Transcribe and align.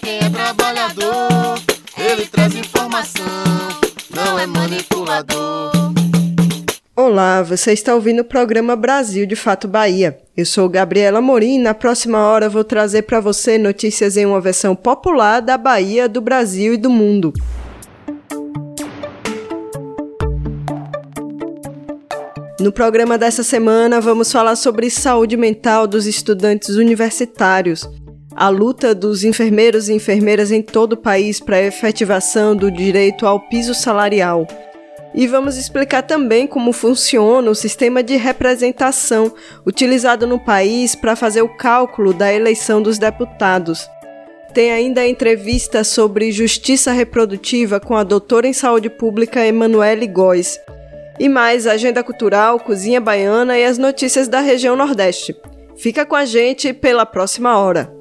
quem 0.00 0.18
é 0.18 0.30
trabalhador, 0.30 1.58
ele 1.96 2.26
traz 2.26 2.54
informação, 2.54 3.24
não 4.14 4.38
é 4.38 4.46
manipulador. 4.46 5.70
Olá, 6.96 7.42
você 7.42 7.72
está 7.72 7.94
ouvindo 7.94 8.20
o 8.20 8.24
programa 8.24 8.76
Brasil 8.76 9.26
de 9.26 9.34
Fato 9.34 9.66
Bahia. 9.66 10.18
Eu 10.36 10.44
sou 10.44 10.68
Gabriela 10.68 11.20
Morim 11.20 11.56
e 11.56 11.62
na 11.62 11.72
próxima 11.72 12.18
hora 12.18 12.48
vou 12.48 12.64
trazer 12.64 13.02
para 13.02 13.20
você 13.20 13.58
notícias 13.58 14.16
em 14.16 14.26
uma 14.26 14.40
versão 14.40 14.74
popular 14.74 15.40
da 15.40 15.56
Bahia, 15.56 16.08
do 16.08 16.20
Brasil 16.20 16.74
e 16.74 16.76
do 16.76 16.90
mundo. 16.90 17.32
No 22.60 22.70
programa 22.70 23.16
dessa 23.16 23.42
semana, 23.42 24.02
vamos 24.02 24.30
falar 24.30 24.54
sobre 24.54 24.90
saúde 24.90 25.34
mental 25.38 25.86
dos 25.86 26.06
estudantes 26.06 26.76
universitários, 26.76 27.88
a 28.40 28.48
luta 28.48 28.94
dos 28.94 29.22
enfermeiros 29.22 29.90
e 29.90 29.92
enfermeiras 29.92 30.50
em 30.50 30.62
todo 30.62 30.94
o 30.94 30.96
país 30.96 31.38
para 31.38 31.56
a 31.56 31.62
efetivação 31.62 32.56
do 32.56 32.70
direito 32.70 33.26
ao 33.26 33.38
piso 33.38 33.74
salarial 33.74 34.46
e 35.14 35.26
vamos 35.26 35.58
explicar 35.58 36.02
também 36.02 36.46
como 36.46 36.72
funciona 36.72 37.50
o 37.50 37.54
sistema 37.54 38.02
de 38.02 38.16
representação 38.16 39.30
utilizado 39.66 40.26
no 40.26 40.38
país 40.38 40.94
para 40.94 41.16
fazer 41.16 41.42
o 41.42 41.48
cálculo 41.48 42.14
da 42.14 42.32
eleição 42.32 42.80
dos 42.80 42.96
deputados. 42.98 43.86
Tem 44.54 44.72
ainda 44.72 45.02
a 45.02 45.08
entrevista 45.08 45.84
sobre 45.84 46.32
justiça 46.32 46.92
reprodutiva 46.92 47.78
com 47.78 47.94
a 47.94 48.02
doutora 48.02 48.46
em 48.46 48.52
saúde 48.54 48.88
pública 48.88 49.44
Emanuele 49.44 50.06
Góes. 50.06 50.58
E 51.18 51.28
mais 51.28 51.66
agenda 51.66 52.02
cultural, 52.02 52.58
cozinha 52.58 53.00
baiana 53.00 53.58
e 53.58 53.64
as 53.64 53.76
notícias 53.76 54.28
da 54.28 54.40
região 54.40 54.74
Nordeste. 54.74 55.36
Fica 55.76 56.04
com 56.04 56.16
a 56.16 56.24
gente 56.24 56.72
pela 56.72 57.06
próxima 57.06 57.58
hora. 57.58 57.99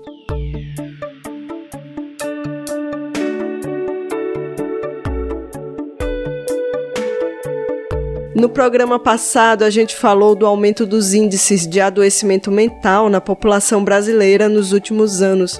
No 8.35 8.47
programa 8.47 8.99
passado, 8.99 9.63
a 9.63 9.71
gente 9.71 9.95
falou 9.95 10.35
do 10.35 10.45
aumento 10.45 10.85
dos 10.85 11.15
índices 11.15 11.67
de 11.67 11.81
adoecimento 11.81 12.51
mental 12.51 13.09
na 13.09 13.19
população 13.19 13.83
brasileira 13.83 14.47
nos 14.47 14.71
últimos 14.71 15.23
anos. 15.23 15.59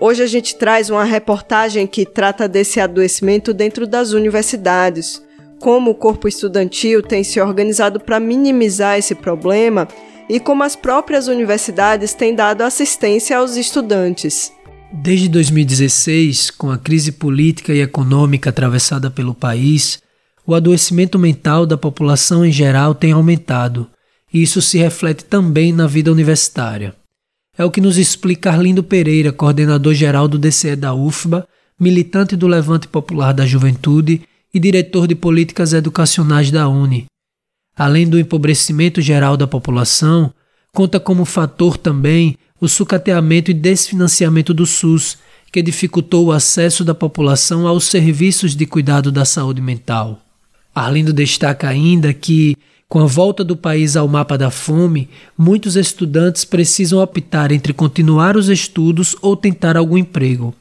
Hoje 0.00 0.24
a 0.24 0.26
gente 0.26 0.56
traz 0.56 0.90
uma 0.90 1.04
reportagem 1.04 1.86
que 1.86 2.04
trata 2.04 2.48
desse 2.48 2.80
adoecimento 2.80 3.54
dentro 3.54 3.86
das 3.86 4.10
universidades, 4.10 5.22
como 5.60 5.92
o 5.92 5.94
corpo 5.94 6.26
estudantil 6.26 7.02
tem 7.02 7.22
se 7.22 7.40
organizado 7.40 8.00
para 8.00 8.18
minimizar 8.18 8.98
esse 8.98 9.14
problema 9.14 9.86
e 10.28 10.40
como 10.40 10.64
as 10.64 10.74
próprias 10.74 11.28
universidades 11.28 12.14
têm 12.14 12.34
dado 12.34 12.62
assistência 12.62 13.38
aos 13.38 13.56
estudantes. 13.56 14.52
Desde 14.92 15.28
2016, 15.28 16.50
com 16.50 16.70
a 16.70 16.78
crise 16.78 17.12
política 17.12 17.72
e 17.72 17.80
econômica 17.80 18.50
atravessada 18.50 19.08
pelo 19.08 19.34
país, 19.34 20.00
o 20.48 20.54
adoecimento 20.54 21.18
mental 21.18 21.66
da 21.66 21.76
população 21.76 22.42
em 22.42 22.50
geral 22.50 22.94
tem 22.94 23.12
aumentado, 23.12 23.86
e 24.32 24.40
isso 24.40 24.62
se 24.62 24.78
reflete 24.78 25.22
também 25.26 25.74
na 25.74 25.86
vida 25.86 26.10
universitária. 26.10 26.94
É 27.58 27.66
o 27.66 27.70
que 27.70 27.82
nos 27.82 27.98
explica 27.98 28.50
Arlindo 28.50 28.82
Pereira, 28.82 29.30
coordenador 29.30 29.92
geral 29.92 30.26
do 30.26 30.38
DCE 30.38 30.74
da 30.74 30.94
UFBA, 30.94 31.46
militante 31.78 32.34
do 32.34 32.46
Levante 32.46 32.88
Popular 32.88 33.34
da 33.34 33.44
Juventude 33.44 34.22
e 34.54 34.58
diretor 34.58 35.06
de 35.06 35.14
políticas 35.14 35.74
educacionais 35.74 36.50
da 36.50 36.66
UNE. 36.66 37.04
Além 37.76 38.08
do 38.08 38.18
empobrecimento 38.18 39.02
geral 39.02 39.36
da 39.36 39.46
população, 39.46 40.32
conta 40.72 40.98
como 40.98 41.26
fator 41.26 41.76
também 41.76 42.38
o 42.58 42.66
sucateamento 42.66 43.50
e 43.50 43.54
desfinanciamento 43.54 44.54
do 44.54 44.64
SUS, 44.64 45.18
que 45.52 45.60
dificultou 45.60 46.24
o 46.24 46.32
acesso 46.32 46.86
da 46.86 46.94
população 46.94 47.66
aos 47.66 47.84
serviços 47.84 48.56
de 48.56 48.64
cuidado 48.64 49.12
da 49.12 49.26
saúde 49.26 49.60
mental. 49.60 50.22
Arlindo 50.78 51.12
destaca 51.12 51.68
ainda 51.68 52.14
que, 52.14 52.54
com 52.88 53.00
a 53.00 53.06
volta 53.06 53.42
do 53.42 53.56
país 53.56 53.96
ao 53.96 54.06
mapa 54.06 54.38
da 54.38 54.50
fome, 54.50 55.10
muitos 55.36 55.76
estudantes 55.76 56.44
precisam 56.44 57.00
optar 57.00 57.50
entre 57.50 57.72
continuar 57.72 58.36
os 58.36 58.48
estudos 58.48 59.16
ou 59.20 59.36
tentar 59.36 59.76
algum 59.76 59.98
emprego. 59.98 60.54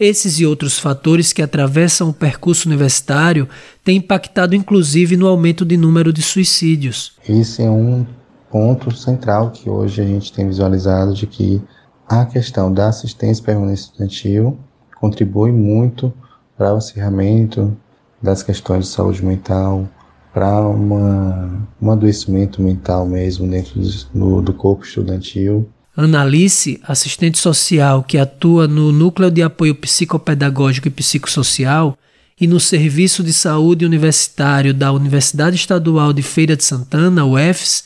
Esses 0.00 0.40
e 0.40 0.46
outros 0.46 0.78
fatores 0.78 1.32
que 1.32 1.42
atravessam 1.42 2.08
o 2.08 2.12
percurso 2.12 2.68
universitário 2.68 3.48
têm 3.84 3.98
impactado 3.98 4.56
inclusive 4.56 5.16
no 5.16 5.28
aumento 5.28 5.64
de 5.64 5.76
número 5.76 6.12
de 6.12 6.22
suicídios. 6.22 7.12
Esse 7.28 7.62
é 7.62 7.70
um 7.70 8.04
ponto 8.50 8.90
central 8.96 9.50
que 9.50 9.70
hoje 9.70 10.00
a 10.00 10.06
gente 10.06 10.32
tem 10.32 10.48
visualizado 10.48 11.14
de 11.14 11.26
que 11.26 11.62
a 12.08 12.24
questão 12.24 12.72
da 12.72 12.88
assistência 12.88 13.44
permanente 13.44 13.82
estudantil 13.82 14.58
contribui 14.98 15.52
muito 15.52 16.12
para 16.56 16.72
o 16.72 16.78
acirramento 16.78 17.76
das 18.24 18.42
questões 18.42 18.86
de 18.86 18.90
saúde 18.90 19.24
mental 19.24 19.88
para 20.32 20.60
um 20.68 21.90
adoecimento 21.92 22.60
mental 22.60 23.06
mesmo 23.06 23.46
dentro 23.46 23.80
do, 24.12 24.42
do 24.42 24.52
corpo 24.52 24.84
estudantil. 24.84 25.68
Analice, 25.96 26.80
assistente 26.82 27.38
social 27.38 28.02
que 28.02 28.18
atua 28.18 28.66
no 28.66 28.90
Núcleo 28.90 29.30
de 29.30 29.42
Apoio 29.42 29.76
Psicopedagógico 29.76 30.88
e 30.88 30.90
Psicossocial 30.90 31.96
e 32.40 32.48
no 32.48 32.58
Serviço 32.58 33.22
de 33.22 33.32
Saúde 33.32 33.84
Universitário 33.84 34.74
da 34.74 34.90
Universidade 34.90 35.54
Estadual 35.54 36.12
de 36.12 36.22
Feira 36.22 36.56
de 36.56 36.64
Santana, 36.64 37.24
UFS, 37.24 37.84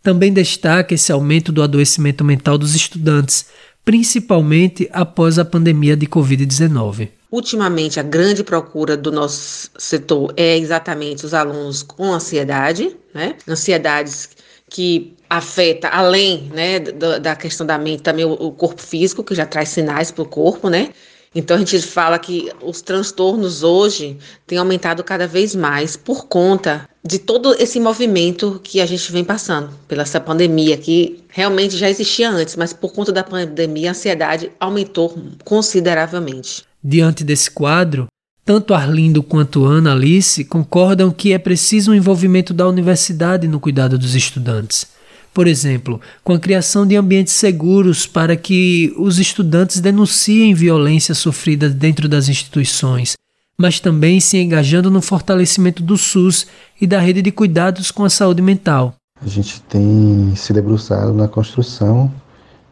também 0.00 0.32
destaca 0.32 0.94
esse 0.94 1.10
aumento 1.10 1.50
do 1.50 1.62
adoecimento 1.62 2.24
mental 2.24 2.56
dos 2.56 2.76
estudantes, 2.76 3.46
principalmente 3.84 4.88
após 4.92 5.36
a 5.36 5.44
pandemia 5.44 5.96
de 5.96 6.06
Covid-19. 6.06 7.08
Ultimamente, 7.30 8.00
a 8.00 8.02
grande 8.02 8.42
procura 8.42 8.96
do 8.96 9.12
nosso 9.12 9.70
setor 9.76 10.32
é 10.36 10.56
exatamente 10.56 11.26
os 11.26 11.34
alunos 11.34 11.82
com 11.82 12.12
ansiedade, 12.12 12.96
né? 13.12 13.36
Ansiedades 13.46 14.30
que 14.70 15.14
afeta, 15.28 15.88
além 15.88 16.50
né, 16.54 16.78
da, 16.80 17.36
questão 17.36 17.66
da 17.66 17.76
mente, 17.78 18.02
também 18.02 18.24
o, 18.24 18.32
o 18.32 18.52
corpo 18.52 18.80
físico, 18.80 19.22
que 19.22 19.34
já 19.34 19.44
traz 19.44 19.68
sinais 19.68 20.10
para 20.10 20.22
o 20.22 20.28
corpo, 20.28 20.70
né? 20.70 20.90
Então 21.34 21.56
a 21.56 21.58
gente 21.58 21.80
fala 21.82 22.18
que 22.18 22.50
os 22.62 22.80
transtornos 22.80 23.62
hoje 23.62 24.16
têm 24.46 24.56
aumentado 24.56 25.04
cada 25.04 25.26
vez 25.26 25.54
mais 25.54 25.96
por 25.96 26.26
conta 26.26 26.88
de 27.04 27.18
todo 27.18 27.54
esse 27.54 27.78
movimento 27.78 28.58
que 28.64 28.80
a 28.80 28.86
gente 28.86 29.12
vem 29.12 29.24
passando 29.24 29.70
pela 29.86 30.02
essa 30.02 30.18
pandemia 30.20 30.76
que 30.78 31.22
realmente 31.28 31.76
já 31.76 31.88
existia 31.90 32.30
antes, 32.30 32.56
mas 32.56 32.72
por 32.72 32.92
conta 32.92 33.12
da 33.12 33.22
pandemia 33.22 33.90
a 33.90 33.92
ansiedade 33.92 34.50
aumentou 34.58 35.16
consideravelmente. 35.44 36.67
Diante 36.82 37.24
desse 37.24 37.50
quadro, 37.50 38.06
tanto 38.44 38.72
Arlindo 38.72 39.22
quanto 39.22 39.64
Ana 39.64 39.92
Alice 39.92 40.44
concordam 40.44 41.10
que 41.10 41.32
é 41.32 41.38
preciso 41.38 41.90
um 41.90 41.94
envolvimento 41.94 42.54
da 42.54 42.66
universidade 42.66 43.46
no 43.48 43.60
cuidado 43.60 43.98
dos 43.98 44.14
estudantes. 44.14 44.86
Por 45.34 45.46
exemplo, 45.46 46.00
com 46.24 46.32
a 46.32 46.38
criação 46.38 46.86
de 46.86 46.96
ambientes 46.96 47.34
seguros 47.34 48.06
para 48.06 48.36
que 48.36 48.94
os 48.96 49.18
estudantes 49.18 49.80
denunciem 49.80 50.54
violência 50.54 51.14
sofrida 51.14 51.68
dentro 51.68 52.08
das 52.08 52.28
instituições, 52.28 53.16
mas 53.56 53.80
também 53.80 54.20
se 54.20 54.38
engajando 54.38 54.90
no 54.90 55.02
fortalecimento 55.02 55.82
do 55.82 55.98
SUS 55.98 56.46
e 56.80 56.86
da 56.86 57.00
rede 57.00 57.20
de 57.20 57.30
cuidados 57.30 57.90
com 57.90 58.04
a 58.04 58.10
saúde 58.10 58.40
mental. 58.40 58.94
A 59.20 59.28
gente 59.28 59.60
tem 59.62 60.32
se 60.36 60.52
debruçado 60.52 61.12
na 61.12 61.28
construção 61.28 62.12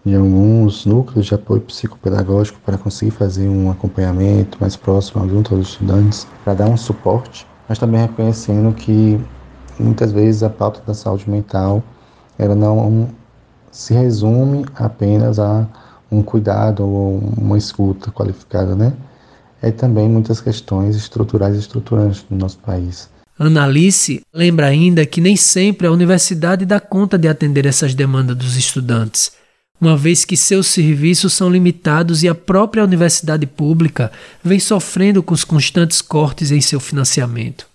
de 0.07 0.15
alguns 0.15 0.87
núcleos 0.87 1.27
de 1.27 1.35
apoio 1.35 1.61
psicopedagógico 1.63 2.61
para 2.65 2.79
conseguir 2.79 3.11
fazer 3.11 3.49
um 3.49 3.73
acompanhamento 3.73 4.57
mais 4.61 4.77
próximo 4.77 5.29
junto 5.29 5.53
aos 5.53 5.71
estudantes, 5.71 6.29
para 6.45 6.55
dar 6.55 6.69
um 6.69 6.77
suporte, 6.77 7.45
mas 7.69 7.77
também 7.77 8.01
reconhecendo 8.01 8.73
que 8.73 9.19
muitas 9.81 10.13
vezes 10.13 10.45
a 10.45 10.49
pauta 10.49 10.81
da 10.87 10.95
saúde 10.95 11.29
mental 11.29 11.83
ela 12.39 12.55
não 12.55 13.09
se 13.73 13.95
resume 13.95 14.65
apenas 14.77 15.41
a 15.41 15.67
um 16.09 16.23
cuidado 16.23 16.87
ou 16.87 17.19
uma 17.37 17.59
escuta 17.59 18.13
qualificada, 18.13 18.77
né? 18.77 18.93
É 19.61 19.73
também 19.73 20.09
muitas 20.09 20.41
questões 20.41 20.95
estruturais 20.95 21.57
e 21.57 21.59
estruturantes 21.59 22.25
no 22.31 22.39
nosso 22.39 22.59
país. 22.59 23.11
Analice 23.37 24.23
lembra 24.33 24.67
ainda 24.67 25.05
que 25.05 25.21
nem 25.21 25.35
sempre 25.35 25.89
a 25.89 25.91
universidade 25.91 26.65
dá 26.65 26.79
conta 26.79 27.19
de 27.19 27.27
atender 27.27 27.67
essas 27.67 27.93
demandas 27.93 28.37
dos 28.37 28.57
estudantes 28.57 29.33
uma 29.81 29.97
vez 29.97 30.25
que 30.25 30.37
seus 30.37 30.67
serviços 30.69 31.33
são 31.33 31.51
limitados 31.51 32.23
e 32.23 32.29
a 32.29 32.35
própria 32.35 32.85
universidade 32.85 33.47
pública 33.47 34.11
vem 34.43 34.59
sofrendo 34.59 35.23
com 35.23 35.35
os 35.35 35.45
constantes 35.45 36.01
cortes 36.01 36.51
em 36.51 36.61
seu 36.61 36.81
financiamento. 36.81 37.67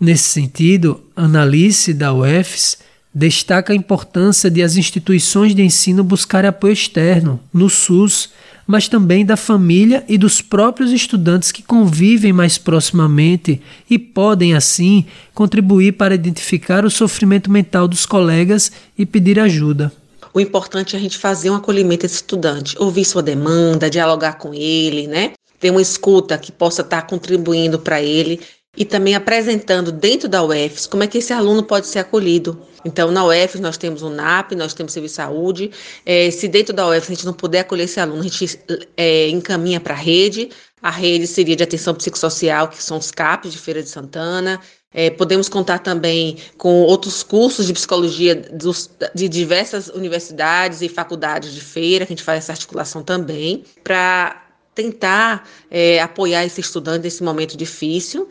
Nesse 0.00 0.24
sentido, 0.24 1.02
Analice 1.14 1.92
da 1.92 2.14
UFS 2.14 2.78
destaca 3.14 3.72
a 3.72 3.76
importância 3.76 4.50
de 4.50 4.62
as 4.62 4.76
instituições 4.76 5.54
de 5.54 5.62
ensino 5.62 6.02
buscarem 6.02 6.48
apoio 6.48 6.72
externo, 6.72 7.40
no 7.52 7.68
SUS, 7.68 8.30
mas 8.66 8.88
também 8.88 9.26
da 9.26 9.36
família 9.36 10.04
e 10.08 10.16
dos 10.16 10.40
próprios 10.40 10.92
estudantes 10.92 11.50
que 11.50 11.62
convivem 11.62 12.32
mais 12.32 12.56
proximamente 12.56 13.60
e 13.90 13.98
podem, 13.98 14.54
assim, 14.54 15.04
contribuir 15.34 15.94
para 15.94 16.14
identificar 16.14 16.84
o 16.84 16.90
sofrimento 16.90 17.50
mental 17.50 17.88
dos 17.88 18.06
colegas 18.06 18.70
e 18.96 19.04
pedir 19.04 19.40
ajuda. 19.40 19.92
O 20.32 20.40
importante 20.40 20.94
é 20.94 20.98
a 20.98 21.02
gente 21.02 21.18
fazer 21.18 21.50
um 21.50 21.56
acolhimento 21.56 22.02
desse 22.02 22.16
estudante, 22.16 22.76
ouvir 22.78 23.04
sua 23.04 23.22
demanda, 23.22 23.90
dialogar 23.90 24.34
com 24.34 24.54
ele, 24.54 25.06
né? 25.06 25.32
Ter 25.58 25.70
uma 25.70 25.82
escuta 25.82 26.38
que 26.38 26.52
possa 26.52 26.82
estar 26.82 27.02
contribuindo 27.02 27.78
para 27.78 28.00
ele 28.00 28.40
e 28.76 28.84
também 28.84 29.14
apresentando 29.16 29.90
dentro 29.90 30.28
da 30.28 30.42
UFS 30.42 30.86
como 30.86 31.02
é 31.02 31.06
que 31.06 31.18
esse 31.18 31.32
aluno 31.32 31.62
pode 31.62 31.86
ser 31.88 31.98
acolhido. 31.98 32.60
Então, 32.84 33.10
na 33.10 33.26
UFS 33.26 33.60
nós 33.60 33.76
temos 33.76 34.02
o 34.02 34.08
NAP, 34.08 34.52
nós 34.52 34.72
temos 34.72 34.92
o 34.92 34.94
Serviço 34.94 35.14
de 35.14 35.16
Saúde. 35.16 35.70
É, 36.06 36.30
se 36.30 36.46
dentro 36.46 36.72
da 36.72 36.88
UFS 36.88 37.10
a 37.10 37.14
gente 37.14 37.26
não 37.26 37.34
puder 37.34 37.60
acolher 37.60 37.84
esse 37.84 38.00
aluno, 38.00 38.20
a 38.20 38.22
gente 38.22 38.58
é, 38.96 39.28
encaminha 39.28 39.80
para 39.80 39.94
a 39.94 39.96
rede. 39.96 40.50
A 40.80 40.90
rede 40.90 41.26
seria 41.26 41.56
de 41.56 41.62
atenção 41.62 41.94
psicossocial, 41.94 42.68
que 42.68 42.82
são 42.82 42.96
os 42.96 43.10
CAPs 43.10 43.52
de 43.52 43.58
Feira 43.58 43.82
de 43.82 43.88
Santana. 43.88 44.60
É, 44.92 45.08
podemos 45.10 45.48
contar 45.48 45.78
também 45.78 46.36
com 46.58 46.82
outros 46.82 47.22
cursos 47.22 47.66
de 47.66 47.72
psicologia 47.72 48.34
dos, 48.34 48.90
de 49.14 49.28
diversas 49.28 49.88
universidades 49.88 50.82
e 50.82 50.88
faculdades 50.88 51.54
de 51.54 51.60
feira, 51.60 52.04
que 52.04 52.12
a 52.12 52.16
gente 52.16 52.24
faz 52.24 52.38
essa 52.38 52.52
articulação 52.52 53.02
também, 53.02 53.62
para 53.84 54.42
tentar 54.74 55.48
é, 55.70 56.00
apoiar 56.00 56.44
esse 56.44 56.60
estudante 56.60 57.04
nesse 57.04 57.22
momento 57.22 57.56
difícil 57.56 58.28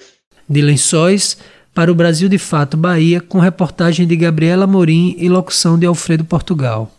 de 0.49 0.61
Lençóis 0.61 1.37
para 1.73 1.91
o 1.91 1.95
Brasil 1.95 2.27
de 2.27 2.39
Fato 2.39 2.75
Bahia, 2.75 3.21
com 3.21 3.37
reportagem 3.37 4.07
de 4.07 4.15
Gabriela 4.15 4.65
Morim 4.65 5.15
e 5.17 5.29
locução 5.29 5.77
de 5.77 5.85
Alfredo 5.85 6.25
Portugal. 6.25 6.91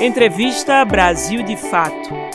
Entrevista 0.00 0.84
Brasil 0.84 1.44
de 1.44 1.56
Fato. 1.56 2.31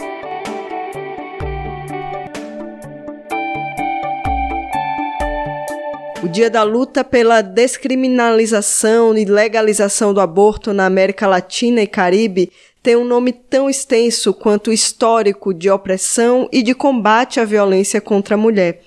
O 6.24 6.28
Dia 6.28 6.50
da 6.50 6.64
Luta 6.64 7.04
pela 7.04 7.44
Descriminalização 7.44 9.16
e 9.16 9.24
Legalização 9.24 10.16
do 10.16 10.20
Aborto 10.20 10.74
na 10.74 10.88
América 10.88 11.28
Latina 11.28 11.80
e 11.82 11.86
Caribe 11.86 12.52
tem 12.82 12.96
um 12.96 13.04
nome 13.04 13.32
tão 13.32 13.70
extenso 13.70 14.34
quanto 14.34 14.74
histórico 14.74 15.54
de 15.54 15.70
opressão 15.70 16.50
e 16.52 16.64
de 16.64 16.74
combate 16.74 17.40
à 17.40 17.46
violência 17.46 18.02
contra 18.02 18.34
a 18.34 18.38
mulher. 18.38 18.82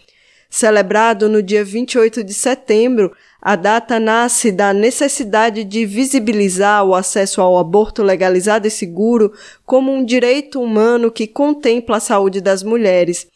Celebrado 0.50 1.29
no 1.29 1.41
dia 1.41 1.65
28 1.65 2.25
de 2.25 2.35
setembro, 2.35 3.12
a 3.41 3.55
data 3.55 4.00
nasce 4.00 4.50
da 4.50 4.75
necessidade 4.75 5.62
de 5.62 5.87
visibilizar 5.87 6.85
o 6.85 6.97
acesso 6.97 7.41
ao 7.41 7.56
aborto 7.56 8.03
legalizado 8.03 8.67
e 8.67 8.71
seguro 8.71 9.32
como 9.65 9.93
um 9.93 10.05
direito 10.05 10.61
humano 10.61 11.12
que 11.12 11.29
contempla 11.29 11.99
a 11.99 12.00
saúde 12.00 12.41
das 12.41 12.65
mulheres. 12.65 13.29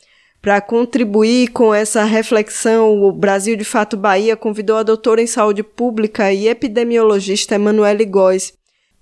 Para 0.44 0.61
contribuir 0.61 1.52
com 1.52 1.73
essa 1.73 2.05
reflexão, 2.05 3.02
o 3.02 3.11
Brasil 3.11 3.56
de 3.56 3.64
Fato 3.64 3.96
Bahia 3.96 4.37
convidou 4.37 4.76
a 4.76 4.82
doutora 4.82 5.23
em 5.23 5.26
saúde 5.26 5.62
pública 5.62 6.31
e 6.35 6.49
epidemiologista 6.49 7.55
Emanuele 7.55 8.05
Góes. 8.05 8.52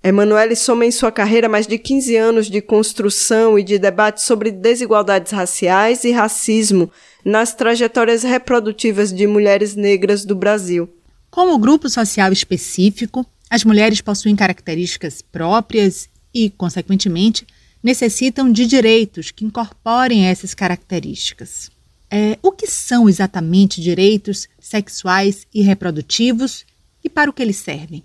Emanuele 0.01 0.55
soma 0.55 0.85
em 0.85 0.91
sua 0.91 1.11
carreira 1.11 1.49
mais 1.49 1.67
de 1.67 1.77
15 1.77 2.15
anos 2.15 2.49
de 2.49 2.61
construção 2.61 3.59
e 3.59 3.63
de 3.63 3.77
debate 3.77 4.21
sobre 4.21 4.51
desigualdades 4.51 5.33
raciais 5.33 6.05
e 6.05 6.13
racismo, 6.13 6.89
nas 7.25 7.53
trajetórias 7.53 8.23
reprodutivas 8.23 9.11
de 9.11 9.27
mulheres 9.27 9.75
negras 9.75 10.23
do 10.23 10.35
Brasil. 10.35 10.89
Como 11.29 11.59
grupo 11.59 11.89
social 11.89 12.31
específico, 12.31 13.25
as 13.49 13.65
mulheres 13.65 13.99
possuem 13.99 14.33
características 14.33 15.21
próprias 15.21 16.07
e, 16.33 16.49
consequentemente, 16.49 17.45
necessitam 17.83 18.49
de 18.49 18.65
direitos 18.65 19.29
que 19.29 19.43
incorporem 19.43 20.25
essas 20.25 20.53
características. 20.53 21.69
É, 22.09 22.37
o 22.41 22.51
que 22.51 22.67
são 22.67 23.09
exatamente 23.09 23.81
direitos 23.81 24.47
sexuais 24.59 25.45
e 25.53 25.61
reprodutivos 25.61 26.65
e 27.03 27.09
para 27.09 27.29
o 27.29 27.33
que 27.33 27.41
eles 27.41 27.57
servem? 27.57 28.03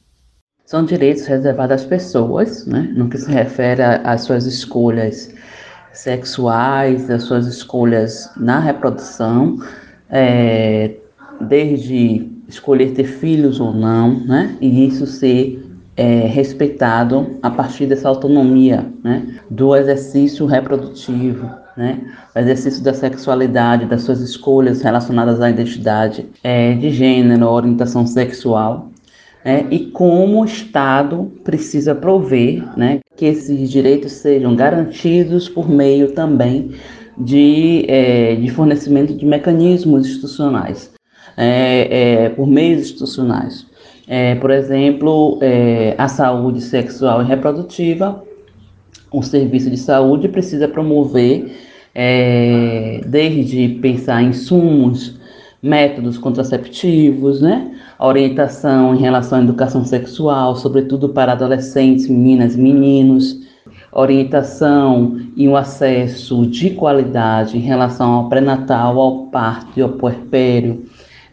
São 0.67 0.85
direitos 0.85 1.27
reservados 1.27 1.83
às 1.83 1.85
pessoas, 1.85 2.67
né, 2.67 2.93
no 2.95 3.09
que 3.09 3.17
se 3.17 3.31
refere 3.31 3.83
às 3.83 4.23
suas 4.23 4.45
escolhas 4.45 5.33
sexuais, 5.93 7.11
as 7.11 7.23
suas 7.23 7.47
escolhas 7.47 8.31
na 8.37 8.59
reprodução, 8.59 9.59
é, 10.11 10.97
desde 11.41 12.29
escolher 12.49 12.93
ter 12.93 13.05
filhos 13.05 13.61
ou 13.61 13.73
não, 13.75 14.25
né? 14.25 14.57
E 14.61 14.87
isso 14.87 15.07
ser 15.07 15.68
é, 15.99 16.21
respeitado 16.29 17.39
a 17.43 17.51
partir 17.51 17.87
dessa 17.87 18.09
autonomia, 18.09 18.87
né? 19.03 19.41
Do 19.51 19.75
exercício 19.75 20.47
reprodutivo, 20.47 21.51
né? 21.77 22.01
O 22.35 22.39
exercício 22.39 22.85
da 22.85 22.95
sexualidade, 22.95 23.85
das 23.85 24.03
suas 24.03 24.21
escolhas 24.21 24.81
relacionadas 24.81 25.41
à 25.41 25.51
identidade 25.51 26.27
é, 26.45 26.73
de 26.75 26.91
gênero, 26.93 27.49
orientação 27.49 28.07
sexual, 28.07 28.91
né? 29.45 29.67
e 29.73 29.87
como 29.87 30.41
o 30.41 30.45
Estado 30.45 31.33
precisa 31.43 31.97
prover 31.97 32.63
né, 32.79 33.01
que 33.17 33.25
esses 33.25 33.69
direitos 33.69 34.13
sejam 34.13 34.55
garantidos 34.55 35.49
por 35.49 35.69
meio 35.69 36.13
também 36.13 36.73
de, 37.19 37.85
é, 37.89 38.37
de 38.37 38.49
fornecimento 38.51 39.15
de 39.15 39.27
mecanismos 39.27 40.07
institucionais, 40.07 40.93
é, 41.37 42.25
é, 42.25 42.29
por 42.29 42.47
meios 42.47 42.83
institucionais. 42.83 43.68
É, 44.09 44.37
por 44.37 44.51
exemplo, 44.51 45.39
é, 45.43 45.95
a 45.99 46.09
saúde 46.09 46.63
sexual 46.63 47.21
e 47.21 47.27
reprodutiva, 47.27 48.25
o 49.13 49.23
serviço 49.23 49.69
de 49.69 49.77
saúde 49.77 50.29
precisa 50.29 50.67
promover, 50.67 51.55
é, 51.95 53.03
desde 53.07 53.69
pensar 53.81 54.23
em 54.23 54.29
insumos, 54.29 55.19
métodos 55.63 56.17
contraceptivos, 56.17 57.43
né? 57.43 57.71
Orientação 57.99 58.95
em 58.95 58.99
relação 58.99 59.41
à 59.41 59.43
educação 59.43 59.85
sexual, 59.85 60.57
sobretudo 60.57 61.11
para 61.11 61.33
adolescentes, 61.33 62.09
meninas 62.09 62.55
e 62.55 62.59
meninos, 62.59 63.37
orientação 63.93 65.21
e 65.37 65.47
um 65.47 65.57
acesso 65.57 66.47
de 66.47 66.71
qualidade 66.71 67.59
em 67.59 67.61
relação 67.61 68.11
ao 68.13 68.29
pré-natal, 68.31 68.99
ao 68.99 69.27
parto 69.27 69.79
e 69.79 69.83
ao 69.83 69.91
puerpério, 69.91 70.85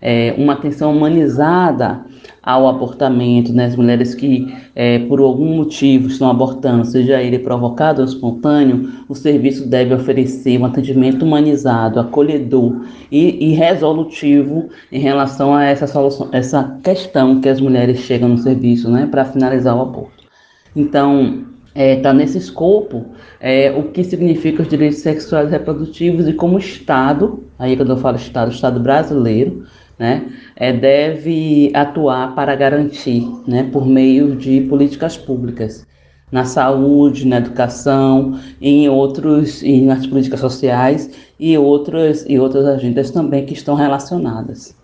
é, 0.02 0.34
uma 0.38 0.54
atenção 0.54 0.92
humanizada 0.94 2.04
ao 2.42 2.68
abortamento, 2.68 3.54
né? 3.54 3.66
As 3.66 3.76
mulheres 3.76 4.14
que, 4.14 4.54
é, 4.76 5.00
por 5.00 5.20
algum 5.20 5.56
motivo, 5.58 6.08
estão 6.08 6.30
abortando, 6.30 6.86
seja 6.86 7.22
ele 7.22 7.40
provocado 7.40 8.02
ou 8.02 8.08
espontâneo, 8.08 8.92
o 9.08 9.16
serviço 9.16 9.68
deve 9.68 9.94
oferecer 9.94 10.60
um 10.60 10.66
atendimento 10.66 11.26
humanizado, 11.26 12.00
acolhedor 12.00 12.86
e, 13.12 13.52
e 13.52 13.54
resolutivo 13.54 14.70
em 14.92 15.00
relação 15.00 15.54
a 15.54 15.64
essa, 15.64 15.88
solução, 15.88 16.30
essa 16.32 16.78
questão 16.84 17.42
que 17.42 17.50
as 17.50 17.60
mulheres 17.60 18.00
chegam 18.00 18.30
no 18.30 18.38
serviço, 18.38 18.90
né? 18.90 19.08
Para 19.10 19.26
finalizar 19.26 19.76
o 19.76 19.82
aborto. 19.82 20.26
Então, 20.76 21.46
está 21.76 21.82
é, 21.82 21.96
tá 21.98 22.14
nesse 22.14 22.38
escopo 22.38 23.06
é, 23.40 23.70
o 23.72 23.92
que 23.92 24.04
significa 24.04 24.62
os 24.62 24.68
direitos 24.70 25.00
sexuais 25.00 25.50
e 25.50 25.52
reprodutivos 25.52 26.28
e 26.28 26.34
como 26.34 26.58
Estado, 26.58 27.44
aí 27.60 27.76
quando 27.76 27.92
eu 27.92 27.98
falo 27.98 28.16
Estado, 28.16 28.52
Estado 28.52 28.80
brasileiro, 28.80 29.66
né, 30.00 30.26
é, 30.56 30.72
deve 30.72 31.72
atuar 31.74 32.34
para 32.34 32.56
garantir, 32.56 33.28
né, 33.46 33.64
por 33.72 33.86
meio 33.86 34.36
de 34.36 34.62
políticas 34.62 35.18
públicas, 35.18 35.86
na 36.32 36.46
saúde, 36.46 37.26
na 37.26 37.38
educação, 37.38 38.40
em 38.60 38.90
outros, 38.90 39.62
e 39.62 39.82
nas 39.82 40.08
políticas 40.08 40.40
sociais 40.40 41.10
e 41.40 41.58
outras, 41.58 42.26
e 42.28 42.40
outras 42.40 42.66
agendas 42.66 43.12
também 43.12 43.46
que 43.46 43.54
estão 43.54 43.76
relacionadas. 43.76 44.76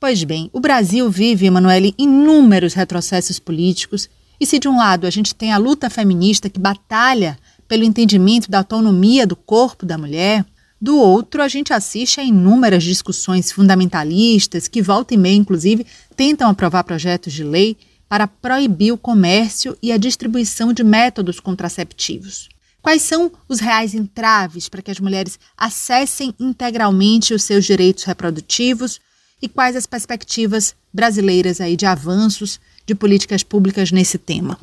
Pois 0.00 0.24
bem, 0.24 0.50
o 0.52 0.60
Brasil 0.60 1.08
vive, 1.10 1.46
Emanuele, 1.46 1.94
inúmeros 1.96 2.74
retrocessos 2.74 3.38
políticos, 3.38 4.08
e 4.38 4.46
se 4.46 4.58
de 4.58 4.68
um 4.68 4.76
lado 4.76 5.06
a 5.06 5.10
gente 5.10 5.34
tem 5.34 5.52
a 5.52 5.58
luta 5.58 5.88
feminista 5.88 6.50
que 6.50 6.58
batalha 6.58 7.38
pelo 7.68 7.84
entendimento 7.84 8.50
da 8.50 8.58
autonomia 8.58 9.26
do 9.26 9.36
corpo 9.36 9.86
da 9.86 9.96
mulher, 9.96 10.44
do 10.84 10.98
outro, 10.98 11.40
a 11.40 11.48
gente 11.48 11.72
assiste 11.72 12.20
a 12.20 12.22
inúmeras 12.22 12.84
discussões 12.84 13.50
fundamentalistas 13.50 14.68
que, 14.68 14.82
volta 14.82 15.14
e 15.14 15.16
meia, 15.16 15.34
inclusive, 15.34 15.86
tentam 16.14 16.50
aprovar 16.50 16.84
projetos 16.84 17.32
de 17.32 17.42
lei 17.42 17.74
para 18.06 18.28
proibir 18.28 18.92
o 18.92 18.98
comércio 18.98 19.74
e 19.82 19.90
a 19.90 19.96
distribuição 19.96 20.74
de 20.74 20.84
métodos 20.84 21.40
contraceptivos. 21.40 22.50
Quais 22.82 23.00
são 23.00 23.32
os 23.48 23.60
reais 23.60 23.94
entraves 23.94 24.68
para 24.68 24.82
que 24.82 24.90
as 24.90 25.00
mulheres 25.00 25.38
acessem 25.56 26.34
integralmente 26.38 27.32
os 27.32 27.44
seus 27.44 27.64
direitos 27.64 28.04
reprodutivos 28.04 29.00
e 29.40 29.48
quais 29.48 29.76
as 29.76 29.86
perspectivas 29.86 30.76
brasileiras 30.92 31.62
aí 31.62 31.76
de 31.78 31.86
avanços 31.86 32.60
de 32.84 32.94
políticas 32.94 33.42
públicas 33.42 33.90
nesse 33.90 34.18
tema? 34.18 34.58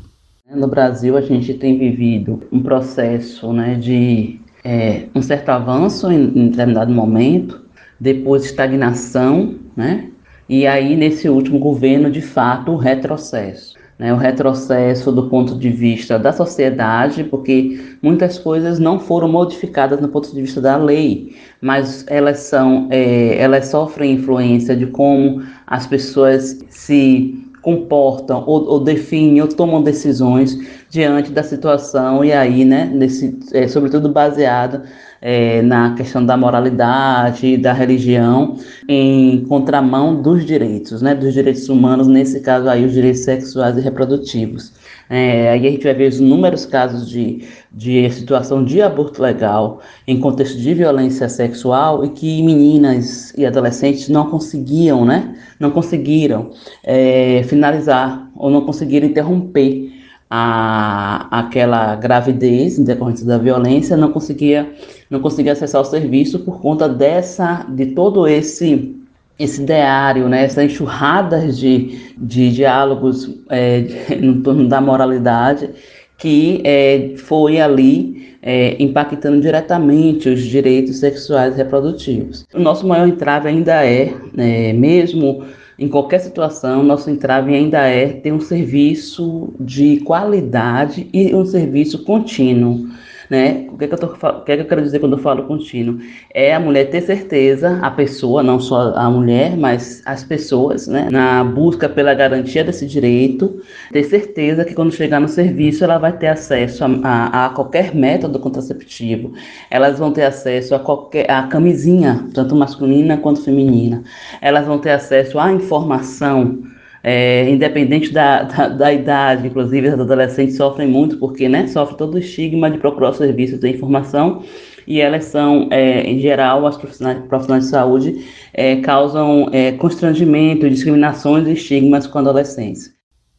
No 0.54 0.68
Brasil, 0.68 1.18
a 1.18 1.22
gente 1.22 1.56
tem 1.56 1.80
vivido 1.80 2.44
um 2.52 2.62
processo 2.62 3.52
né, 3.52 3.74
de 3.74 4.40
é, 4.64 5.08
um 5.16 5.22
certo 5.22 5.50
avanço 5.50 6.12
em, 6.12 6.24
em 6.38 6.50
determinado 6.50 6.94
momento, 6.94 7.62
depois 8.00 8.46
estagnação, 8.46 9.56
né? 9.76 10.08
E 10.50 10.68
aí, 10.68 10.96
nesse 10.96 11.30
último 11.30 11.60
governo, 11.60 12.12
de 12.12 12.22
fato, 12.22 12.74
o 12.74 12.76
retrocesso. 12.76 13.76
Né? 13.98 14.12
O 14.12 14.18
retrocesso 14.18 15.12
do 15.12 15.30
ponto 15.30 15.58
de 15.58 15.70
vista 15.70 16.18
da 16.18 16.34
sociedade, 16.34 17.24
porque 17.24 17.80
muitas 18.02 18.38
coisas 18.38 18.80
não 18.80 19.00
foram 19.00 19.30
modificadas 19.30 20.02
no 20.02 20.10
ponto 20.10 20.34
de 20.34 20.42
vista 20.42 20.60
da 20.60 20.76
lei, 20.76 21.36
mas 21.62 22.04
elas 22.08 22.40
são, 22.40 22.88
é, 22.90 23.38
elas 23.38 23.68
sofrem 23.68 24.14
influência 24.14 24.76
de 24.76 24.88
como 24.88 25.44
as 25.68 25.86
pessoas 25.86 26.60
se 26.68 27.51
comportam 27.62 28.44
ou, 28.46 28.66
ou, 28.68 28.80
definem 28.80 29.42
ou 29.42 29.48
tomam 29.48 29.82
decisões 29.82 30.58
diante 30.90 31.32
da 31.32 31.44
situação 31.44 32.26
e 32.26 32.34
aí, 32.34 32.66
né, 32.66 32.86
nesse, 32.94 33.38
é, 33.54 33.68
sobretudo 33.68 34.10
baseado 34.10 34.82
é, 35.22 35.62
na 35.62 35.94
questão 35.94 36.26
da 36.26 36.36
moralidade, 36.36 37.56
da 37.58 37.72
religião, 37.72 38.58
em 38.88 39.46
contramão 39.46 40.20
dos 40.20 40.46
direitos, 40.46 41.02
né, 41.02 41.14
dos 41.14 41.34
direitos 41.34 41.70
humanos, 41.70 42.08
nesse 42.08 42.40
caso 42.40 42.68
aí 42.68 42.84
os 42.84 42.94
direitos 42.94 43.22
sexuais 43.22 43.78
e 43.78 43.82
reprodutivos. 43.82 44.74
É, 45.10 45.50
aí 45.50 45.68
a 45.68 45.72
gente 45.72 45.84
vai 45.84 45.94
ver 45.94 46.10
os 46.10 46.20
inúmeros 46.20 46.66
casos 46.66 47.10
de, 47.10 47.46
de 47.72 48.10
situação 48.12 48.64
de 48.64 48.82
aborto 48.82 49.22
legal 49.22 49.82
em 50.08 50.20
contexto 50.20 50.58
de 50.58 50.74
violência 50.74 51.28
sexual 51.28 52.06
e 52.06 52.10
que 52.10 52.42
meninas 52.44 53.34
e 53.38 53.46
adolescentes 53.46 54.08
não 54.10 54.30
conseguiam, 54.30 55.06
né? 55.06 55.36
Não 55.60 55.72
conseguiram 55.72 56.52
é, 56.84 57.44
finalizar 57.44 58.30
ou 58.36 58.50
não 58.50 58.62
conseguiram 58.62 59.08
interromper 59.08 59.92
a, 60.30 61.28
aquela 61.40 61.96
gravidez 61.96 62.80
em 62.80 62.86
decorrência 62.86 63.26
da 63.26 63.38
violência, 63.38 63.98
não 63.98 64.14
conseguia, 64.14 64.74
não 65.10 65.20
conseguia 65.20 65.52
acessar 65.52 65.82
o 65.82 65.86
serviço 65.86 66.40
por 66.40 66.62
conta 66.62 66.88
dessa, 66.88 67.66
de 67.70 67.88
todo 67.88 68.26
esse 68.26 69.01
esse 69.44 69.64
diário, 69.64 70.30
né, 70.30 70.46
essa 70.46 70.64
enxurrada 70.64 71.48
de, 71.48 72.14
de 72.18 72.52
diálogos 72.52 73.30
é, 73.50 73.84
no 74.22 74.42
torno 74.42 74.68
da 74.68 74.80
moralidade 74.80 75.70
que 76.18 76.62
é, 76.64 77.16
foi 77.18 77.60
ali 77.60 78.38
é, 78.44 78.76
impactando 78.82 79.42
diretamente 79.42 80.30
os 80.30 80.42
direitos 80.42 80.98
sexuais 80.98 81.56
e 81.56 81.58
reprodutivos. 81.58 82.46
O 82.54 82.60
nosso 82.60 82.88
maior 82.88 83.08
entrave 83.08 83.50
ainda 83.50 83.84
é, 83.84 84.14
é 84.38 84.72
mesmo 84.72 85.44
em 85.80 85.88
qualquer 85.88 86.20
situação, 86.20 86.84
nosso 86.84 87.10
entrave 87.10 87.56
ainda 87.56 87.80
é 87.88 88.08
ter 88.08 88.32
um 88.32 88.40
serviço 88.40 89.52
de 89.60 90.00
qualidade 90.02 91.10
e 91.12 91.34
um 91.34 91.44
serviço 91.44 92.04
contínuo 92.04 92.88
né? 93.32 93.66
O 93.72 93.78
que, 93.78 93.86
é 93.86 93.88
que, 93.88 93.94
eu 93.94 93.98
tô, 93.98 94.08
o 94.08 94.42
que, 94.44 94.52
é 94.52 94.58
que 94.58 94.64
eu 94.64 94.68
quero 94.68 94.82
dizer 94.82 95.00
quando 95.00 95.14
eu 95.14 95.18
falo 95.18 95.44
contínuo? 95.44 96.00
É 96.34 96.54
a 96.54 96.60
mulher 96.60 96.90
ter 96.90 97.00
certeza, 97.00 97.80
a 97.82 97.90
pessoa, 97.90 98.44
não 98.44 98.60
só 98.60 98.94
a 98.94 99.10
mulher, 99.10 99.56
mas 99.56 100.02
as 100.06 100.22
pessoas, 100.22 100.86
né? 100.86 101.08
Na 101.10 101.42
busca 101.42 101.88
pela 101.88 102.14
garantia 102.14 102.62
desse 102.62 102.86
direito, 102.86 103.62
ter 103.94 104.04
certeza 104.04 104.66
que 104.66 104.74
quando 104.74 104.92
chegar 104.92 105.22
no 105.22 105.30
serviço 105.30 105.82
ela 105.82 105.98
vai 105.98 106.12
ter 106.12 106.28
acesso 106.28 106.84
a, 106.84 106.88
a, 107.04 107.46
a 107.46 107.50
qualquer 107.52 107.96
método 107.96 108.38
contraceptivo, 108.38 109.32
elas 109.70 109.98
vão 109.98 110.12
ter 110.12 110.24
acesso 110.24 110.76
a 110.76 110.80
qualquer 110.80 111.32
a 111.32 111.44
camisinha, 111.44 112.28
tanto 112.34 112.54
masculina 112.54 113.16
quanto 113.16 113.46
feminina, 113.46 114.04
elas 114.42 114.66
vão 114.68 114.78
ter 114.78 114.92
acesso 114.92 115.40
à 115.40 115.54
informação 115.54 116.64
é, 117.04 117.50
independente 117.50 118.12
da, 118.12 118.44
da, 118.44 118.68
da, 118.68 118.94
idade, 118.94 119.48
inclusive 119.48 119.90
os 119.90 120.00
adolescentes 120.00 120.56
sofrem 120.56 120.88
muito 120.88 121.18
porque 121.18 121.50
né, 121.50 121.68
sofrem 121.68 121.98
todo 121.98 122.16
o 122.16 122.20
estigma 122.20 122.70
de 122.70 122.78
procurar 122.78 123.14
serviços 123.14 123.60
de 123.60 123.70
informação 123.70 124.44
e 124.88 125.00
elas 125.00 125.26
são, 125.26 125.68
é, 125.72 126.02
em 126.02 126.20
geral, 126.20 126.66
as 126.66 126.78
profissionais, 126.78 127.24
profissionais 127.28 127.66
de 127.66 127.70
saúde 127.70 128.26
é, 128.54 128.78
causam 128.78 129.50
é, 129.52 129.72
constrangimento, 129.74 130.70
discriminações 130.70 131.48
e 131.48 131.54
estigmas 131.54 132.08
com 132.08 132.20
adolescentes. 132.20 132.92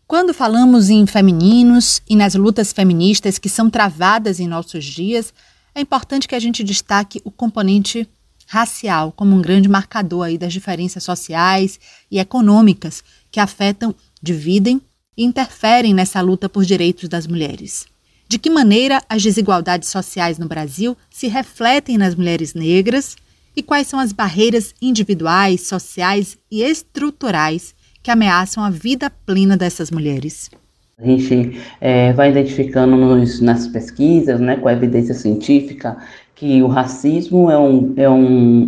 Quando 0.06 0.34
falamos 0.34 0.90
em 0.90 1.06
femininos 1.06 2.02
e 2.08 2.14
nas 2.14 2.34
lutas 2.34 2.72
feministas 2.72 3.38
que 3.38 3.48
são 3.48 3.70
travadas 3.70 4.40
em 4.40 4.46
nossos 4.46 4.84
dias, 4.84 5.32
é 5.74 5.80
importante 5.80 6.28
que 6.28 6.34
a 6.34 6.40
gente 6.40 6.62
destaque 6.62 7.20
o 7.24 7.30
componente 7.30 8.08
racial 8.46 9.12
como 9.12 9.34
um 9.34 9.40
grande 9.40 9.68
marcador 9.68 10.26
aí 10.26 10.36
das 10.36 10.52
diferenças 10.52 11.02
sociais 11.02 11.80
e 12.10 12.18
econômicas 12.18 13.02
que 13.32 13.40
afetam, 13.40 13.94
dividem 14.22 14.80
e 15.16 15.24
interferem 15.24 15.92
nessa 15.94 16.20
luta 16.20 16.48
por 16.48 16.64
direitos 16.64 17.08
das 17.08 17.26
mulheres. 17.26 17.86
De 18.28 18.38
que 18.38 18.48
maneira 18.48 19.02
as 19.08 19.22
desigualdades 19.22 19.88
sociais 19.88 20.38
no 20.38 20.46
Brasil 20.46 20.96
se 21.10 21.26
refletem 21.26 21.98
nas 21.98 22.14
mulheres 22.14 22.54
negras 22.54 23.16
e 23.56 23.62
quais 23.62 23.86
são 23.86 23.98
as 23.98 24.12
barreiras 24.12 24.74
individuais, 24.80 25.66
sociais 25.66 26.38
e 26.50 26.62
estruturais 26.62 27.74
que 28.02 28.10
ameaçam 28.10 28.62
a 28.62 28.70
vida 28.70 29.10
plena 29.26 29.56
dessas 29.56 29.90
mulheres? 29.90 30.50
A 30.98 31.04
gente 31.04 31.60
é, 31.80 32.12
vai 32.12 32.30
identificando 32.30 32.96
nos, 32.96 33.40
nas 33.40 33.66
pesquisas, 33.66 34.40
né, 34.40 34.56
com 34.56 34.68
a 34.68 34.72
evidência 34.72 35.14
científica, 35.14 35.96
que 36.34 36.62
o 36.62 36.66
racismo 36.66 37.50
é 37.50 37.58
um, 37.58 37.94
é 37.96 38.08
um, 38.08 38.24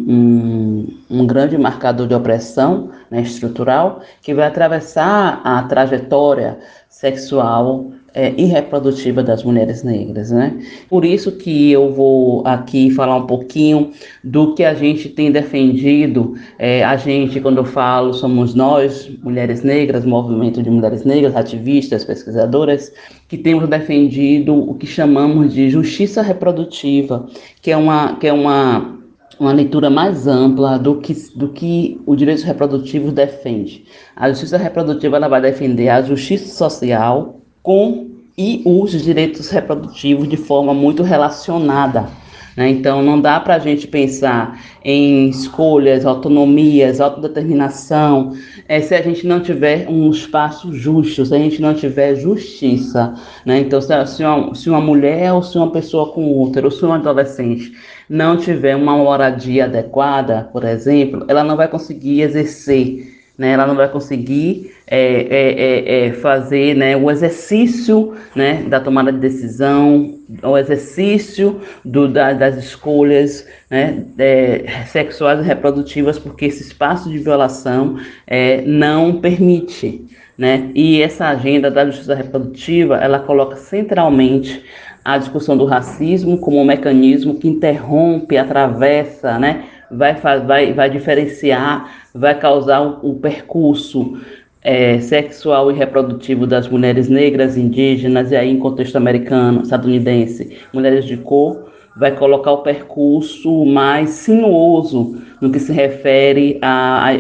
um, 0.09 0.97
um 1.11 1.27
grande 1.27 1.57
marcador 1.59 2.07
de 2.07 2.15
opressão 2.15 2.91
né, 3.15 3.23
estrutural 3.23 4.03
que 4.21 4.35
vai 4.35 4.47
atravessar 4.47 5.41
a 5.45 5.63
trajetória 5.63 6.59
sexual 6.89 7.93
é, 8.13 8.33
e 8.37 8.45
reprodutiva 8.45 9.23
das 9.23 9.43
mulheres 9.43 9.83
negras, 9.83 10.31
né? 10.31 10.57
Por 10.89 11.05
isso 11.05 11.33
que 11.33 11.73
eu 11.73 11.93
vou 11.93 12.47
aqui 12.47 12.91
falar 12.91 13.17
um 13.17 13.27
pouquinho 13.27 13.91
do 14.23 14.55
que 14.55 14.65
a 14.65 14.73
gente 14.73 15.09
tem 15.09 15.33
defendido. 15.33 16.35
É, 16.57 16.85
a 16.85 16.97
gente, 16.97 17.41
quando 17.41 17.59
eu 17.59 17.65
falo, 17.65 18.15
somos 18.15 18.55
nós, 18.55 19.11
mulheres 19.23 19.63
negras, 19.65 20.05
movimento 20.05 20.63
de 20.63 20.71
mulheres 20.71 21.05
negras, 21.05 21.35
ativistas, 21.35 22.05
pesquisadoras, 22.05 22.93
que 23.29 23.37
temos 23.37 23.69
defendido 23.69 24.55
o 24.55 24.75
que 24.75 24.87
chamamos 24.87 25.53
de 25.53 25.69
justiça 25.69 26.23
reprodutiva, 26.23 27.27
que 27.61 27.73
é 27.73 27.77
uma, 27.77 28.17
que 28.17 28.29
é 28.29 28.33
uma 28.33 29.04
uma 29.39 29.53
leitura 29.53 29.91
mais 29.91 30.27
ampla 30.27 30.79
do 30.79 30.97
que, 30.97 31.15
do 31.35 31.49
que 31.49 32.01
o 32.07 32.15
direito 32.15 32.45
reprodutivo 32.45 33.11
defende. 33.11 33.85
A 34.15 34.29
justiça 34.29 34.57
reprodutiva 34.57 35.17
ela 35.17 35.29
vai 35.29 35.41
defender 35.41 35.89
a 35.89 36.03
justiça 36.03 36.47
social 36.55 37.41
com 37.63 38.15
e 38.37 38.63
os 38.65 38.91
direitos 38.91 39.49
reprodutivos 39.51 40.29
de 40.29 40.37
forma 40.37 40.75
muito 40.75 41.03
relacionada. 41.03 42.09
Né? 42.57 42.69
Então, 42.69 43.03
não 43.03 43.21
dá 43.21 43.41
para 43.41 43.55
a 43.57 43.59
gente 43.59 43.87
pensar 43.87 44.61
em 44.85 45.29
escolhas, 45.29 46.07
autonomias, 46.07 47.01
autodeterminação, 47.01 48.33
é, 48.69 48.81
se 48.81 48.95
a 48.95 49.03
gente 49.03 49.27
não 49.27 49.41
tiver 49.41 49.89
um 49.89 50.11
espaço 50.11 50.73
justo, 50.73 51.27
se 51.27 51.35
a 51.35 51.39
gente 51.39 51.61
não 51.61 51.75
tiver 51.75 52.15
justiça. 52.17 53.15
Né? 53.45 53.61
Então, 53.61 53.81
se 53.81 54.23
uma, 54.23 54.55
se 54.55 54.71
uma 54.71 54.81
mulher 54.81 55.33
ou 55.33 55.43
se 55.43 55.57
uma 55.57 55.71
pessoa 55.71 56.13
com 56.13 56.27
outra, 56.33 56.65
ou 56.65 56.71
se 56.71 56.85
um 56.85 56.93
adolescente 56.93 57.73
não 58.09 58.37
tiver 58.37 58.77
uma 58.77 58.97
moradia 58.97 59.65
adequada, 59.65 60.49
por 60.53 60.65
exemplo, 60.65 61.25
ela 61.29 61.45
não 61.45 61.57
vai 61.57 61.69
conseguir 61.69 62.23
exercer 62.23 63.15
né, 63.37 63.51
ela 63.51 63.67
não 63.67 63.75
vai 63.75 63.89
conseguir 63.89 64.73
é, 64.87 64.97
é, 64.97 66.05
é, 66.05 66.07
é, 66.07 66.13
fazer 66.13 66.75
né, 66.77 66.97
o 66.97 67.11
exercício 67.11 68.15
né, 68.35 68.63
da 68.69 68.79
tomada 68.79 69.13
de 69.13 69.19
decisão, 69.19 70.15
o 70.43 70.57
exercício 70.57 71.61
do, 71.85 72.07
da, 72.07 72.33
das 72.33 72.57
escolhas 72.57 73.47
né, 73.69 74.05
é, 74.19 74.85
sexuais 74.87 75.41
e 75.41 75.43
reprodutivas, 75.43 76.19
porque 76.19 76.47
esse 76.47 76.63
espaço 76.63 77.11
de 77.11 77.19
violação 77.19 77.99
é, 78.27 78.63
não 78.63 79.21
permite. 79.21 80.07
Né? 80.37 80.71
E 80.75 81.01
essa 81.01 81.29
agenda 81.29 81.71
da 81.71 81.87
justiça 81.87 82.15
reprodutiva, 82.15 82.97
ela 82.97 83.21
coloca 83.21 83.57
centralmente 83.57 84.65
a 85.05 85.19
discussão 85.19 85.57
do 85.57 85.67
racismo 85.67 86.39
como 86.39 86.59
um 86.59 86.65
mecanismo 86.65 87.35
que 87.35 87.47
interrompe, 87.47 88.39
atravessa, 88.39 89.39
né, 89.39 89.65
vai, 89.91 90.15
vai, 90.15 90.73
vai 90.73 90.91
diferenciar, 90.91 91.93
vai 92.15 92.39
causar 92.39 92.81
o 92.81 93.09
um, 93.09 93.11
um 93.11 93.19
percurso 93.19 94.19
é, 94.63 94.99
sexual 95.01 95.71
e 95.71 95.75
reprodutivo 95.75 96.47
das 96.47 96.67
mulheres 96.67 97.09
negras, 97.09 97.57
indígenas 97.57 98.33
e 98.33 98.37
aí 98.37 98.51
em 98.51 98.59
contexto 98.59 98.97
americano, 98.97 99.63
estadunidense, 99.63 100.57
mulheres 100.73 101.05
de 101.05 101.19
cor, 101.19 101.71
vai 101.97 102.17
colocar 102.17 102.53
o 102.53 102.63
percurso 102.63 103.65
mais 103.67 104.11
sinuoso 104.11 105.21
no 105.41 105.53
que 105.53 105.61
se 105.61 105.73
refere 105.73 106.59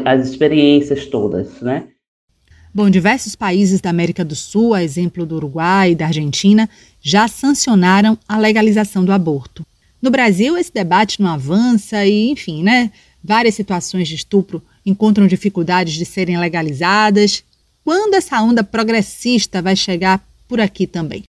às 0.04 0.26
experiências 0.28 1.06
todas, 1.06 1.60
né? 1.60 1.84
Bom, 2.76 2.90
diversos 2.90 3.36
países 3.36 3.80
da 3.80 3.90
América 3.90 4.24
do 4.24 4.34
Sul, 4.34 4.74
a 4.74 4.82
exemplo 4.82 5.24
do 5.24 5.36
Uruguai 5.36 5.92
e 5.92 5.94
da 5.94 6.06
Argentina, 6.06 6.68
já 7.04 7.28
sancionaram 7.28 8.18
a 8.26 8.38
legalização 8.38 9.04
do 9.04 9.12
aborto. 9.12 9.64
No 10.00 10.10
Brasil, 10.10 10.56
esse 10.56 10.72
debate 10.72 11.20
não 11.20 11.30
avança 11.30 12.04
e, 12.06 12.30
enfim, 12.30 12.62
né? 12.62 12.90
Várias 13.22 13.54
situações 13.54 14.08
de 14.08 14.14
estupro 14.14 14.62
encontram 14.84 15.26
dificuldades 15.26 15.94
de 15.94 16.06
serem 16.06 16.38
legalizadas. 16.38 17.44
Quando 17.84 18.14
essa 18.14 18.40
onda 18.40 18.64
progressista 18.64 19.60
vai 19.60 19.76
chegar 19.76 20.26
por 20.48 20.60
aqui 20.60 20.86
também. 20.86 21.24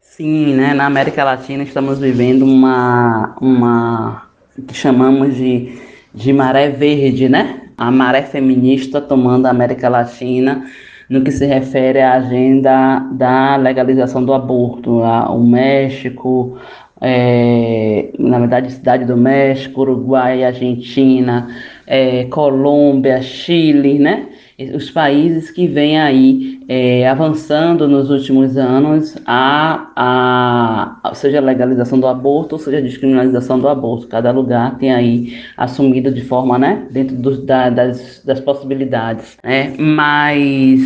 Sim, 0.00 0.54
né? 0.54 0.74
Na 0.74 0.86
América 0.86 1.22
Latina 1.22 1.62
estamos 1.62 2.00
vivendo 2.00 2.42
uma, 2.42 3.36
uma 3.40 4.28
que 4.66 4.74
chamamos 4.74 5.36
de, 5.36 5.78
de 6.12 6.32
maré 6.32 6.70
verde, 6.70 7.28
né? 7.28 7.68
A 7.76 7.90
maré 7.92 8.22
feminista 8.22 9.00
tomando 9.00 9.46
a 9.46 9.50
América 9.50 9.88
Latina 9.88 10.68
no 11.08 11.22
que 11.22 11.30
se 11.30 11.46
refere 11.46 12.00
à 12.00 12.14
agenda 12.14 13.00
da 13.12 13.56
legalização 13.56 14.24
do 14.24 14.32
aborto. 14.32 15.00
O 15.00 15.38
México, 15.38 16.56
é, 17.00 18.10
na 18.18 18.38
verdade, 18.38 18.72
Cidade 18.72 19.04
do 19.04 19.16
México, 19.16 19.82
Uruguai, 19.82 20.44
Argentina, 20.44 21.48
é, 21.86 22.24
Colômbia, 22.24 23.22
Chile, 23.22 23.98
né? 23.98 24.26
Os 24.74 24.90
países 24.90 25.50
que 25.50 25.66
vêm 25.66 26.00
aí 26.00 26.60
é, 26.66 27.06
avançando 27.06 27.86
nos 27.86 28.08
últimos 28.08 28.56
anos, 28.56 29.14
a, 29.26 29.92
a, 29.94 31.14
seja 31.14 31.38
a 31.38 31.42
legalização 31.42 32.00
do 32.00 32.06
aborto, 32.06 32.54
ou 32.54 32.58
seja 32.58 32.78
a 32.78 32.80
descriminalização 32.80 33.58
do 33.58 33.68
aborto. 33.68 34.08
Cada 34.08 34.30
lugar 34.30 34.78
tem 34.78 34.94
aí 34.94 35.38
assumido 35.58 36.10
de 36.10 36.22
forma, 36.22 36.58
né, 36.58 36.86
dentro 36.90 37.16
dos, 37.16 37.44
da, 37.44 37.68
das, 37.68 38.22
das 38.24 38.40
possibilidades. 38.40 39.36
Né? 39.44 39.74
Mas 39.78 40.80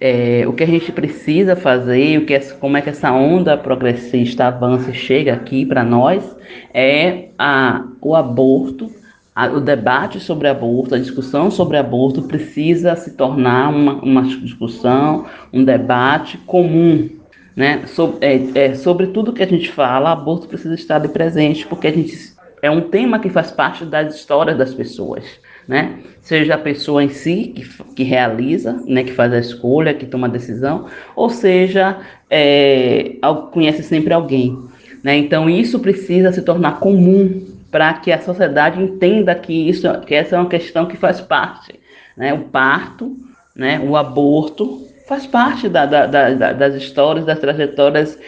é, 0.00 0.44
o 0.46 0.54
que 0.54 0.64
a 0.64 0.66
gente 0.66 0.90
precisa 0.90 1.54
fazer, 1.54 2.18
o 2.18 2.24
que 2.24 2.32
é, 2.32 2.40
como 2.40 2.78
é 2.78 2.80
que 2.80 2.88
essa 2.88 3.12
onda 3.12 3.54
progressista 3.54 4.46
avança 4.46 4.90
e 4.90 4.94
chega 4.94 5.34
aqui 5.34 5.66
para 5.66 5.84
nós, 5.84 6.24
é 6.72 7.28
a, 7.38 7.84
o 8.00 8.14
aborto 8.14 8.99
o 9.48 9.60
debate 9.60 10.20
sobre 10.20 10.48
aborto, 10.48 10.94
a 10.94 10.98
discussão 10.98 11.50
sobre 11.50 11.76
aborto 11.76 12.22
precisa 12.22 12.96
se 12.96 13.12
tornar 13.12 13.70
uma, 13.70 13.94
uma 14.02 14.22
discussão, 14.22 15.26
um 15.52 15.64
debate 15.64 16.36
comum. 16.38 17.08
Né? 17.56 17.84
É, 18.20 18.66
é, 18.66 18.74
sobre 18.74 19.08
tudo 19.08 19.32
que 19.32 19.42
a 19.42 19.46
gente 19.46 19.70
fala, 19.70 20.12
aborto 20.12 20.48
precisa 20.48 20.74
estar 20.74 20.98
de 20.98 21.08
presente, 21.08 21.66
porque 21.66 21.86
a 21.86 21.92
gente, 21.92 22.32
é 22.62 22.70
um 22.70 22.80
tema 22.80 23.18
que 23.18 23.30
faz 23.30 23.50
parte 23.50 23.84
das 23.84 24.14
histórias 24.14 24.58
das 24.58 24.74
pessoas. 24.74 25.24
Né? 25.68 26.00
Seja 26.20 26.54
a 26.54 26.58
pessoa 26.58 27.02
em 27.02 27.10
si 27.10 27.52
que, 27.54 27.84
que 27.94 28.02
realiza, 28.02 28.82
né, 28.86 29.04
que 29.04 29.12
faz 29.12 29.32
a 29.32 29.38
escolha, 29.38 29.94
que 29.94 30.06
toma 30.06 30.26
a 30.26 30.30
decisão, 30.30 30.86
ou 31.14 31.30
seja, 31.30 31.98
é, 32.28 33.12
conhece 33.52 33.82
sempre 33.82 34.12
alguém. 34.12 34.58
Né? 35.02 35.16
Então 35.16 35.48
isso 35.48 35.78
precisa 35.78 36.32
se 36.32 36.42
tornar 36.42 36.80
comum 36.80 37.49
para 37.70 37.94
que 37.94 38.10
a 38.10 38.20
sociedade 38.20 38.82
entenda 38.82 39.34
que 39.34 39.68
isso, 39.68 39.86
que 40.06 40.14
essa 40.14 40.36
é 40.36 40.38
uma 40.38 40.48
questão 40.48 40.86
que 40.86 40.96
faz 40.96 41.20
parte, 41.20 41.78
né? 42.16 42.32
O 42.34 42.40
parto, 42.44 43.16
né? 43.54 43.80
O 43.80 43.96
aborto 43.96 44.86
faz 45.06 45.26
parte 45.26 45.68
da, 45.68 45.86
da, 45.86 46.06
da, 46.06 46.52
das 46.52 46.74
histórias, 46.74 47.26
das 47.26 47.38
trajetórias 47.38 48.18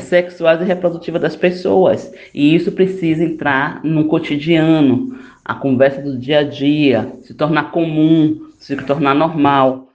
sexuais 0.00 0.60
e 0.60 0.64
reprodutivas 0.64 1.22
das 1.22 1.34
pessoas, 1.34 2.12
e 2.34 2.54
isso 2.54 2.72
precisa 2.72 3.24
entrar 3.24 3.82
no 3.82 4.06
cotidiano, 4.06 5.18
a 5.44 5.54
conversa 5.54 6.02
do 6.02 6.18
dia 6.18 6.40
a 6.40 6.42
dia, 6.42 7.10
se 7.22 7.32
tornar 7.32 7.70
comum, 7.70 8.50
se 8.58 8.76
tornar 8.76 9.14
normal. 9.14 9.88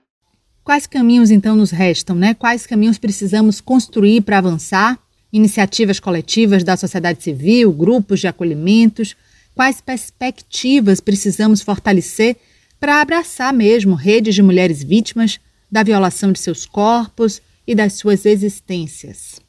Quais 0.64 0.86
caminhos 0.86 1.30
então 1.30 1.54
nos 1.54 1.70
restam, 1.70 2.16
né? 2.16 2.34
Quais 2.34 2.66
caminhos 2.66 2.98
precisamos 2.98 3.60
construir 3.60 4.22
para 4.22 4.38
avançar? 4.38 4.98
Iniciativas 5.32 5.98
coletivas 5.98 6.62
da 6.62 6.76
sociedade 6.76 7.22
civil, 7.22 7.72
grupos 7.72 8.20
de 8.20 8.28
acolhimentos? 8.28 9.16
Quais 9.54 9.80
perspectivas 9.80 11.00
precisamos 11.00 11.62
fortalecer 11.62 12.36
para 12.78 13.00
abraçar 13.00 13.52
mesmo 13.52 13.94
redes 13.94 14.34
de 14.34 14.42
mulheres 14.42 14.82
vítimas 14.82 15.40
da 15.70 15.82
violação 15.82 16.32
de 16.32 16.38
seus 16.38 16.66
corpos 16.66 17.40
e 17.66 17.74
das 17.74 17.94
suas 17.94 18.26
existências? 18.26 19.40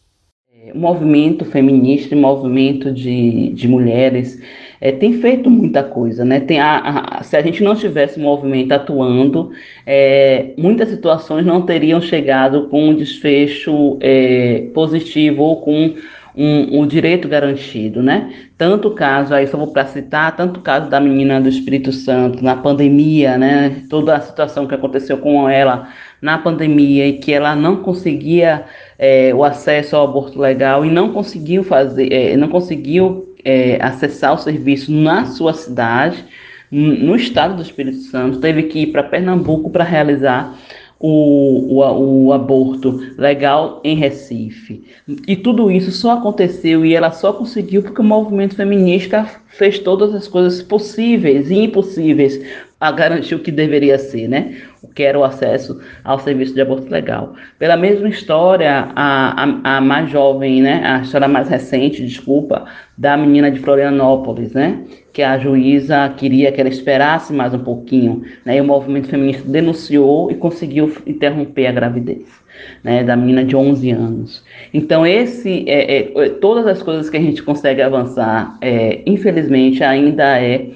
O 0.74 0.78
movimento 0.78 1.44
feminista, 1.44 2.16
o 2.16 2.20
movimento 2.20 2.92
de, 2.94 3.50
de 3.50 3.68
mulheres 3.68 4.40
é, 4.84 4.92
tem 4.92 5.14
feito 5.14 5.50
muita 5.50 5.82
coisa, 5.82 6.26
né? 6.26 6.42
Tem 6.42 6.60
a, 6.60 7.20
a, 7.20 7.24
se 7.24 7.38
a 7.38 7.42
gente 7.42 7.64
não 7.64 7.74
tivesse 7.74 8.20
movimento 8.20 8.74
atuando, 8.74 9.52
é, 9.86 10.52
muitas 10.58 10.90
situações 10.90 11.46
não 11.46 11.62
teriam 11.62 12.02
chegado 12.02 12.68
com 12.68 12.90
um 12.90 12.94
desfecho 12.94 13.98
é, 14.02 14.68
positivo 14.74 15.42
ou 15.42 15.62
com 15.62 15.94
um, 16.36 16.82
um, 16.82 16.86
direito 16.86 17.30
garantido, 17.30 18.04
né? 18.04 18.34
Tanto 18.58 18.92
caso, 18.92 19.34
aí 19.34 19.48
só 19.48 19.58
vou 19.58 19.72
para 19.72 19.86
citar, 19.86 20.36
tanto 20.36 20.60
caso 20.60 20.90
da 20.90 21.00
menina 21.00 21.40
do 21.40 21.48
Espírito 21.48 21.94
Santo 21.94 22.44
na 22.44 22.58
pandemia, 22.58 23.38
né? 23.38 23.84
Toda 23.90 24.18
a 24.18 24.20
situação 24.20 24.68
que 24.68 24.76
aconteceu 24.76 25.18
com 25.18 25.48
ela 25.48 25.88
na 26.22 26.38
pandemia 26.38 27.08
e 27.08 27.14
que 27.20 27.32
ela 27.32 27.56
não 27.56 27.78
conseguia 27.78 28.66
é, 29.00 29.34
o 29.34 29.46
acesso 29.46 29.96
ao 29.96 30.10
aborto 30.10 30.38
legal 30.42 30.86
e 30.86 30.92
não 30.92 31.14
conseguiu 31.14 31.64
fazer, 31.64 32.12
é, 32.12 32.36
não 32.36 32.50
conseguiu 32.50 33.33
é, 33.44 33.78
acessar 33.82 34.34
o 34.34 34.38
serviço 34.38 34.92
na 34.92 35.26
sua 35.26 35.54
cidade, 35.54 36.26
no 36.72 37.16
estado 37.16 37.56
do 37.56 37.62
Espírito 37.62 37.98
Santo, 37.98 38.40
teve 38.40 38.64
que 38.64 38.80
ir 38.80 38.88
para 38.88 39.04
Pernambuco 39.04 39.70
para 39.70 39.84
realizar 39.84 40.58
o, 41.00 41.82
o, 41.82 42.28
o, 42.28 42.34
aborto 42.34 43.00
legal 43.18 43.82
em 43.84 43.96
Recife. 43.96 44.84
E 45.28 45.36
tudo 45.36 45.70
isso 45.70 45.92
só 45.92 46.12
aconteceu 46.14 46.86
e 46.86 46.96
ela 46.96 47.12
só 47.12 47.34
conseguiu 47.34 47.84
porque 47.84 48.00
o 48.00 48.06
movimento 48.06 48.56
feminista 48.56 49.30
fez 49.50 49.80
todas 49.80 50.16
as 50.16 50.30
coisas 50.30 50.64
possíveis 50.64 51.52
e 51.52 51.56
impossíveis 51.56 52.42
a 52.84 52.92
garantir 52.92 53.34
o 53.34 53.40
que 53.40 53.50
deveria 53.50 53.98
ser, 53.98 54.28
né? 54.28 54.58
O 54.82 54.90
que 54.90 55.04
era 55.04 55.18
o 55.18 55.24
acesso 55.24 55.80
ao 56.04 56.20
serviço 56.20 56.54
de 56.54 56.60
aborto 56.60 56.92
legal. 56.92 57.34
Pela 57.58 57.78
mesma 57.78 58.10
história, 58.10 58.90
a, 58.94 59.42
a, 59.42 59.78
a 59.78 59.82
mais 59.82 60.10
jovem, 60.10 60.62
né? 60.62 60.82
A 60.86 61.00
história 61.00 61.30
mais 61.30 61.48
recente, 61.48 62.06
desculpa, 62.06 62.66
da 62.98 63.16
menina 63.16 63.50
de 63.50 63.60
Florianópolis, 63.60 64.52
né? 64.52 64.84
Que 65.14 65.22
a 65.22 65.40
juíza 65.40 66.14
queria 66.18 66.52
que 66.52 66.60
ela 66.60 66.70
esperasse 66.70 67.32
mais 67.32 67.54
um 67.54 67.60
pouquinho, 67.60 68.24
né? 68.44 68.58
E 68.58 68.62
o 68.62 68.66
movimento 68.66 69.08
feminista 69.08 69.50
denunciou 69.50 70.30
e 70.30 70.36
conseguiu 70.36 70.94
interromper 71.08 71.68
a 71.68 71.72
gravidez. 71.72 72.44
Né, 72.84 73.04
da 73.04 73.16
menina 73.16 73.44
de 73.44 73.56
11 73.56 73.90
anos. 73.90 74.44
Então, 74.72 75.08
esse, 75.08 75.66
é, 75.68 76.14
é, 76.16 76.30
todas 76.30 76.68
as 76.68 76.84
coisas 76.84 77.10
que 77.10 77.18
a 77.18 77.20
gente 77.20 77.42
consegue 77.42 77.82
avançar, 77.82 78.58
é, 78.62 79.02
infelizmente, 79.08 79.84
ainda 79.84 80.40
é 80.40 80.68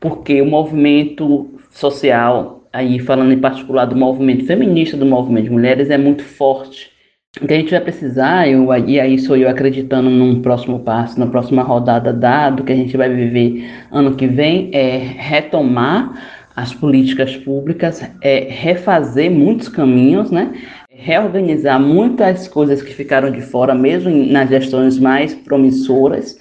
porque 0.00 0.40
o 0.40 0.46
movimento 0.46 1.50
social, 1.70 2.68
aí 2.72 2.98
falando 2.98 3.32
em 3.32 3.38
particular 3.38 3.84
do 3.86 3.96
movimento 3.96 4.46
feminista, 4.46 4.96
do 4.96 5.06
movimento 5.06 5.44
de 5.44 5.50
mulheres, 5.50 5.90
é 5.90 5.98
muito 5.98 6.22
forte. 6.22 6.90
O 7.40 7.46
que 7.46 7.52
a 7.52 7.56
gente 7.58 7.70
vai 7.70 7.80
precisar, 7.80 8.48
eu, 8.48 8.72
e 8.86 8.98
aí 8.98 9.18
sou 9.18 9.36
eu 9.36 9.48
acreditando 9.48 10.08
num 10.08 10.40
próximo 10.40 10.80
passo, 10.80 11.20
na 11.20 11.26
próxima 11.26 11.62
rodada 11.62 12.12
dado 12.12 12.64
que 12.64 12.72
a 12.72 12.76
gente 12.76 12.96
vai 12.96 13.10
viver 13.10 13.68
ano 13.90 14.14
que 14.16 14.26
vem, 14.26 14.70
é 14.72 14.96
retomar 14.96 16.46
as 16.54 16.72
políticas 16.72 17.36
públicas, 17.36 18.02
é 18.22 18.46
refazer 18.48 19.30
muitos 19.30 19.68
caminhos, 19.68 20.30
né? 20.30 20.50
reorganizar 20.96 21.78
muitas 21.78 22.48
coisas 22.48 22.80
que 22.80 22.94
ficaram 22.94 23.30
de 23.30 23.42
fora, 23.42 23.74
mesmo 23.74 24.10
nas 24.10 24.48
gestões 24.48 24.98
mais 24.98 25.34
promissoras, 25.34 26.38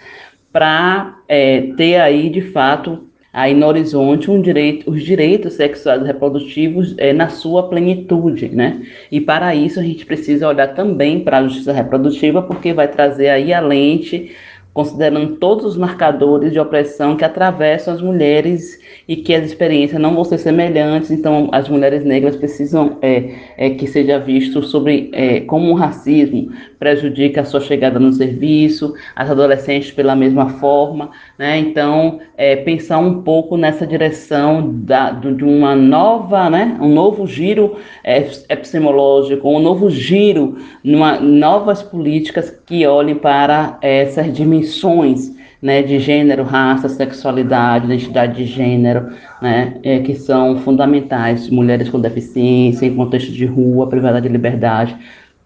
para 0.51 1.17
é, 1.27 1.73
ter 1.75 1.99
aí 1.99 2.29
de 2.29 2.41
fato 2.41 3.04
aí 3.35 3.53
no 3.53 3.67
horizonte 3.67 4.31
um 4.31 4.41
direito, 4.41 4.89
os 4.89 5.03
direitos 5.03 5.55
sexuais 5.55 6.01
e 6.01 6.05
reprodutivos 6.05 6.95
é, 6.97 7.11
na 7.11 7.27
sua 7.27 7.67
plenitude, 7.67 8.47
né? 8.47 8.81
E 9.11 9.19
para 9.19 9.53
isso 9.53 9.77
a 9.77 9.83
gente 9.83 10.05
precisa 10.05 10.47
olhar 10.47 10.73
também 10.73 11.19
para 11.19 11.39
a 11.39 11.43
justiça 11.43 11.73
reprodutiva, 11.73 12.41
porque 12.41 12.71
vai 12.71 12.87
trazer 12.87 13.27
aí 13.27 13.53
a 13.53 13.59
lente 13.59 14.31
considerando 14.75 15.37
todos 15.37 15.63
os 15.63 15.77
marcadores 15.77 16.51
de 16.51 16.59
opressão 16.59 17.15
que 17.15 17.23
atravessam 17.23 17.93
as 17.93 18.01
mulheres 18.01 18.77
e 19.07 19.15
que 19.15 19.33
as 19.33 19.45
experiências 19.45 20.01
não 20.01 20.13
vão 20.13 20.25
ser 20.25 20.37
semelhantes, 20.37 21.11
então 21.11 21.47
as 21.53 21.69
mulheres 21.69 22.03
negras 22.03 22.35
precisam 22.35 22.97
é, 23.01 23.35
é 23.57 23.69
que 23.69 23.87
seja 23.87 24.19
visto 24.19 24.61
sobre 24.61 25.09
é, 25.13 25.39
como 25.39 25.71
o 25.71 25.75
racismo 25.75 26.51
prejudica 26.77 27.39
a 27.39 27.45
sua 27.45 27.61
chegada 27.61 27.99
no 27.99 28.11
serviço, 28.11 28.93
as 29.15 29.31
adolescentes 29.31 29.91
pela 29.91 30.13
mesma 30.13 30.49
forma, 30.49 31.09
né? 31.39 31.57
Então 31.57 32.19
é, 32.35 32.57
pensar 32.57 32.97
um 32.97 33.21
pouco 33.21 33.55
nessa 33.55 33.87
direção 33.87 34.73
da, 34.83 35.11
de 35.11 35.43
uma 35.45 35.73
nova, 35.73 36.49
né? 36.49 36.77
Um 36.81 36.93
novo 36.93 37.25
giro 37.25 37.77
é, 38.03 38.17
epistemológico, 38.49 39.47
um 39.47 39.59
novo 39.59 39.89
giro, 39.89 40.57
numa, 40.83 41.17
novas 41.17 41.81
políticas 41.81 42.49
que 42.65 42.85
olhem 42.85 43.15
para 43.15 43.77
essas 43.81 44.27
dimensões 44.65 45.31
né, 45.61 45.81
de 45.81 45.99
gênero, 45.99 46.43
raça, 46.43 46.89
sexualidade, 46.89 47.85
identidade 47.85 48.35
de 48.35 48.45
gênero, 48.45 49.11
né, 49.41 49.75
é, 49.83 49.99
que 49.99 50.15
são 50.15 50.59
fundamentais. 50.59 51.49
Mulheres 51.49 51.89
com 51.89 51.99
deficiência, 51.99 52.85
em 52.85 52.95
contexto 52.95 53.31
de 53.31 53.45
rua, 53.45 53.87
privada 53.87 54.19
de 54.19 54.27
liberdade. 54.27 54.95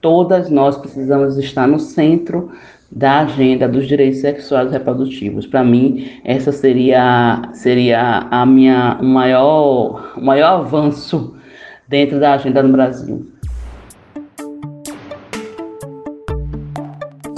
Todas 0.02 0.50
nós 0.50 0.78
precisamos 0.78 1.38
estar 1.38 1.68
no 1.68 1.80
centro 1.80 2.52
da 2.92 3.20
agenda 3.20 3.68
dos 3.68 3.88
direitos 3.88 4.20
sexuais 4.20 4.70
e 4.70 4.74
reprodutivos. 4.74 5.46
Para 5.46 5.64
mim, 5.64 6.10
essa 6.24 6.52
seria, 6.52 7.42
seria 7.54 8.28
a 8.32 8.46
minha, 8.46 8.98
maior, 9.02 10.14
o 10.18 10.22
maior 10.22 10.62
avanço 10.62 11.36
dentro 11.88 12.20
da 12.20 12.34
agenda 12.34 12.64
no 12.64 12.72
Brasil. 12.72 13.28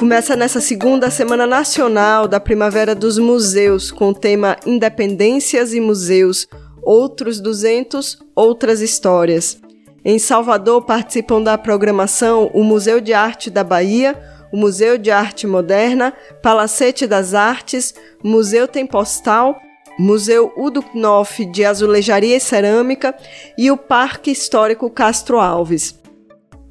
Começa 0.01 0.35
nessa 0.35 0.59
segunda 0.59 1.11
Semana 1.11 1.45
Nacional 1.45 2.27
da 2.27 2.39
Primavera 2.39 2.95
dos 2.95 3.19
Museus, 3.19 3.91
com 3.91 4.09
o 4.09 4.15
tema 4.15 4.57
Independências 4.65 5.75
e 5.75 5.79
Museus, 5.79 6.47
Outros 6.81 7.39
200, 7.39 8.17
Outras 8.35 8.81
Histórias. 8.81 9.61
Em 10.03 10.17
Salvador 10.17 10.85
participam 10.85 11.39
da 11.39 11.55
programação 11.55 12.49
o 12.51 12.63
Museu 12.63 12.99
de 12.99 13.13
Arte 13.13 13.51
da 13.51 13.63
Bahia, 13.63 14.19
o 14.51 14.57
Museu 14.57 14.97
de 14.97 15.11
Arte 15.11 15.45
Moderna, 15.45 16.11
Palacete 16.41 17.05
das 17.05 17.35
Artes, 17.35 17.93
Museu 18.23 18.67
Tempostal, 18.67 19.55
Museu 19.99 20.51
Udo 20.57 20.81
Knopf 20.81 21.45
de 21.45 21.63
Azulejaria 21.63 22.37
e 22.37 22.39
Cerâmica 22.39 23.15
e 23.55 23.69
o 23.69 23.77
Parque 23.77 24.31
Histórico 24.31 24.89
Castro 24.89 25.39
Alves. 25.39 26.00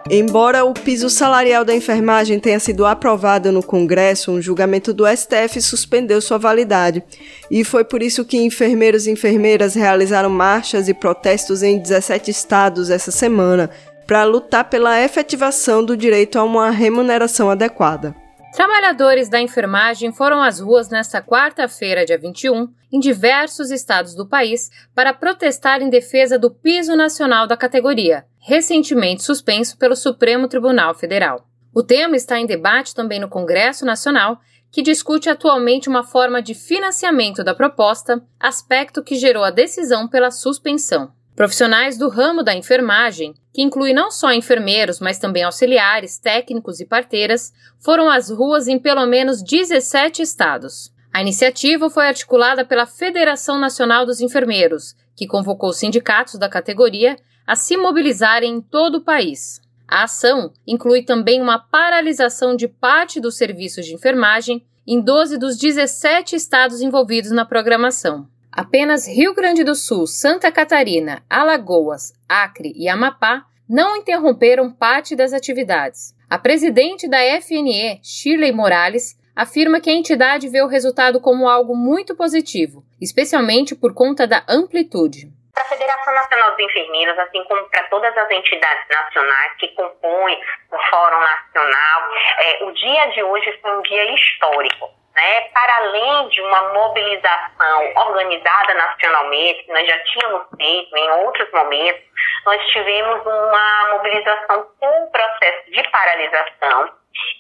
Embora 0.09 0.65
o 0.65 0.73
piso 0.73 1.09
salarial 1.09 1.63
da 1.63 1.73
enfermagem 1.73 2.37
tenha 2.39 2.59
sido 2.59 2.85
aprovado 2.85 3.51
no 3.51 3.63
Congresso, 3.63 4.31
um 4.31 4.41
julgamento 4.41 4.93
do 4.93 5.05
STF 5.07 5.61
suspendeu 5.61 6.21
sua 6.21 6.37
validade. 6.37 7.01
E 7.49 7.63
foi 7.63 7.85
por 7.85 8.03
isso 8.03 8.25
que 8.25 8.37
enfermeiros 8.37 9.07
e 9.07 9.11
enfermeiras 9.11 9.75
realizaram 9.75 10.29
marchas 10.29 10.89
e 10.89 10.93
protestos 10.93 11.63
em 11.63 11.79
17 11.79 12.29
estados 12.29 12.89
essa 12.89 13.11
semana 13.11 13.69
para 14.05 14.25
lutar 14.25 14.69
pela 14.69 15.01
efetivação 15.01 15.83
do 15.83 15.95
direito 15.95 16.37
a 16.37 16.43
uma 16.43 16.69
remuneração 16.69 17.49
adequada. 17.49 18.22
Trabalhadores 18.53 19.29
da 19.29 19.41
enfermagem 19.41 20.13
foram 20.13 20.39
às 20.39 20.59
ruas 20.59 20.87
nesta 20.87 21.19
quarta-feira, 21.19 22.05
dia 22.05 22.19
21, 22.19 22.71
em 22.91 22.99
diversos 22.99 23.71
estados 23.71 24.13
do 24.13 24.27
país 24.27 24.69
para 24.93 25.11
protestar 25.11 25.81
em 25.81 25.89
defesa 25.89 26.37
do 26.37 26.51
piso 26.51 26.95
nacional 26.95 27.47
da 27.47 27.57
categoria, 27.57 28.25
recentemente 28.39 29.23
suspenso 29.23 29.75
pelo 29.75 29.95
Supremo 29.95 30.47
Tribunal 30.47 30.93
Federal. 30.93 31.47
O 31.73 31.81
tema 31.81 32.15
está 32.15 32.37
em 32.39 32.45
debate 32.45 32.93
também 32.93 33.19
no 33.19 33.27
Congresso 33.27 33.85
Nacional, 33.85 34.39
que 34.71 34.83
discute 34.83 35.31
atualmente 35.31 35.89
uma 35.89 36.03
forma 36.03 36.39
de 36.39 36.53
financiamento 36.53 37.43
da 37.43 37.55
proposta, 37.55 38.23
aspecto 38.39 39.03
que 39.03 39.15
gerou 39.15 39.43
a 39.43 39.49
decisão 39.49 40.07
pela 40.07 40.29
suspensão. 40.29 41.11
Profissionais 41.35 41.97
do 41.97 42.09
ramo 42.09 42.43
da 42.43 42.53
enfermagem, 42.53 43.33
que 43.51 43.61
inclui 43.61 43.91
não 43.91 44.11
só 44.11 44.31
enfermeiros, 44.31 44.99
mas 44.99 45.17
também 45.17 45.43
auxiliares, 45.43 46.19
técnicos 46.19 46.79
e 46.79 46.85
parteiras, 46.85 47.51
foram 47.79 48.07
às 48.07 48.29
ruas 48.29 48.67
em 48.67 48.77
pelo 48.77 49.05
menos 49.07 49.41
17 49.41 50.21
estados. 50.21 50.93
A 51.11 51.21
iniciativa 51.21 51.89
foi 51.89 52.07
articulada 52.07 52.63
pela 52.63 52.85
Federação 52.85 53.59
Nacional 53.59 54.05
dos 54.05 54.21
Enfermeiros, 54.21 54.95
que 55.15 55.27
convocou 55.27 55.73
sindicatos 55.73 56.39
da 56.39 56.47
categoria 56.47 57.15
a 57.47 57.55
se 57.55 57.77
mobilizarem 57.77 58.53
em 58.53 58.61
todo 58.61 58.95
o 58.95 59.03
país. 59.03 59.59
A 59.87 60.03
ação 60.03 60.51
inclui 60.67 61.03
também 61.03 61.41
uma 61.41 61.59
paralisação 61.59 62.55
de 62.55 62.67
parte 62.67 63.19
dos 63.19 63.37
serviços 63.37 63.85
de 63.85 63.93
enfermagem 63.93 64.65
em 64.85 65.01
12 65.01 65.37
dos 65.37 65.57
17 65.57 66.35
estados 66.35 66.81
envolvidos 66.81 67.31
na 67.31 67.45
programação. 67.45 68.27
Apenas 68.55 69.07
Rio 69.07 69.33
Grande 69.33 69.63
do 69.63 69.73
Sul, 69.73 70.05
Santa 70.05 70.51
Catarina, 70.51 71.23
Alagoas, 71.27 72.13
Acre 72.29 72.71
e 72.75 72.87
Amapá 72.87 73.45
não 73.67 73.97
interromperam 73.97 74.71
parte 74.71 75.15
das 75.15 75.33
atividades. 75.33 76.13
A 76.29 76.37
presidente 76.37 77.09
da 77.09 77.17
FNE, 77.41 77.99
Shirley 78.03 78.51
Morales, 78.51 79.19
afirma 79.35 79.81
que 79.81 79.89
a 79.89 79.93
entidade 79.93 80.49
vê 80.49 80.61
o 80.61 80.67
resultado 80.67 81.19
como 81.19 81.49
algo 81.49 81.75
muito 81.75 82.15
positivo, 82.15 82.83
especialmente 83.01 83.73
por 83.73 83.91
conta 83.95 84.27
da 84.27 84.43
amplitude. 84.47 85.31
Para 85.51 85.63
a 85.63 85.69
Federação 85.69 86.13
Nacional 86.13 86.51
dos 86.51 86.59
Enfermeiros, 86.59 87.17
assim 87.17 87.43
como 87.45 87.67
para 87.69 87.83
todas 87.85 88.15
as 88.15 88.29
entidades 88.29 88.85
nacionais 88.87 89.53
que 89.57 89.69
compõem 89.69 90.39
o 90.71 90.77
Fórum 90.91 91.19
Nacional, 91.19 92.01
é, 92.37 92.63
o 92.65 92.71
dia 92.71 93.05
de 93.07 93.23
hoje 93.23 93.59
foi 93.63 93.79
um 93.79 93.81
dia 93.81 94.13
histórico 94.13 95.02
né, 95.15 95.41
para 95.53 95.75
além 95.77 96.27
de 96.29 96.41
uma 96.41 96.73
mobilização 96.73 97.93
organizada 97.95 98.73
nacionalmente, 98.73 99.63
que 99.63 99.71
nós 99.71 99.87
já 99.87 99.99
tínhamos 99.99 100.47
feito 100.57 100.97
em 100.97 101.09
outros 101.23 101.51
momentos, 101.51 102.03
nós 102.45 102.65
tivemos 102.67 103.25
uma 103.25 103.87
mobilização 103.91 104.67
com 104.79 105.03
o 105.03 105.11
processo 105.11 105.71
de 105.71 105.83
paralisação 105.89 106.91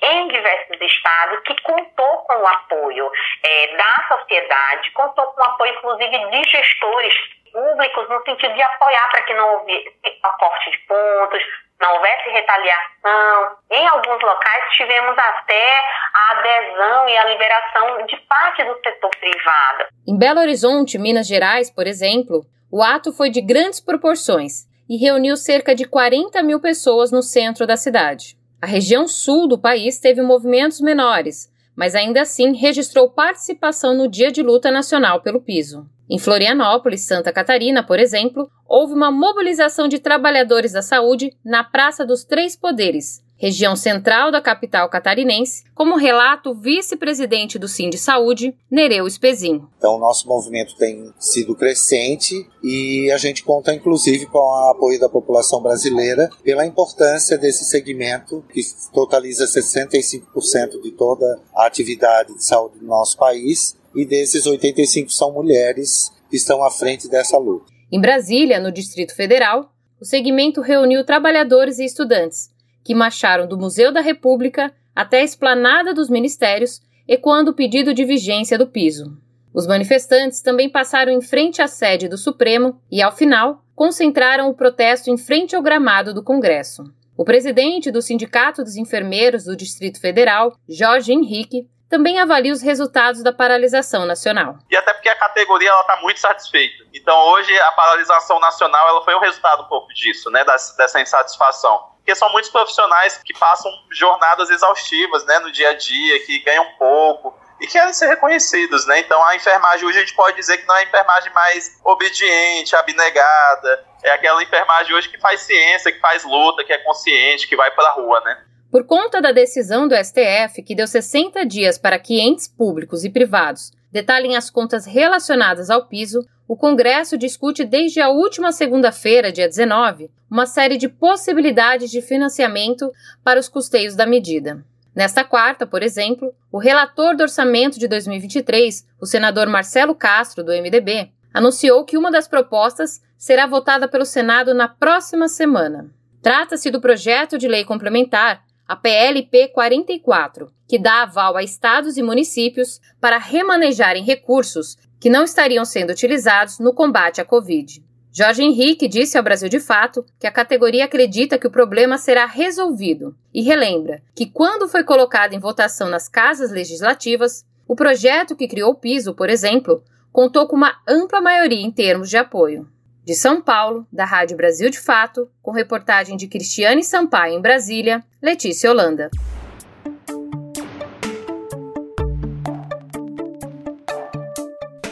em 0.03 0.27
diversos 0.27 0.81
estados 0.81 1.39
que 1.41 1.61
contou 1.63 2.17
com 2.19 2.35
o 2.35 2.47
apoio 2.47 3.11
é, 3.43 3.75
da 3.75 4.07
sociedade, 4.07 4.91
contou 4.91 5.25
com 5.27 5.41
o 5.41 5.45
apoio, 5.45 5.73
inclusive, 5.73 6.29
de 6.29 6.49
gestores 6.49 7.13
públicos 7.51 8.09
no 8.09 8.23
sentido 8.23 8.53
de 8.53 8.61
apoiar 8.61 9.09
para 9.09 9.21
que 9.23 9.33
não 9.33 9.53
houvesse 9.53 9.93
corte 10.39 10.71
de 10.71 10.77
pontos, 10.79 11.43
não 11.79 11.95
houvesse 11.95 12.29
retaliação. 12.29 13.57
Em 13.71 13.87
alguns 13.87 14.21
locais 14.21 14.73
tivemos 14.75 15.17
até 15.17 15.79
a 16.13 16.39
adesão 16.39 17.09
e 17.09 17.17
a 17.17 17.29
liberação 17.29 18.05
de 18.05 18.17
parte 18.27 18.63
do 18.63 18.79
setor 18.81 19.11
privado. 19.19 19.85
Em 20.07 20.17
Belo 20.17 20.39
Horizonte, 20.39 20.97
Minas 20.97 21.27
Gerais, 21.27 21.69
por 21.69 21.87
exemplo, 21.87 22.41
o 22.71 22.81
ato 22.81 23.11
foi 23.11 23.29
de 23.29 23.41
grandes 23.41 23.79
proporções 23.79 24.65
e 24.89 24.97
reuniu 24.97 25.35
cerca 25.35 25.75
de 25.75 25.85
40 25.85 26.41
mil 26.43 26.59
pessoas 26.59 27.11
no 27.11 27.21
centro 27.21 27.65
da 27.65 27.77
cidade. 27.77 28.37
A 28.61 28.65
região 28.65 29.07
sul 29.07 29.47
do 29.47 29.59
país 29.59 29.99
teve 29.99 30.21
movimentos 30.21 30.79
menores, 30.79 31.51
mas 31.75 31.95
ainda 31.95 32.21
assim 32.21 32.55
registrou 32.55 33.09
participação 33.09 33.93
no 33.93 34.07
Dia 34.07 34.31
de 34.31 34.41
Luta 34.41 34.71
Nacional 34.71 35.21
pelo 35.21 35.41
Piso. 35.41 35.85
Em 36.09 36.19
Florianópolis, 36.19 37.01
Santa 37.01 37.31
Catarina, 37.31 37.81
por 37.81 37.99
exemplo, 37.99 38.49
houve 38.67 38.93
uma 38.93 39.09
mobilização 39.09 39.87
de 39.87 39.99
trabalhadores 39.99 40.73
da 40.73 40.81
saúde 40.81 41.31
na 41.43 41.63
Praça 41.63 42.05
dos 42.05 42.25
Três 42.25 42.55
Poderes, 42.55 43.23
região 43.37 43.75
central 43.75 44.31
da 44.31 44.41
capital 44.41 44.89
catarinense, 44.89 45.63
como 45.73 45.97
relata 45.97 46.49
o 46.49 46.55
vice-presidente 46.55 47.57
do 47.57 47.67
Sim 47.67 47.89
de 47.89 47.97
Saúde, 47.97 48.55
Nereu 48.69 49.07
Espezin. 49.07 49.61
Então, 49.77 49.97
nosso 49.97 50.27
movimento 50.27 50.75
tem 50.77 51.13
sido 51.19 51.55
crescente 51.55 52.47
e 52.63 53.11
a 53.11 53.17
gente 53.17 53.43
conta, 53.43 53.73
inclusive, 53.73 54.25
com 54.27 54.37
o 54.37 54.71
apoio 54.71 54.99
da 54.99 55.09
população 55.09 55.61
brasileira 55.61 56.29
pela 56.43 56.65
importância 56.65 57.37
desse 57.37 57.65
segmento, 57.65 58.43
que 58.53 58.61
totaliza 58.93 59.45
65% 59.45 60.81
de 60.81 60.91
toda 60.91 61.39
a 61.55 61.65
atividade 61.65 62.33
de 62.33 62.43
saúde 62.43 62.79
do 62.79 62.85
nosso 62.85 63.17
país 63.17 63.75
e 63.95 64.05
desses 64.05 64.45
85 64.45 65.11
são 65.11 65.31
mulheres 65.31 66.11
que 66.29 66.35
estão 66.35 66.63
à 66.63 66.71
frente 66.71 67.09
dessa 67.09 67.37
luta. 67.37 67.71
Em 67.91 68.01
Brasília, 68.01 68.59
no 68.59 68.71
Distrito 68.71 69.15
Federal, 69.15 69.71
o 70.01 70.05
segmento 70.05 70.61
reuniu 70.61 71.05
trabalhadores 71.05 71.79
e 71.79 71.85
estudantes 71.85 72.53
que 72.83 72.93
marcharam 72.93 73.47
do 73.47 73.57
Museu 73.57 73.91
da 73.91 74.01
República 74.01 74.73
até 74.95 75.21
a 75.21 75.23
esplanada 75.23 75.93
dos 75.93 76.09
ministérios, 76.09 76.81
ecoando 77.07 77.51
o 77.51 77.53
pedido 77.53 77.93
de 77.93 78.05
vigência 78.05 78.57
do 78.57 78.67
piso. 78.67 79.17
Os 79.53 79.67
manifestantes 79.67 80.41
também 80.41 80.69
passaram 80.69 81.11
em 81.11 81.21
frente 81.21 81.61
à 81.61 81.67
sede 81.67 82.07
do 82.07 82.17
Supremo 82.17 82.79
e, 82.91 83.01
ao 83.01 83.15
final, 83.15 83.63
concentraram 83.75 84.49
o 84.49 84.53
protesto 84.53 85.09
em 85.09 85.17
frente 85.17 85.55
ao 85.55 85.61
gramado 85.61 86.13
do 86.13 86.23
Congresso. 86.23 86.83
O 87.15 87.23
presidente 87.23 87.91
do 87.91 88.01
Sindicato 88.01 88.63
dos 88.63 88.75
Enfermeiros 88.75 89.43
do 89.43 89.55
Distrito 89.55 89.99
Federal, 89.99 90.57
Jorge 90.67 91.13
Henrique, 91.13 91.67
também 91.93 92.19
avalia 92.19 92.51
os 92.51 92.63
resultados 92.63 93.21
da 93.21 93.31
paralisação 93.31 94.03
nacional. 94.03 94.57
E 94.67 94.75
até 94.75 94.91
porque 94.95 95.09
a 95.09 95.15
categoria 95.15 95.69
está 95.81 95.97
muito 95.97 96.19
satisfeita. 96.19 96.83
Então 96.91 97.15
hoje 97.27 97.55
a 97.59 97.71
paralisação 97.73 98.39
nacional 98.39 98.87
ela 98.87 99.03
foi 99.03 99.13
um 99.13 99.19
resultado 99.19 99.61
um 99.61 99.67
pouco 99.67 99.93
disso, 99.93 100.31
né, 100.31 100.43
dessa 100.43 100.99
insatisfação. 100.99 101.91
Porque 101.97 102.15
são 102.15 102.31
muitos 102.31 102.49
profissionais 102.49 103.19
que 103.23 103.31
passam 103.37 103.71
jornadas 103.91 104.49
exaustivas 104.49 105.23
né, 105.25 105.37
no 105.37 105.51
dia 105.51 105.69
a 105.69 105.73
dia, 105.75 106.25
que 106.25 106.39
ganham 106.39 106.65
pouco, 106.79 107.39
e 107.61 107.67
querem 107.67 107.93
ser 107.93 108.07
reconhecidos, 108.07 108.87
né? 108.87 108.99
Então 108.99 109.23
a 109.25 109.35
enfermagem 109.35 109.85
hoje 109.85 109.99
a 109.99 110.01
gente 110.01 110.15
pode 110.15 110.35
dizer 110.35 110.57
que 110.57 110.67
não 110.67 110.75
é 110.75 110.79
a 110.79 110.83
enfermagem 110.83 111.31
mais 111.31 111.79
obediente, 111.83 112.75
abnegada, 112.75 113.85
é 114.01 114.11
aquela 114.13 114.41
enfermagem 114.41 114.95
hoje 114.95 115.09
que 115.09 115.19
faz 115.19 115.41
ciência, 115.41 115.91
que 115.91 115.99
faz 115.99 116.23
luta, 116.23 116.63
que 116.63 116.73
é 116.73 116.77
consciente, 116.79 117.47
que 117.47 117.55
vai 117.55 117.69
para 117.69 117.89
a 117.89 117.93
rua, 117.93 118.19
né? 118.21 118.43
Por 118.73 118.85
conta 118.85 119.21
da 119.21 119.31
decisão 119.31 119.87
do 119.87 119.93
STF, 119.95 120.63
que 120.63 120.73
deu 120.73 120.87
60 120.87 121.45
dias 121.45 121.77
para 121.77 121.99
que 121.99 122.19
entes 122.19 122.47
públicos 122.47 123.05
e 123.05 123.09
privados 123.11 123.71
detalhem 123.91 124.35
as 124.35 124.49
contas 124.49 124.87
relacionadas 124.87 125.69
ao 125.69 125.85
piso, 125.85 126.25
o 126.47 126.57
Congresso 126.57 127.15
discute 127.15 127.63
desde 127.63 128.01
a 128.01 128.09
última 128.09 128.51
segunda-feira, 128.51 129.31
dia 129.31 129.47
19, 129.47 130.09
uma 130.27 130.47
série 130.47 130.75
de 130.75 130.89
possibilidades 130.89 131.91
de 131.91 132.01
financiamento 132.01 132.91
para 133.23 133.39
os 133.39 133.47
custeios 133.47 133.95
da 133.95 134.07
medida. 134.07 134.65
Nesta 134.95 135.23
quarta, 135.23 135.67
por 135.67 135.83
exemplo, 135.83 136.33
o 136.51 136.57
relator 136.57 137.15
do 137.15 137.21
orçamento 137.21 137.77
de 137.77 137.87
2023, 137.87 138.87
o 138.99 139.05
senador 139.05 139.47
Marcelo 139.47 139.93
Castro, 139.93 140.43
do 140.43 140.51
MDB, 140.51 141.11
anunciou 141.31 141.85
que 141.85 141.95
uma 141.95 142.09
das 142.09 142.27
propostas 142.27 143.03
será 143.19 143.45
votada 143.45 143.87
pelo 143.87 144.03
Senado 144.03 144.51
na 144.51 144.67
próxima 144.67 145.27
semana. 145.27 145.91
Trata-se 146.23 146.71
do 146.71 146.81
projeto 146.81 147.37
de 147.37 147.47
lei 147.47 147.63
complementar, 147.63 148.41
a 148.67 148.75
PLP 148.75 149.49
44, 149.49 150.51
que 150.67 150.79
dá 150.79 151.03
aval 151.03 151.35
a 151.35 151.43
estados 151.43 151.97
e 151.97 152.03
municípios 152.03 152.79
para 152.99 153.17
remanejarem 153.17 154.03
recursos 154.03 154.77
que 154.99 155.09
não 155.09 155.23
estariam 155.23 155.65
sendo 155.65 155.91
utilizados 155.91 156.59
no 156.59 156.73
combate 156.73 157.19
à 157.19 157.25
Covid. 157.25 157.83
Jorge 158.15 158.43
Henrique 158.43 158.87
disse 158.87 159.17
ao 159.17 159.23
Brasil 159.23 159.49
de 159.49 159.59
Fato 159.59 160.05
que 160.19 160.27
a 160.27 160.31
categoria 160.31 160.85
acredita 160.85 161.37
que 161.39 161.47
o 161.47 161.51
problema 161.51 161.97
será 161.97 162.27
resolvido 162.27 163.15
e 163.33 163.41
relembra 163.41 164.03
que, 164.15 164.27
quando 164.27 164.67
foi 164.67 164.83
colocado 164.83 165.33
em 165.33 165.39
votação 165.39 165.89
nas 165.89 166.07
casas 166.07 166.51
legislativas, 166.51 167.43
o 167.67 167.75
projeto 167.75 168.35
que 168.35 168.47
criou 168.47 168.71
o 168.71 168.75
piso, 168.75 169.15
por 169.15 169.31
exemplo, 169.31 169.83
contou 170.11 170.47
com 170.47 170.55
uma 170.55 170.79
ampla 170.87 171.19
maioria 171.19 171.65
em 171.65 171.71
termos 171.71 172.07
de 172.07 172.17
apoio. 172.17 172.69
De 173.05 173.13
São 173.13 173.41
Paulo, 173.41 173.85
da 173.91 174.05
Rádio 174.05 174.37
Brasil 174.37 174.69
de 174.69 174.79
Fato, 174.79 175.29
com 175.41 175.51
reportagem 175.51 176.15
de 176.15 176.25
Cristiane 176.25 176.81
Sampaio 176.85 177.33
em 177.33 177.41
Brasília, 177.41 178.01
Letícia 178.21 178.71
Holanda. 178.71 179.11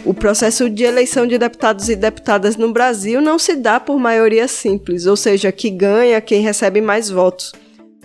O 0.04 0.13
processo 0.13 0.69
de 0.69 0.84
eleição 0.84 1.26
de 1.26 1.38
deputados 1.38 1.88
e 1.88 1.95
deputadas 1.95 2.58
no 2.58 2.74
Brasil 2.74 3.21
não 3.21 3.39
se 3.39 3.56
dá 3.56 3.80
por 3.80 3.97
maioria 3.97 4.45
simples, 4.45 5.06
ou 5.06 5.15
seja, 5.15 5.50
que 5.50 5.69
ganha 5.69 6.19
quem 6.19 6.41
recebe 6.41 6.82
mais 6.82 7.10
votos. 7.10 7.54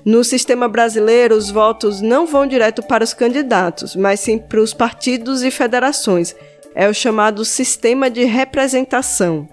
No 0.04 0.22
sistema 0.22 0.68
brasileiro, 0.68 1.34
os 1.34 1.50
votos 1.50 2.00
não 2.00 2.28
vão 2.28 2.46
direto 2.46 2.80
para 2.80 3.02
os 3.02 3.12
candidatos, 3.12 3.96
mas 3.96 4.20
sim 4.20 4.38
para 4.38 4.60
os 4.60 4.72
partidos 4.72 5.42
e 5.42 5.50
federações. 5.50 6.36
É 6.76 6.88
o 6.88 6.94
chamado 6.94 7.44
sistema 7.44 8.08
de 8.08 8.22
representação. 8.22 9.48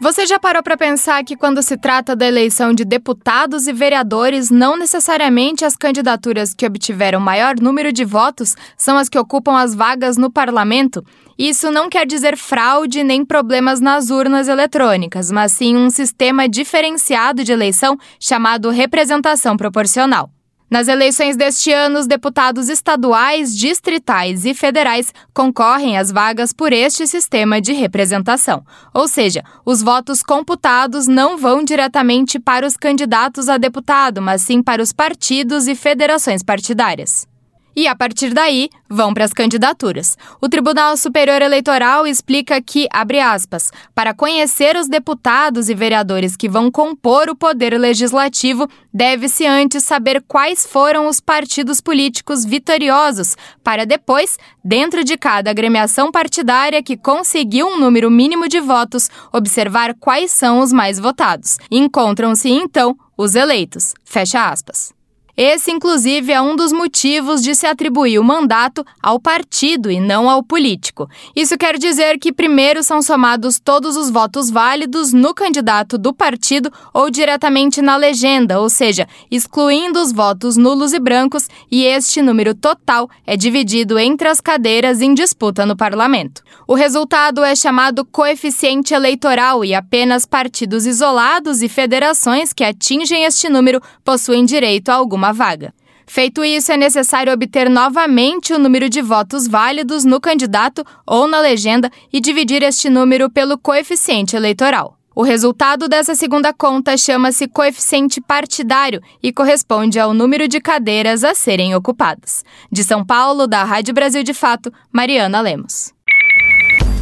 Você 0.00 0.24
já 0.24 0.38
parou 0.38 0.62
para 0.62 0.78
pensar 0.78 1.22
que 1.22 1.36
quando 1.36 1.62
se 1.62 1.76
trata 1.76 2.16
da 2.16 2.26
eleição 2.26 2.72
de 2.72 2.86
deputados 2.86 3.66
e 3.66 3.72
vereadores, 3.72 4.48
não 4.50 4.74
necessariamente 4.74 5.62
as 5.62 5.76
candidaturas 5.76 6.54
que 6.54 6.64
obtiveram 6.64 7.20
maior 7.20 7.60
número 7.60 7.92
de 7.92 8.02
votos 8.02 8.56
são 8.78 8.96
as 8.96 9.10
que 9.10 9.18
ocupam 9.18 9.58
as 9.58 9.74
vagas 9.74 10.16
no 10.16 10.30
parlamento? 10.30 11.04
Isso 11.38 11.70
não 11.70 11.90
quer 11.90 12.06
dizer 12.06 12.38
fraude 12.38 13.04
nem 13.04 13.26
problemas 13.26 13.78
nas 13.78 14.08
urnas 14.08 14.48
eletrônicas, 14.48 15.30
mas 15.30 15.52
sim 15.52 15.76
um 15.76 15.90
sistema 15.90 16.48
diferenciado 16.48 17.44
de 17.44 17.52
eleição 17.52 17.98
chamado 18.18 18.70
representação 18.70 19.54
proporcional. 19.54 20.30
Nas 20.70 20.86
eleições 20.86 21.36
deste 21.36 21.72
ano, 21.72 21.98
os 21.98 22.06
deputados 22.06 22.68
estaduais, 22.68 23.56
distritais 23.56 24.44
e 24.44 24.54
federais 24.54 25.12
concorrem 25.34 25.98
às 25.98 26.12
vagas 26.12 26.52
por 26.52 26.72
este 26.72 27.08
sistema 27.08 27.60
de 27.60 27.72
representação. 27.72 28.64
Ou 28.94 29.08
seja, 29.08 29.42
os 29.66 29.82
votos 29.82 30.22
computados 30.22 31.08
não 31.08 31.36
vão 31.36 31.64
diretamente 31.64 32.38
para 32.38 32.64
os 32.64 32.76
candidatos 32.76 33.48
a 33.48 33.58
deputado, 33.58 34.22
mas 34.22 34.42
sim 34.42 34.62
para 34.62 34.80
os 34.80 34.92
partidos 34.92 35.66
e 35.66 35.74
federações 35.74 36.40
partidárias. 36.40 37.29
E 37.74 37.86
a 37.86 37.94
partir 37.94 38.34
daí, 38.34 38.68
vão 38.88 39.14
para 39.14 39.24
as 39.24 39.32
candidaturas. 39.32 40.16
O 40.40 40.48
Tribunal 40.48 40.96
Superior 40.96 41.40
Eleitoral 41.40 42.06
explica 42.06 42.60
que, 42.60 42.88
abre 42.92 43.20
aspas, 43.20 43.70
para 43.94 44.12
conhecer 44.12 44.76
os 44.76 44.88
deputados 44.88 45.68
e 45.68 45.74
vereadores 45.74 46.36
que 46.36 46.48
vão 46.48 46.70
compor 46.70 47.28
o 47.28 47.36
poder 47.36 47.78
legislativo, 47.78 48.68
deve-se 48.92 49.46
antes 49.46 49.84
saber 49.84 50.22
quais 50.26 50.66
foram 50.66 51.06
os 51.06 51.20
partidos 51.20 51.80
políticos 51.80 52.44
vitoriosos, 52.44 53.36
para 53.62 53.86
depois, 53.86 54.36
dentro 54.64 55.04
de 55.04 55.16
cada 55.16 55.50
agremiação 55.50 56.10
partidária 56.10 56.82
que 56.82 56.96
conseguiu 56.96 57.68
um 57.68 57.78
número 57.78 58.10
mínimo 58.10 58.48
de 58.48 58.60
votos, 58.60 59.08
observar 59.32 59.94
quais 59.94 60.32
são 60.32 60.60
os 60.60 60.72
mais 60.72 60.98
votados. 60.98 61.58
Encontram-se, 61.70 62.50
então, 62.50 62.96
os 63.16 63.34
eleitos. 63.34 63.94
Fecha 64.04 64.48
aspas. 64.48 64.99
Esse, 65.36 65.70
inclusive, 65.70 66.32
é 66.32 66.40
um 66.40 66.56
dos 66.56 66.72
motivos 66.72 67.42
de 67.42 67.54
se 67.54 67.66
atribuir 67.66 68.18
o 68.18 68.24
mandato 68.24 68.84
ao 69.02 69.20
partido 69.20 69.90
e 69.90 70.00
não 70.00 70.28
ao 70.28 70.42
político. 70.42 71.08
Isso 71.34 71.56
quer 71.56 71.78
dizer 71.78 72.18
que 72.18 72.32
primeiro 72.32 72.82
são 72.82 73.00
somados 73.00 73.58
todos 73.58 73.96
os 73.96 74.10
votos 74.10 74.50
válidos 74.50 75.12
no 75.12 75.32
candidato 75.32 75.96
do 75.96 76.12
partido 76.12 76.72
ou 76.92 77.10
diretamente 77.10 77.80
na 77.80 77.96
legenda, 77.96 78.60
ou 78.60 78.68
seja, 78.68 79.06
excluindo 79.30 80.00
os 80.00 80.12
votos 80.12 80.56
nulos 80.56 80.92
e 80.92 80.98
brancos, 80.98 81.48
e 81.70 81.84
este 81.84 82.20
número 82.20 82.54
total 82.54 83.08
é 83.26 83.36
dividido 83.36 83.98
entre 83.98 84.28
as 84.28 84.40
cadeiras 84.40 85.00
em 85.00 85.14
disputa 85.14 85.64
no 85.64 85.76
parlamento. 85.76 86.42
O 86.66 86.74
resultado 86.74 87.42
é 87.42 87.54
chamado 87.54 88.04
coeficiente 88.04 88.94
eleitoral 88.94 89.64
e 89.64 89.74
apenas 89.74 90.24
partidos 90.24 90.86
isolados 90.86 91.62
e 91.62 91.68
federações 91.68 92.52
que 92.52 92.64
atingem 92.64 93.24
este 93.24 93.48
número 93.48 93.80
possuem 94.04 94.44
direito 94.44 94.88
a 94.90 94.94
alguma 94.94 95.19
vaga. 95.32 95.72
Feito 96.06 96.42
isso, 96.42 96.72
é 96.72 96.76
necessário 96.76 97.32
obter 97.32 97.70
novamente 97.70 98.52
o 98.52 98.58
número 98.58 98.88
de 98.88 99.00
votos 99.00 99.46
válidos 99.46 100.04
no 100.04 100.20
candidato 100.20 100.84
ou 101.06 101.28
na 101.28 101.40
legenda 101.40 101.88
e 102.12 102.20
dividir 102.20 102.64
este 102.64 102.90
número 102.90 103.30
pelo 103.30 103.56
coeficiente 103.56 104.34
eleitoral. 104.34 104.96
O 105.14 105.22
resultado 105.22 105.88
dessa 105.88 106.14
segunda 106.14 106.52
conta 106.52 106.96
chama-se 106.96 107.46
coeficiente 107.46 108.20
partidário 108.20 109.00
e 109.22 109.32
corresponde 109.32 110.00
ao 110.00 110.14
número 110.14 110.48
de 110.48 110.60
cadeiras 110.60 111.22
a 111.22 111.34
serem 111.34 111.74
ocupadas. 111.76 112.44
De 112.72 112.82
São 112.82 113.04
Paulo, 113.04 113.46
da 113.46 113.62
Rádio 113.62 113.94
Brasil 113.94 114.22
de 114.22 114.34
Fato, 114.34 114.72
Mariana 114.92 115.40
Lemos. 115.40 115.92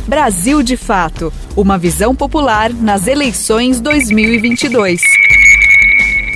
Brasil 0.07 0.63
de 0.63 0.77
Fato 0.77 1.33
Uma 1.57 1.79
visão 1.79 2.15
popular 2.15 2.73
nas 2.73 3.07
eleições 3.07 3.81
2022. 3.81 5.01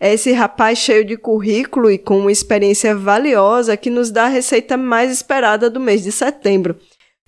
É 0.00 0.14
esse 0.14 0.32
rapaz 0.32 0.78
cheio 0.78 1.04
de 1.04 1.18
currículo 1.18 1.90
e 1.90 1.98
com 1.98 2.18
uma 2.18 2.32
experiência 2.32 2.96
valiosa 2.96 3.76
que 3.76 3.90
nos 3.90 4.10
dá 4.10 4.24
a 4.24 4.28
receita 4.28 4.74
mais 4.74 5.12
esperada 5.12 5.68
do 5.68 5.78
mês 5.78 6.02
de 6.02 6.10
setembro. 6.10 6.78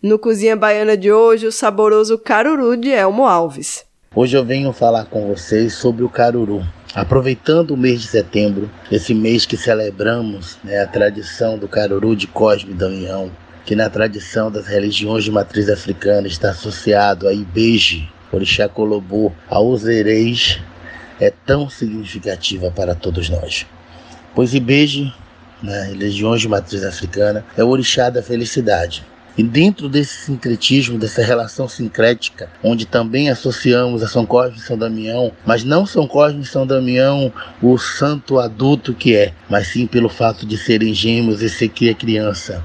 No 0.03 0.19
Cozinha 0.19 0.57
Baiana 0.57 0.97
de 0.97 1.12
hoje, 1.12 1.47
o 1.47 1.53
saboroso 1.53 2.17
caruru 2.17 2.75
de 2.75 2.88
Elmo 2.88 3.27
Alves. 3.27 3.85
Hoje 4.16 4.37
eu 4.37 4.44
venho 4.44 4.72
falar 4.72 5.07
com 5.07 5.27
vocês 5.27 5.74
sobre 5.74 6.05
o 6.05 6.09
caruru, 6.09 6.64
Aproveitando 6.94 7.72
o 7.72 7.77
mês 7.77 8.03
de 8.03 8.07
setembro, 8.07 8.70
esse 8.88 9.12
mês 9.12 9.44
que 9.44 9.57
celebramos 9.57 10.59
né, 10.62 10.81
a 10.81 10.87
tradição 10.87 11.59
do 11.59 11.66
Caruru 11.66 12.14
de 12.14 12.29
Cosme 12.29 12.70
e 12.70 12.74
Damião, 12.74 13.33
que 13.66 13.74
na 13.74 13.90
tradição 13.90 14.48
das 14.48 14.68
religiões 14.68 15.24
de 15.24 15.33
matriz 15.33 15.68
africana 15.68 16.29
está 16.29 16.50
associado 16.50 17.27
a 17.27 17.33
Ibeje, 17.33 18.09
Orixá 18.31 18.68
Colobô, 18.68 19.33
a 19.50 19.59
Uzereis, 19.59 20.61
é 21.20 21.33
tão 21.44 21.68
significativa 21.68 22.70
para 22.70 22.94
todos 22.94 23.29
nós. 23.29 23.66
Pois 24.33 24.55
Ibeje, 24.55 25.12
nas 25.61 25.88
religiões 25.88 26.40
de 26.40 26.48
matriz 26.48 26.85
africana, 26.85 27.44
é 27.57 27.64
o 27.64 27.68
orixá 27.68 28.09
da 28.09 28.22
felicidade. 28.22 29.05
E 29.37 29.42
dentro 29.42 29.88
desse 29.88 30.27
sincretismo, 30.27 30.97
dessa 30.97 31.20
relação 31.20 31.68
sincrética, 31.68 32.49
onde 32.62 32.87
também 32.87 33.29
associamos 33.29 34.01
a 34.01 34.07
São 34.07 34.25
Cosme 34.25 34.59
e 34.59 34.62
São 34.62 34.79
Damião, 34.79 35.33
mas 35.44 35.64
não 35.64 35.85
São 35.85 36.07
Cosme 36.07 36.42
e 36.42 36.47
São 36.47 36.64
Damião 36.64 37.33
o 37.61 37.77
santo 37.77 38.38
adulto 38.38 38.94
que 38.94 39.16
é, 39.16 39.33
mas 39.51 39.66
sim 39.66 39.88
pelo 39.88 40.09
fato 40.09 40.47
de 40.47 40.57
serem 40.57 40.94
gêmeos 40.94 41.42
e 41.42 41.49
ser 41.49 41.68
criança. 41.68 42.62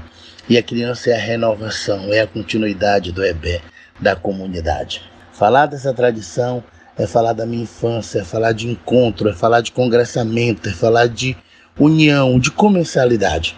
E 0.48 0.56
a 0.56 0.62
criança 0.62 1.10
é 1.10 1.14
a 1.14 1.20
renovação, 1.20 2.12
é 2.12 2.20
a 2.20 2.26
continuidade 2.26 3.10
do 3.10 3.24
EBé, 3.24 3.62
da 3.98 4.14
comunidade. 4.14 5.02
Falar 5.32 5.66
dessa 5.66 5.92
tradição 5.92 6.62
é 6.96 7.04
falar 7.04 7.32
da 7.32 7.46
minha 7.46 7.64
infância, 7.64 8.20
é 8.20 8.24
falar 8.24 8.52
de 8.52 8.68
encontro, 8.68 9.28
é 9.28 9.32
falar 9.32 9.60
de 9.60 9.72
congressamento, 9.72 10.68
é 10.68 10.72
falar 10.72 11.08
de 11.08 11.36
união, 11.76 12.38
de 12.38 12.52
comensalidade. 12.52 13.56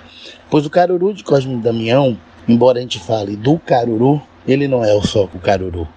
Pois 0.49 0.65
o 0.65 0.71
Caruru 0.71 1.13
de 1.13 1.25
Cosme 1.25 1.55
e 1.55 1.59
Damião 1.59 2.19
embora 2.49 2.79
a 2.79 2.83
gente 2.83 2.99
fale 2.99 3.37
do 3.37 3.59
caruru, 3.59 4.21
ele 4.47 4.67
não 4.69 4.85
é 4.85 5.01
só 5.03 5.25
o 5.25 5.39
caruru. 5.39 5.89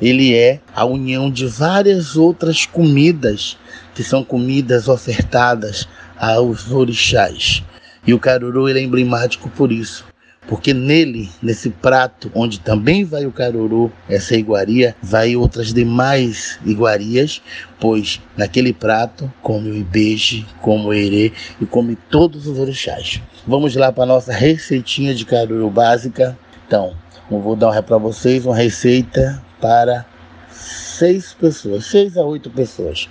Ele 0.00 0.34
é 0.34 0.60
a 0.74 0.84
união 0.84 1.30
de 1.30 1.46
várias 1.46 2.16
outras 2.16 2.66
comidas 2.66 3.56
que 3.94 4.02
são 4.02 4.24
comidas 4.24 4.88
ofertadas 4.88 5.88
aos 6.16 6.70
orixás. 6.70 7.62
E 8.06 8.12
o 8.12 8.18
caruru 8.18 8.68
é 8.68 8.80
emblemático 8.80 9.48
por 9.48 9.72
isso, 9.72 10.04
porque 10.46 10.74
nele, 10.74 11.30
nesse 11.42 11.70
prato, 11.70 12.30
onde 12.34 12.60
também 12.60 13.04
vai 13.04 13.24
o 13.24 13.32
caruru, 13.32 13.90
essa 14.08 14.36
iguaria, 14.36 14.94
vai 15.02 15.36
outras 15.36 15.72
demais 15.72 16.58
iguarias, 16.64 17.40
pois 17.80 18.20
naquele 18.36 18.72
prato 18.72 19.32
come 19.42 19.70
o 19.70 19.76
ibeje, 19.76 20.46
come 20.60 20.84
o 20.84 20.92
erê 20.92 21.32
e 21.60 21.66
come 21.66 21.96
todos 22.10 22.46
os 22.46 22.58
orixás. 22.58 23.20
Vamos 23.46 23.74
lá 23.74 23.90
para 23.90 24.04
a 24.04 24.06
nossa 24.06 24.32
receitinha 24.32 25.14
de 25.14 25.24
caruru 25.24 25.70
básica. 25.70 26.38
Então, 26.66 26.94
eu 27.30 27.40
vou 27.40 27.56
dar 27.56 27.82
para 27.82 27.96
vocês 27.96 28.44
uma 28.44 28.56
receita 28.56 29.42
para 29.60 30.04
seis 30.50 31.32
pessoas, 31.32 31.86
seis 31.86 32.16
a 32.16 32.22
oito 32.22 32.50
pessoas. 32.50 33.08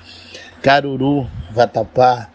Caruru, 0.62 1.28
vatapá, 1.52 2.30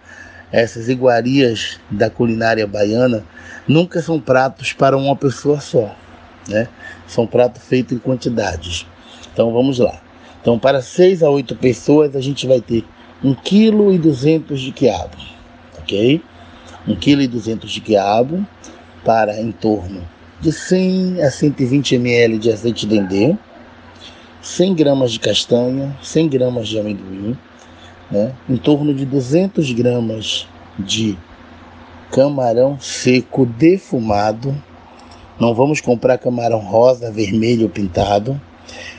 essas 0.51 0.89
iguarias 0.89 1.79
da 1.91 2.11
culinária 2.11 2.67
baiana 2.67 3.25
nunca 3.67 4.01
são 4.03 4.21
pratos 4.21 4.73
para 4.73 4.97
uma 4.97 5.17
pessoa 5.17 5.61
só, 5.61 5.95
né? 6.49 6.69
São 7.07 7.27
pratos 7.27 7.63
feitos 7.63 7.97
em 7.97 7.99
quantidades. 7.99 8.87
Então 9.33 9.53
vamos 9.53 9.79
lá. 9.79 10.01
Então 10.41 10.59
para 10.59 10.81
6 10.81 11.23
a 11.23 11.31
8 11.31 11.57
pessoas 11.57 12.17
a 12.17 12.21
gente 12.21 12.47
vai 12.47 12.61
ter 12.61 12.85
1 13.23 13.35
kg 13.35 13.99
200 13.99 14.61
de 14.61 14.73
quiabo, 14.73 15.17
ok? 15.79 16.23
1 16.87 16.95
kg 16.97 17.27
200 17.27 17.71
de 17.71 17.81
quiabo 17.81 18.47
para 19.05 19.41
em 19.41 19.53
torno 19.53 20.03
de 20.41 20.53
100 20.53 21.23
a 21.23 21.31
120 21.31 21.97
ml 21.97 22.39
de 22.39 22.53
azeite 22.53 22.87
de 22.87 22.95
dendê, 22.95 23.37
100 24.41 24.75
gramas 24.75 25.13
de 25.13 25.19
castanha, 25.19 25.97
100 26.03 26.29
gramas 26.29 26.69
de 26.69 26.79
amendoim, 26.79 27.37
né? 28.11 28.33
em 28.49 28.57
torno 28.57 28.95
de 28.95 29.05
200 29.05 29.73
gramas 29.73 30.47
de 30.79 31.19
camarão 32.11 32.79
seco 32.81 33.45
defumado. 33.45 34.55
Não 35.39 35.55
vamos 35.55 35.81
comprar 35.81 36.19
camarão 36.19 36.59
rosa, 36.59 37.11
vermelho 37.11 37.69
pintado. 37.69 38.41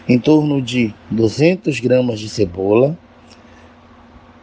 Em 0.07 0.17
torno 0.17 0.61
de 0.61 0.93
200 1.11 1.79
gramas 1.79 2.19
de 2.19 2.29
cebola, 2.29 2.97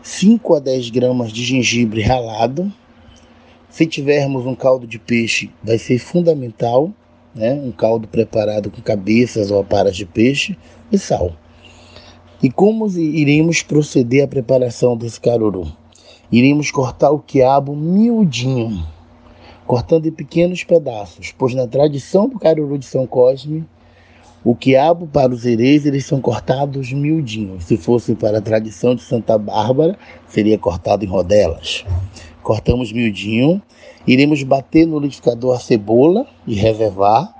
5 0.03 0.55
a 0.55 0.61
10 0.61 0.91
gramas 0.91 1.33
de 1.33 1.45
gengibre 1.45 2.03
ralado. 2.03 2.73
Se 3.69 3.87
tivermos 3.87 4.47
um 4.47 4.55
caldo 4.55 4.87
de 4.87 4.99
peixe, 4.99 5.51
vai 5.63 5.79
ser 5.79 5.99
fundamental, 5.99 6.93
né? 7.35 7.55
um 7.55 7.73
caldo 7.73 8.07
preparado 8.07 8.71
com 8.71 8.81
cabeças 8.81 9.51
ou 9.51 9.61
aparas 9.61 9.97
de 9.97 10.07
peixe 10.07 10.57
e 10.93 10.99
sal. 10.99 11.33
E 12.43 12.51
como 12.51 12.87
iremos 12.99 13.63
proceder 13.63 14.25
à 14.25 14.29
preparação 14.29 14.97
desse 14.97 15.21
caruru? 15.21 15.67
Iremos 16.31 16.73
cortar 16.73 17.11
o 17.13 17.21
quiabo 17.21 17.77
miudinho, 17.77 18.85
cortando 19.65 20.07
em 20.07 20.13
pequenos 20.13 20.65
pedaços, 20.65 21.33
pois 21.37 21.55
na 21.55 21.69
tradição 21.69 22.29
do 22.29 22.39
caruru 22.39 22.77
de 22.77 22.85
São 22.85 23.07
Cosme, 23.07 23.65
o 24.45 24.55
quiabo 24.55 25.07
para 25.07 25.33
os 25.33 25.45
herês 25.45 25.87
eles 25.87 26.05
são 26.05 26.21
cortados 26.21 26.93
miudinhos. 26.93 27.65
Se 27.65 27.77
fosse 27.77 28.15
para 28.15 28.39
a 28.39 28.41
tradição 28.41 28.95
de 28.95 29.03
Santa 29.03 29.39
Bárbara, 29.39 29.97
seria 30.29 30.59
cortado 30.59 31.05
em 31.05 31.09
rodelas. 31.09 31.85
Cortamos 32.43 32.93
miudinho, 32.93 33.63
iremos 34.07 34.43
bater 34.43 34.87
no 34.87 34.99
liquidificador 34.99 35.57
a 35.57 35.61
cebola 35.61 36.27
e 36.47 36.55
reservar. 36.55 37.35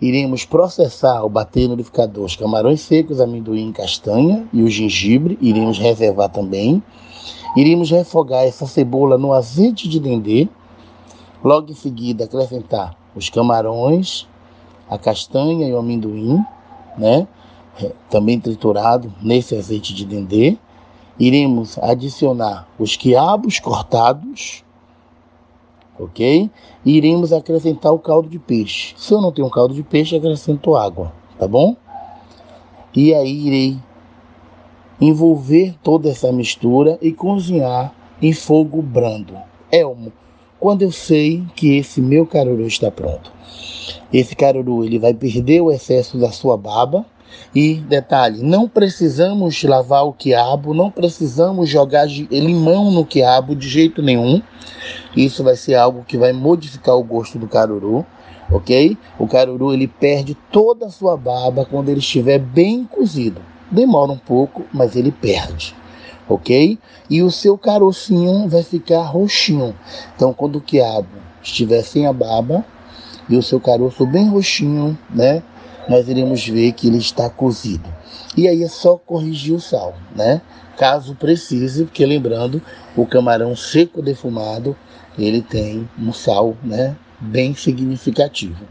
Iremos 0.00 0.44
processar 0.44 1.22
ou 1.22 1.30
bater 1.30 1.62
no 1.68 1.76
liquidificador 1.76 2.24
os 2.24 2.36
camarões 2.36 2.80
secos, 2.82 3.20
amendoim, 3.20 3.72
castanha 3.72 4.46
e 4.52 4.62
o 4.62 4.68
gengibre, 4.68 5.38
iremos 5.40 5.78
reservar 5.78 6.28
também. 6.28 6.82
Iríamos 7.56 7.90
refogar 7.90 8.44
essa 8.44 8.66
cebola 8.66 9.16
no 9.16 9.32
azeite 9.32 9.88
de 9.88 10.00
dendê. 10.00 10.48
Logo 11.42 11.70
em 11.70 11.74
seguida, 11.74 12.24
acrescentar 12.24 12.96
os 13.14 13.28
camarões, 13.28 14.26
a 14.88 14.98
castanha 14.98 15.68
e 15.68 15.72
o 15.72 15.78
amendoim, 15.78 16.42
né? 16.98 17.28
Também 18.10 18.40
triturado 18.40 19.12
nesse 19.22 19.56
azeite 19.56 19.94
de 19.94 20.04
dendê. 20.04 20.56
Iremos 21.18 21.78
adicionar 21.78 22.66
os 22.78 22.96
quiabos 22.96 23.60
cortados, 23.60 24.64
ok? 25.98 26.50
E 26.84 26.96
iremos 26.96 27.32
acrescentar 27.32 27.92
o 27.92 27.98
caldo 27.98 28.28
de 28.28 28.38
peixe. 28.38 28.94
Se 28.96 29.14
eu 29.14 29.20
não 29.20 29.30
tenho 29.30 29.48
caldo 29.48 29.74
de 29.74 29.82
peixe, 29.82 30.16
acrescento 30.16 30.74
água, 30.74 31.12
tá 31.38 31.46
bom? 31.46 31.76
E 32.96 33.14
aí 33.14 33.46
irei 33.46 33.78
envolver 35.08 35.74
toda 35.82 36.08
essa 36.08 36.32
mistura 36.32 36.98
e 37.00 37.12
cozinhar 37.12 37.92
em 38.20 38.32
fogo 38.32 38.80
brando. 38.80 39.34
Elmo, 39.70 40.12
quando 40.60 40.82
eu 40.82 40.92
sei 40.92 41.42
que 41.54 41.76
esse 41.76 42.00
meu 42.00 42.26
caruru 42.26 42.66
está 42.66 42.90
pronto. 42.90 43.32
Esse 44.12 44.34
caruru 44.34 44.84
ele 44.84 44.98
vai 44.98 45.12
perder 45.12 45.60
o 45.60 45.70
excesso 45.70 46.16
da 46.16 46.30
sua 46.30 46.56
baba 46.56 47.04
e 47.54 47.74
detalhe, 47.74 48.42
não 48.42 48.68
precisamos 48.68 49.62
lavar 49.62 50.06
o 50.06 50.12
quiabo, 50.12 50.72
não 50.72 50.90
precisamos 50.90 51.68
jogar 51.68 52.06
limão 52.06 52.90
no 52.90 53.04
quiabo 53.04 53.54
de 53.54 53.68
jeito 53.68 54.02
nenhum. 54.02 54.40
Isso 55.16 55.44
vai 55.44 55.56
ser 55.56 55.74
algo 55.74 56.04
que 56.06 56.16
vai 56.16 56.32
modificar 56.32 56.96
o 56.96 57.04
gosto 57.04 57.38
do 57.38 57.46
caruru, 57.46 58.04
ok? 58.50 58.96
O 59.18 59.26
caruru 59.26 59.72
ele 59.72 59.86
perde 59.86 60.34
toda 60.50 60.86
a 60.86 60.90
sua 60.90 61.16
baba 61.16 61.64
quando 61.64 61.88
ele 61.88 62.00
estiver 62.00 62.38
bem 62.38 62.84
cozido. 62.84 63.40
Demora 63.74 64.12
um 64.12 64.18
pouco, 64.18 64.64
mas 64.72 64.94
ele 64.94 65.10
perde, 65.10 65.74
ok? 66.28 66.78
E 67.10 67.22
o 67.22 67.30
seu 67.30 67.58
carocinho 67.58 68.48
vai 68.48 68.62
ficar 68.62 69.02
roxinho. 69.02 69.74
Então, 70.14 70.32
quando 70.32 70.56
o 70.56 70.60
quiabo 70.60 71.08
estiver 71.42 71.82
sem 71.82 72.06
a 72.06 72.12
baba 72.12 72.64
e 73.28 73.36
o 73.36 73.42
seu 73.42 73.58
caroço 73.58 74.06
bem 74.06 74.28
roxinho, 74.28 74.96
né? 75.10 75.42
Nós 75.88 76.08
iremos 76.08 76.46
ver 76.46 76.70
que 76.70 76.86
ele 76.86 76.98
está 76.98 77.28
cozido. 77.28 77.92
E 78.36 78.46
aí 78.46 78.62
é 78.62 78.68
só 78.68 78.96
corrigir 78.96 79.54
o 79.54 79.60
sal, 79.60 79.94
né? 80.14 80.40
Caso 80.76 81.16
precise, 81.16 81.84
porque 81.84 82.06
lembrando, 82.06 82.62
o 82.96 83.04
camarão 83.04 83.56
seco 83.56 84.00
defumado, 84.00 84.76
ele 85.18 85.42
tem 85.42 85.88
um 85.98 86.12
sal, 86.12 86.56
né? 86.62 86.94
Bem 87.20 87.56
significativo. 87.56 88.64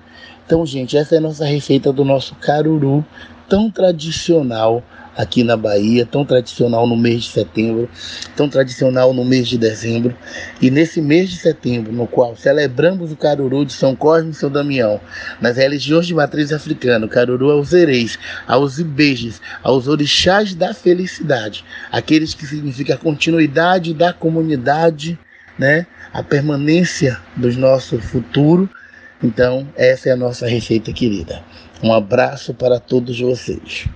Então, 0.45 0.65
gente, 0.65 0.95
essa 0.95 1.15
é 1.15 1.17
a 1.17 1.21
nossa 1.21 1.43
receita 1.43 1.91
do 1.91 2.05
nosso 2.05 2.35
caruru 2.35 3.05
tão 3.49 3.69
tradicional 3.69 4.81
aqui 5.15 5.43
na 5.43 5.55
Bahia, 5.55 6.05
tão 6.05 6.25
tradicional 6.25 6.87
no 6.87 6.95
mês 6.95 7.23
de 7.23 7.31
setembro, 7.31 7.89
tão 8.35 8.49
tradicional 8.49 9.13
no 9.13 9.23
mês 9.23 9.47
de 9.47 9.57
dezembro. 9.57 10.15
E 10.61 10.69
nesse 10.69 11.01
mês 11.01 11.29
de 11.29 11.37
setembro, 11.37 11.91
no 11.91 12.07
qual 12.07 12.35
celebramos 12.35 13.11
o 13.11 13.15
Caruru 13.15 13.65
de 13.65 13.73
São 13.73 13.95
Cosme 13.95 14.31
e 14.31 14.35
São 14.35 14.49
Damião, 14.49 14.99
nas 15.39 15.57
religiões 15.57 16.07
de 16.07 16.13
matriz 16.13 16.51
africana, 16.51 17.05
o 17.05 17.09
Caruru 17.09 17.51
aos 17.51 17.73
Ereis, 17.73 18.17
aos 18.47 18.79
Ibejes, 18.79 19.41
aos 19.61 19.87
orixás 19.87 20.53
da 20.55 20.73
felicidade, 20.73 21.63
aqueles 21.91 22.33
que 22.33 22.45
significam 22.45 22.95
a 22.95 22.99
continuidade 22.99 23.93
da 23.93 24.11
comunidade, 24.11 25.17
né? 25.57 25.85
a 26.11 26.21
permanência 26.21 27.19
do 27.35 27.51
nosso 27.53 27.99
futuro. 27.99 28.69
Então, 29.21 29.67
essa 29.75 30.09
é 30.09 30.11
a 30.11 30.17
nossa 30.17 30.47
receita 30.47 30.91
querida. 30.91 31.41
Um 31.81 31.93
abraço 31.93 32.53
para 32.53 32.79
todos 32.79 33.19
vocês. 33.19 33.87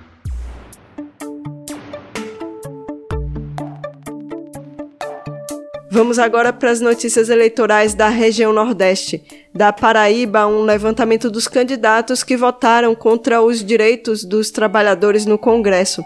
Vamos 5.98 6.20
agora 6.20 6.54
para 6.54 6.70
as 6.70 6.80
notícias 6.80 7.28
eleitorais 7.28 7.96
da 7.96 8.08
região 8.08 8.54
Nordeste. 8.54 9.20
Da 9.52 9.74
Paraíba, 9.74 10.46
um 10.46 10.62
levantamento 10.62 11.28
dos 11.28 11.48
candidatos 11.48 12.24
que 12.24 12.38
votaram 12.38 12.94
contra 12.94 13.42
os 13.42 13.66
direitos 13.66 14.24
dos 14.24 14.52
trabalhadores 14.52 15.26
no 15.26 15.40
Congresso. 15.40 16.06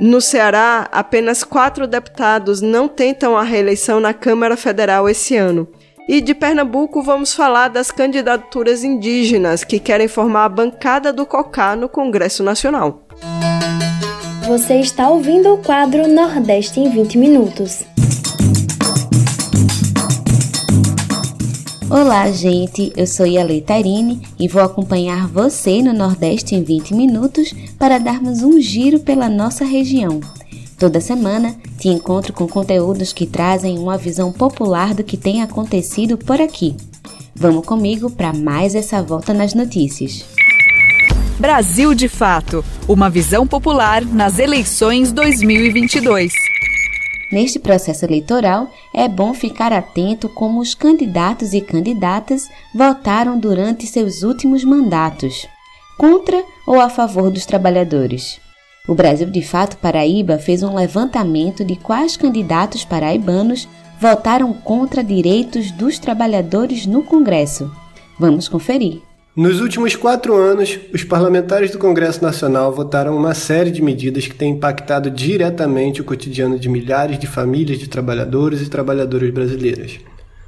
No 0.00 0.20
Ceará, 0.20 0.88
apenas 0.90 1.44
quatro 1.44 1.86
deputados 1.86 2.60
não 2.60 2.88
tentam 2.88 3.36
a 3.36 3.44
reeleição 3.44 4.00
na 4.00 4.12
Câmara 4.12 4.56
Federal 4.56 5.08
esse 5.08 5.36
ano. 5.36 5.68
E 6.08 6.20
de 6.20 6.34
Pernambuco 6.34 7.00
vamos 7.00 7.32
falar 7.32 7.68
das 7.68 7.92
candidaturas 7.92 8.82
indígenas 8.82 9.62
que 9.62 9.78
querem 9.78 10.08
formar 10.08 10.46
a 10.46 10.48
bancada 10.48 11.12
do 11.12 11.24
COCA 11.24 11.76
no 11.76 11.88
Congresso 11.88 12.42
Nacional. 12.42 13.06
Você 14.48 14.80
está 14.80 15.08
ouvindo 15.08 15.54
o 15.54 15.58
quadro 15.58 16.08
Nordeste 16.08 16.80
em 16.80 16.90
20 16.90 17.16
Minutos. 17.16 17.84
Olá, 21.90 22.30
gente. 22.30 22.92
Eu 22.96 23.04
sou 23.04 23.26
Yale 23.26 23.60
Tairine 23.60 24.22
e 24.38 24.46
vou 24.46 24.62
acompanhar 24.62 25.26
você 25.26 25.82
no 25.82 25.92
Nordeste 25.92 26.54
em 26.54 26.62
20 26.62 26.94
minutos 26.94 27.52
para 27.76 27.98
darmos 27.98 28.44
um 28.44 28.60
giro 28.60 29.00
pela 29.00 29.28
nossa 29.28 29.64
região. 29.64 30.20
Toda 30.78 31.00
semana 31.00 31.56
te 31.80 31.88
encontro 31.88 32.32
com 32.32 32.46
conteúdos 32.46 33.12
que 33.12 33.26
trazem 33.26 33.76
uma 33.76 33.98
visão 33.98 34.30
popular 34.30 34.94
do 34.94 35.02
que 35.02 35.16
tem 35.16 35.42
acontecido 35.42 36.16
por 36.16 36.40
aqui. 36.40 36.76
Vamos 37.34 37.66
comigo 37.66 38.08
para 38.08 38.32
mais 38.32 38.76
essa 38.76 39.02
volta 39.02 39.34
nas 39.34 39.52
notícias. 39.52 40.24
Brasil 41.40 41.92
de 41.92 42.08
Fato 42.08 42.64
Uma 42.86 43.10
visão 43.10 43.48
popular 43.48 44.04
nas 44.04 44.38
eleições 44.38 45.10
2022. 45.10 46.32
Neste 47.30 47.60
processo 47.60 48.04
eleitoral, 48.04 48.72
é 48.92 49.06
bom 49.06 49.32
ficar 49.32 49.72
atento 49.72 50.28
como 50.28 50.60
os 50.60 50.74
candidatos 50.74 51.52
e 51.52 51.60
candidatas 51.60 52.48
votaram 52.74 53.38
durante 53.38 53.86
seus 53.86 54.22
últimos 54.22 54.64
mandatos, 54.64 55.46
contra 55.96 56.42
ou 56.66 56.80
a 56.80 56.88
favor 56.88 57.30
dos 57.30 57.46
trabalhadores. 57.46 58.40
O 58.88 58.94
Brasil 58.94 59.30
de 59.30 59.42
Fato 59.42 59.76
Paraíba 59.76 60.38
fez 60.38 60.62
um 60.62 60.74
levantamento 60.74 61.64
de 61.64 61.76
quais 61.76 62.16
candidatos 62.16 62.84
paraibanos 62.84 63.68
votaram 64.00 64.52
contra 64.52 65.04
direitos 65.04 65.70
dos 65.70 65.98
trabalhadores 65.98 66.86
no 66.86 67.02
Congresso. 67.04 67.70
Vamos 68.18 68.48
conferir. 68.48 69.09
Nos 69.36 69.60
últimos 69.60 69.94
quatro 69.94 70.34
anos, 70.34 70.76
os 70.92 71.04
parlamentares 71.04 71.70
do 71.70 71.78
Congresso 71.78 72.20
Nacional 72.20 72.72
votaram 72.72 73.16
uma 73.16 73.32
série 73.32 73.70
de 73.70 73.80
medidas 73.80 74.26
que 74.26 74.34
têm 74.34 74.54
impactado 74.54 75.08
diretamente 75.08 76.00
o 76.00 76.04
cotidiano 76.04 76.58
de 76.58 76.68
milhares 76.68 77.16
de 77.16 77.28
famílias 77.28 77.78
de 77.78 77.88
trabalhadores 77.88 78.60
e 78.60 78.68
trabalhadoras 78.68 79.30
brasileiras. 79.30 80.00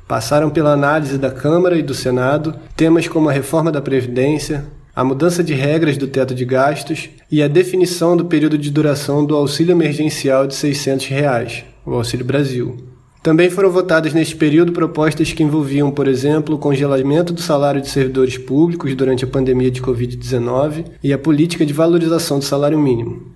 Passaram 0.09 0.51
pela 0.51 0.73
análise 0.73 1.17
da 1.17 1.31
Câmara 1.31 1.79
e 1.79 1.83
do 1.83 1.95
Senado 1.95 2.57
temas 2.77 3.07
como 3.07 3.29
a 3.29 3.33
reforma 3.33 3.71
da 3.71 3.81
Previdência, 3.81 4.65
a 4.97 5.05
mudança 5.05 5.45
de 5.45 5.55
regras 5.55 5.97
do 5.97 6.09
teto 6.09 6.35
de 6.35 6.45
gastos 6.45 7.09
e 7.31 7.41
a 7.41 7.47
definição 7.47 8.17
do 8.17 8.25
período 8.25 8.59
de 8.59 8.69
duração 8.69 9.25
do 9.25 9.37
auxílio 9.37 9.71
emergencial 9.71 10.45
de 10.45 10.57
600 10.57 11.07
reais, 11.07 11.65
o 11.87 11.95
Auxílio 11.95 12.27
Brasil. 12.27 12.92
Também 13.23 13.49
foram 13.49 13.71
votadas 13.71 14.13
neste 14.13 14.35
período 14.35 14.73
propostas 14.73 15.33
que 15.33 15.45
envolviam, 15.45 15.93
por 15.93 16.09
exemplo, 16.09 16.57
o 16.57 16.59
congelamento 16.59 17.33
do 17.33 17.41
salário 17.41 17.81
de 17.81 17.89
servidores 17.89 18.37
públicos 18.37 18.93
durante 18.97 19.25
a 19.25 19.29
pandemia 19.29 19.71
de 19.71 19.81
Covid-19 19.81 20.87
e 21.01 21.13
a 21.13 21.19
política 21.19 21.65
de 21.65 21.73
valorização 21.73 22.41
do 22.41 22.45
salário 22.45 22.77
mínimo. 22.81 23.31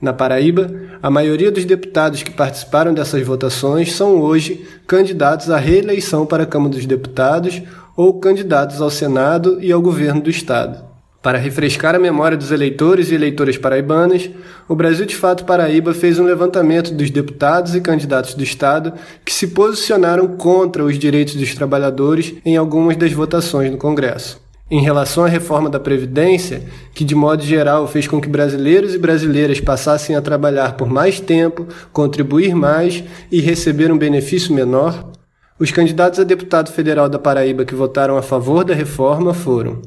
Na 0.00 0.12
Paraíba, 0.12 0.72
a 1.02 1.10
maioria 1.10 1.50
dos 1.50 1.64
deputados 1.64 2.22
que 2.22 2.30
participaram 2.30 2.94
dessas 2.94 3.26
votações 3.26 3.92
são 3.92 4.20
hoje 4.20 4.64
candidatos 4.86 5.50
à 5.50 5.58
reeleição 5.58 6.24
para 6.24 6.44
a 6.44 6.46
Câmara 6.46 6.74
dos 6.74 6.86
Deputados 6.86 7.62
ou 7.96 8.20
candidatos 8.20 8.80
ao 8.80 8.90
Senado 8.90 9.58
e 9.60 9.72
ao 9.72 9.82
governo 9.82 10.20
do 10.20 10.30
Estado. 10.30 10.91
Para 11.22 11.38
refrescar 11.38 11.94
a 11.94 12.00
memória 12.00 12.36
dos 12.36 12.50
eleitores 12.50 13.10
e 13.10 13.14
eleitoras 13.14 13.56
paraibanas, 13.56 14.28
o 14.68 14.74
Brasil 14.74 15.06
de 15.06 15.14
Fato 15.14 15.44
Paraíba 15.44 15.94
fez 15.94 16.18
um 16.18 16.24
levantamento 16.24 16.92
dos 16.92 17.10
deputados 17.10 17.76
e 17.76 17.80
candidatos 17.80 18.34
do 18.34 18.42
Estado 18.42 18.92
que 19.24 19.32
se 19.32 19.46
posicionaram 19.48 20.26
contra 20.36 20.84
os 20.84 20.98
direitos 20.98 21.36
dos 21.36 21.54
trabalhadores 21.54 22.34
em 22.44 22.56
algumas 22.56 22.96
das 22.96 23.12
votações 23.12 23.70
no 23.70 23.78
Congresso. 23.78 24.42
Em 24.68 24.80
relação 24.82 25.24
à 25.24 25.28
reforma 25.28 25.70
da 25.70 25.78
Previdência, 25.78 26.64
que 26.92 27.04
de 27.04 27.14
modo 27.14 27.44
geral 27.44 27.86
fez 27.86 28.08
com 28.08 28.20
que 28.20 28.28
brasileiros 28.28 28.92
e 28.92 28.98
brasileiras 28.98 29.60
passassem 29.60 30.16
a 30.16 30.22
trabalhar 30.22 30.76
por 30.76 30.90
mais 30.90 31.20
tempo, 31.20 31.68
contribuir 31.92 32.52
mais 32.52 33.04
e 33.30 33.40
receber 33.40 33.92
um 33.92 33.98
benefício 33.98 34.52
menor, 34.52 35.12
os 35.56 35.70
candidatos 35.70 36.18
a 36.18 36.24
deputado 36.24 36.72
federal 36.72 37.08
da 37.08 37.18
Paraíba 37.18 37.64
que 37.64 37.76
votaram 37.76 38.16
a 38.16 38.22
favor 38.22 38.64
da 38.64 38.74
reforma 38.74 39.32
foram 39.32 39.80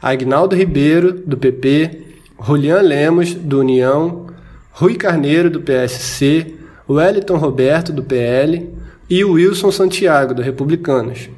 Agnaldo 0.00 0.54
Ribeiro, 0.54 1.12
do 1.12 1.36
PP, 1.36 2.02
Julian 2.44 2.80
Lemos, 2.80 3.34
do 3.34 3.60
União, 3.60 4.26
Rui 4.70 4.94
Carneiro, 4.94 5.50
do 5.50 5.60
PSC, 5.60 6.54
Wellington 6.88 7.36
Roberto, 7.36 7.92
do 7.92 8.02
PL 8.02 8.72
e 9.10 9.24
Wilson 9.24 9.72
Santiago, 9.72 10.34
do 10.34 10.42
Republicanos. 10.42 11.28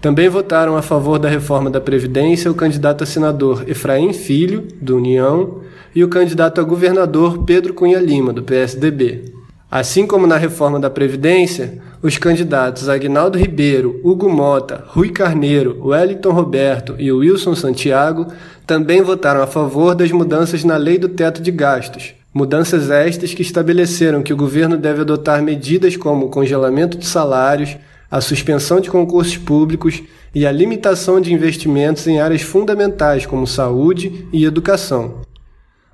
Também 0.00 0.28
votaram 0.28 0.76
a 0.76 0.82
favor 0.82 1.18
da 1.18 1.28
reforma 1.28 1.70
da 1.70 1.80
Previdência 1.80 2.50
o 2.50 2.54
candidato 2.54 3.04
a 3.04 3.06
senador 3.06 3.68
Efraim 3.68 4.12
Filho, 4.12 4.66
do 4.80 4.96
União, 4.96 5.60
e 5.94 6.02
o 6.02 6.08
candidato 6.08 6.60
a 6.60 6.64
governador 6.64 7.44
Pedro 7.44 7.74
Cunha 7.74 8.00
Lima, 8.00 8.32
do 8.32 8.42
PSDB. 8.42 9.34
Assim 9.70 10.06
como 10.06 10.26
na 10.26 10.36
reforma 10.36 10.80
da 10.80 10.90
Previdência, 10.90 11.80
os 12.02 12.16
candidatos 12.16 12.88
Agnaldo 12.88 13.38
Ribeiro, 13.38 14.00
Hugo 14.02 14.28
Mota, 14.28 14.84
Rui 14.86 15.10
Carneiro, 15.10 15.78
Wellington 15.86 16.32
Roberto 16.32 16.94
e 16.98 17.12
Wilson 17.12 17.54
Santiago 17.54 18.26
também 18.66 19.02
votaram 19.02 19.42
a 19.42 19.46
favor 19.46 19.94
das 19.94 20.10
mudanças 20.10 20.64
na 20.64 20.76
lei 20.76 20.98
do 20.98 21.08
teto 21.08 21.42
de 21.42 21.50
gastos. 21.50 22.14
Mudanças 22.32 22.90
estas 22.90 23.34
que 23.34 23.42
estabeleceram 23.42 24.22
que 24.22 24.32
o 24.32 24.36
governo 24.36 24.78
deve 24.78 25.02
adotar 25.02 25.42
medidas 25.42 25.96
como 25.96 26.26
o 26.26 26.30
congelamento 26.30 26.96
de 26.96 27.06
salários, 27.06 27.76
a 28.10 28.20
suspensão 28.20 28.80
de 28.80 28.88
concursos 28.88 29.36
públicos 29.36 30.02
e 30.34 30.46
a 30.46 30.52
limitação 30.52 31.20
de 31.20 31.34
investimentos 31.34 32.06
em 32.06 32.20
áreas 32.20 32.42
fundamentais 32.42 33.26
como 33.26 33.46
saúde 33.46 34.26
e 34.32 34.44
educação. 34.44 35.29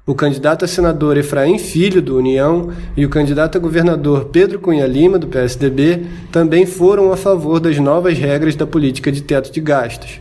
O 0.08 0.14
candidato 0.14 0.64
a 0.64 0.68
senador 0.68 1.16
Efraim 1.16 1.58
Filho, 1.58 2.00
do 2.00 2.16
União, 2.16 2.70
e 2.96 3.04
o 3.04 3.08
candidato 3.08 3.58
a 3.58 3.60
governador 3.60 4.26
Pedro 4.26 4.60
Cunha 4.60 4.86
Lima, 4.86 5.18
do 5.18 5.26
PSDB, 5.26 6.06
também 6.30 6.64
foram 6.64 7.10
a 7.10 7.16
favor 7.16 7.58
das 7.58 7.76
novas 7.80 8.16
regras 8.16 8.54
da 8.54 8.64
política 8.64 9.10
de 9.10 9.20
teto 9.20 9.50
de 9.50 9.60
gastos. 9.60 10.20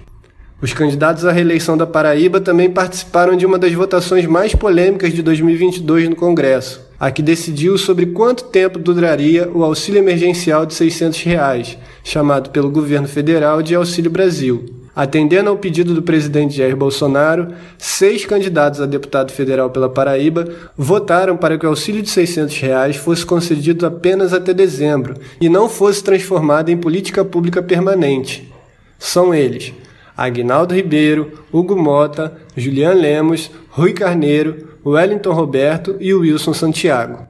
Os 0.59 0.73
candidatos 0.73 1.23
à 1.23 1.31
reeleição 1.31 1.77
da 1.77 1.85
Paraíba 1.85 2.41
também 2.41 2.67
participaram 2.67 3.37
de 3.37 3.45
uma 3.45 3.59
das 3.59 3.73
votações 3.73 4.25
mais 4.25 4.55
polêmicas 4.55 5.13
de 5.13 5.21
2022 5.21 6.09
no 6.09 6.15
Congresso, 6.15 6.81
a 6.99 7.11
que 7.11 7.21
decidiu 7.21 7.77
sobre 7.77 8.07
quanto 8.07 8.45
tempo 8.45 8.79
duraria 8.79 9.47
o 9.53 9.63
auxílio 9.63 9.99
emergencial 9.99 10.65
de 10.65 10.73
600 10.73 11.21
reais, 11.21 11.77
chamado 12.03 12.49
pelo 12.49 12.71
governo 12.71 13.07
federal 13.07 13.61
de 13.61 13.75
Auxílio 13.75 14.09
Brasil. 14.09 14.65
Atendendo 14.95 15.49
ao 15.49 15.57
pedido 15.57 15.93
do 15.93 16.01
presidente 16.01 16.55
Jair 16.55 16.75
Bolsonaro, 16.75 17.49
seis 17.77 18.25
candidatos 18.25 18.79
a 18.79 18.85
deputado 18.85 19.31
federal 19.33 19.69
pela 19.69 19.89
Paraíba 19.89 20.47
votaram 20.77 21.35
para 21.35 21.57
que 21.57 21.65
o 21.65 21.69
auxílio 21.69 22.01
de 22.01 22.09
600 22.09 22.57
reais 22.59 22.95
fosse 22.95 23.25
concedido 23.25 23.85
apenas 23.85 24.33
até 24.33 24.53
dezembro 24.53 25.15
e 25.41 25.49
não 25.49 25.67
fosse 25.67 26.01
transformado 26.01 26.69
em 26.69 26.77
política 26.77 27.25
pública 27.25 27.61
permanente. 27.61 28.49
São 28.97 29.35
eles 29.35 29.73
Agnaldo 30.15 30.73
Ribeiro, 30.73 31.43
Hugo 31.51 31.75
Mota, 31.75 32.33
Julian 32.55 32.93
Lemos, 32.93 33.51
Rui 33.69 33.91
Carneiro, 33.91 34.69
Wellington 34.85 35.33
Roberto 35.33 35.97
e 35.99 36.13
Wilson 36.13 36.53
Santiago. 36.53 37.27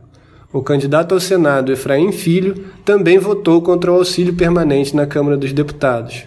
O 0.53 0.61
candidato 0.61 1.13
ao 1.13 1.19
Senado, 1.19 1.71
Efraim 1.71 2.11
Filho, 2.11 2.65
também 2.85 3.17
votou 3.17 3.59
contra 3.61 3.91
o 3.91 3.95
auxílio 3.95 4.35
permanente 4.35 4.95
na 4.95 5.07
Câmara 5.07 5.35
dos 5.35 5.51
Deputados. 5.51 6.25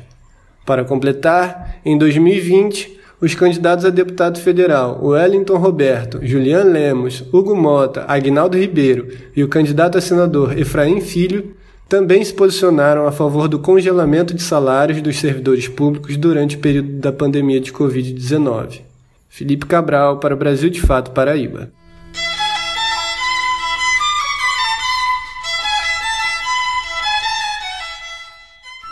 Para 0.69 0.85
completar, 0.85 1.81
em 1.83 1.97
2020, 1.97 3.01
os 3.23 3.35
candidatos 3.35 3.87
a 3.87 3.89
deputado 3.89 4.39
federal 4.39 5.03
Wellington 5.03 5.57
Roberto, 5.57 6.21
Julian 6.23 6.63
Lemos, 6.65 7.25
Hugo 7.33 7.57
Mota, 7.57 8.05
Agnaldo 8.07 8.59
Ribeiro 8.59 9.09
e 9.35 9.43
o 9.43 9.49
candidato 9.49 9.97
a 9.97 10.01
senador 10.03 10.59
Efraim 10.59 11.01
Filho 11.01 11.57
também 11.89 12.23
se 12.23 12.35
posicionaram 12.35 13.07
a 13.07 13.13
favor 13.13 13.49
do 13.49 13.59
congelamento 13.59 14.35
de 14.35 14.43
salários 14.43 15.01
dos 15.01 15.17
servidores 15.17 15.67
públicos 15.67 16.19
durante 16.19 16.57
o 16.57 16.61
período 16.61 16.99
da 16.99 17.13
pandemia 17.13 17.61
de 17.61 17.73
Covid-19. 17.73 18.83
Felipe 19.27 19.65
Cabral, 19.65 20.19
para 20.19 20.37
Brasil 20.37 20.69
de 20.69 20.83
Fato 20.83 21.13
Paraíba. 21.13 21.71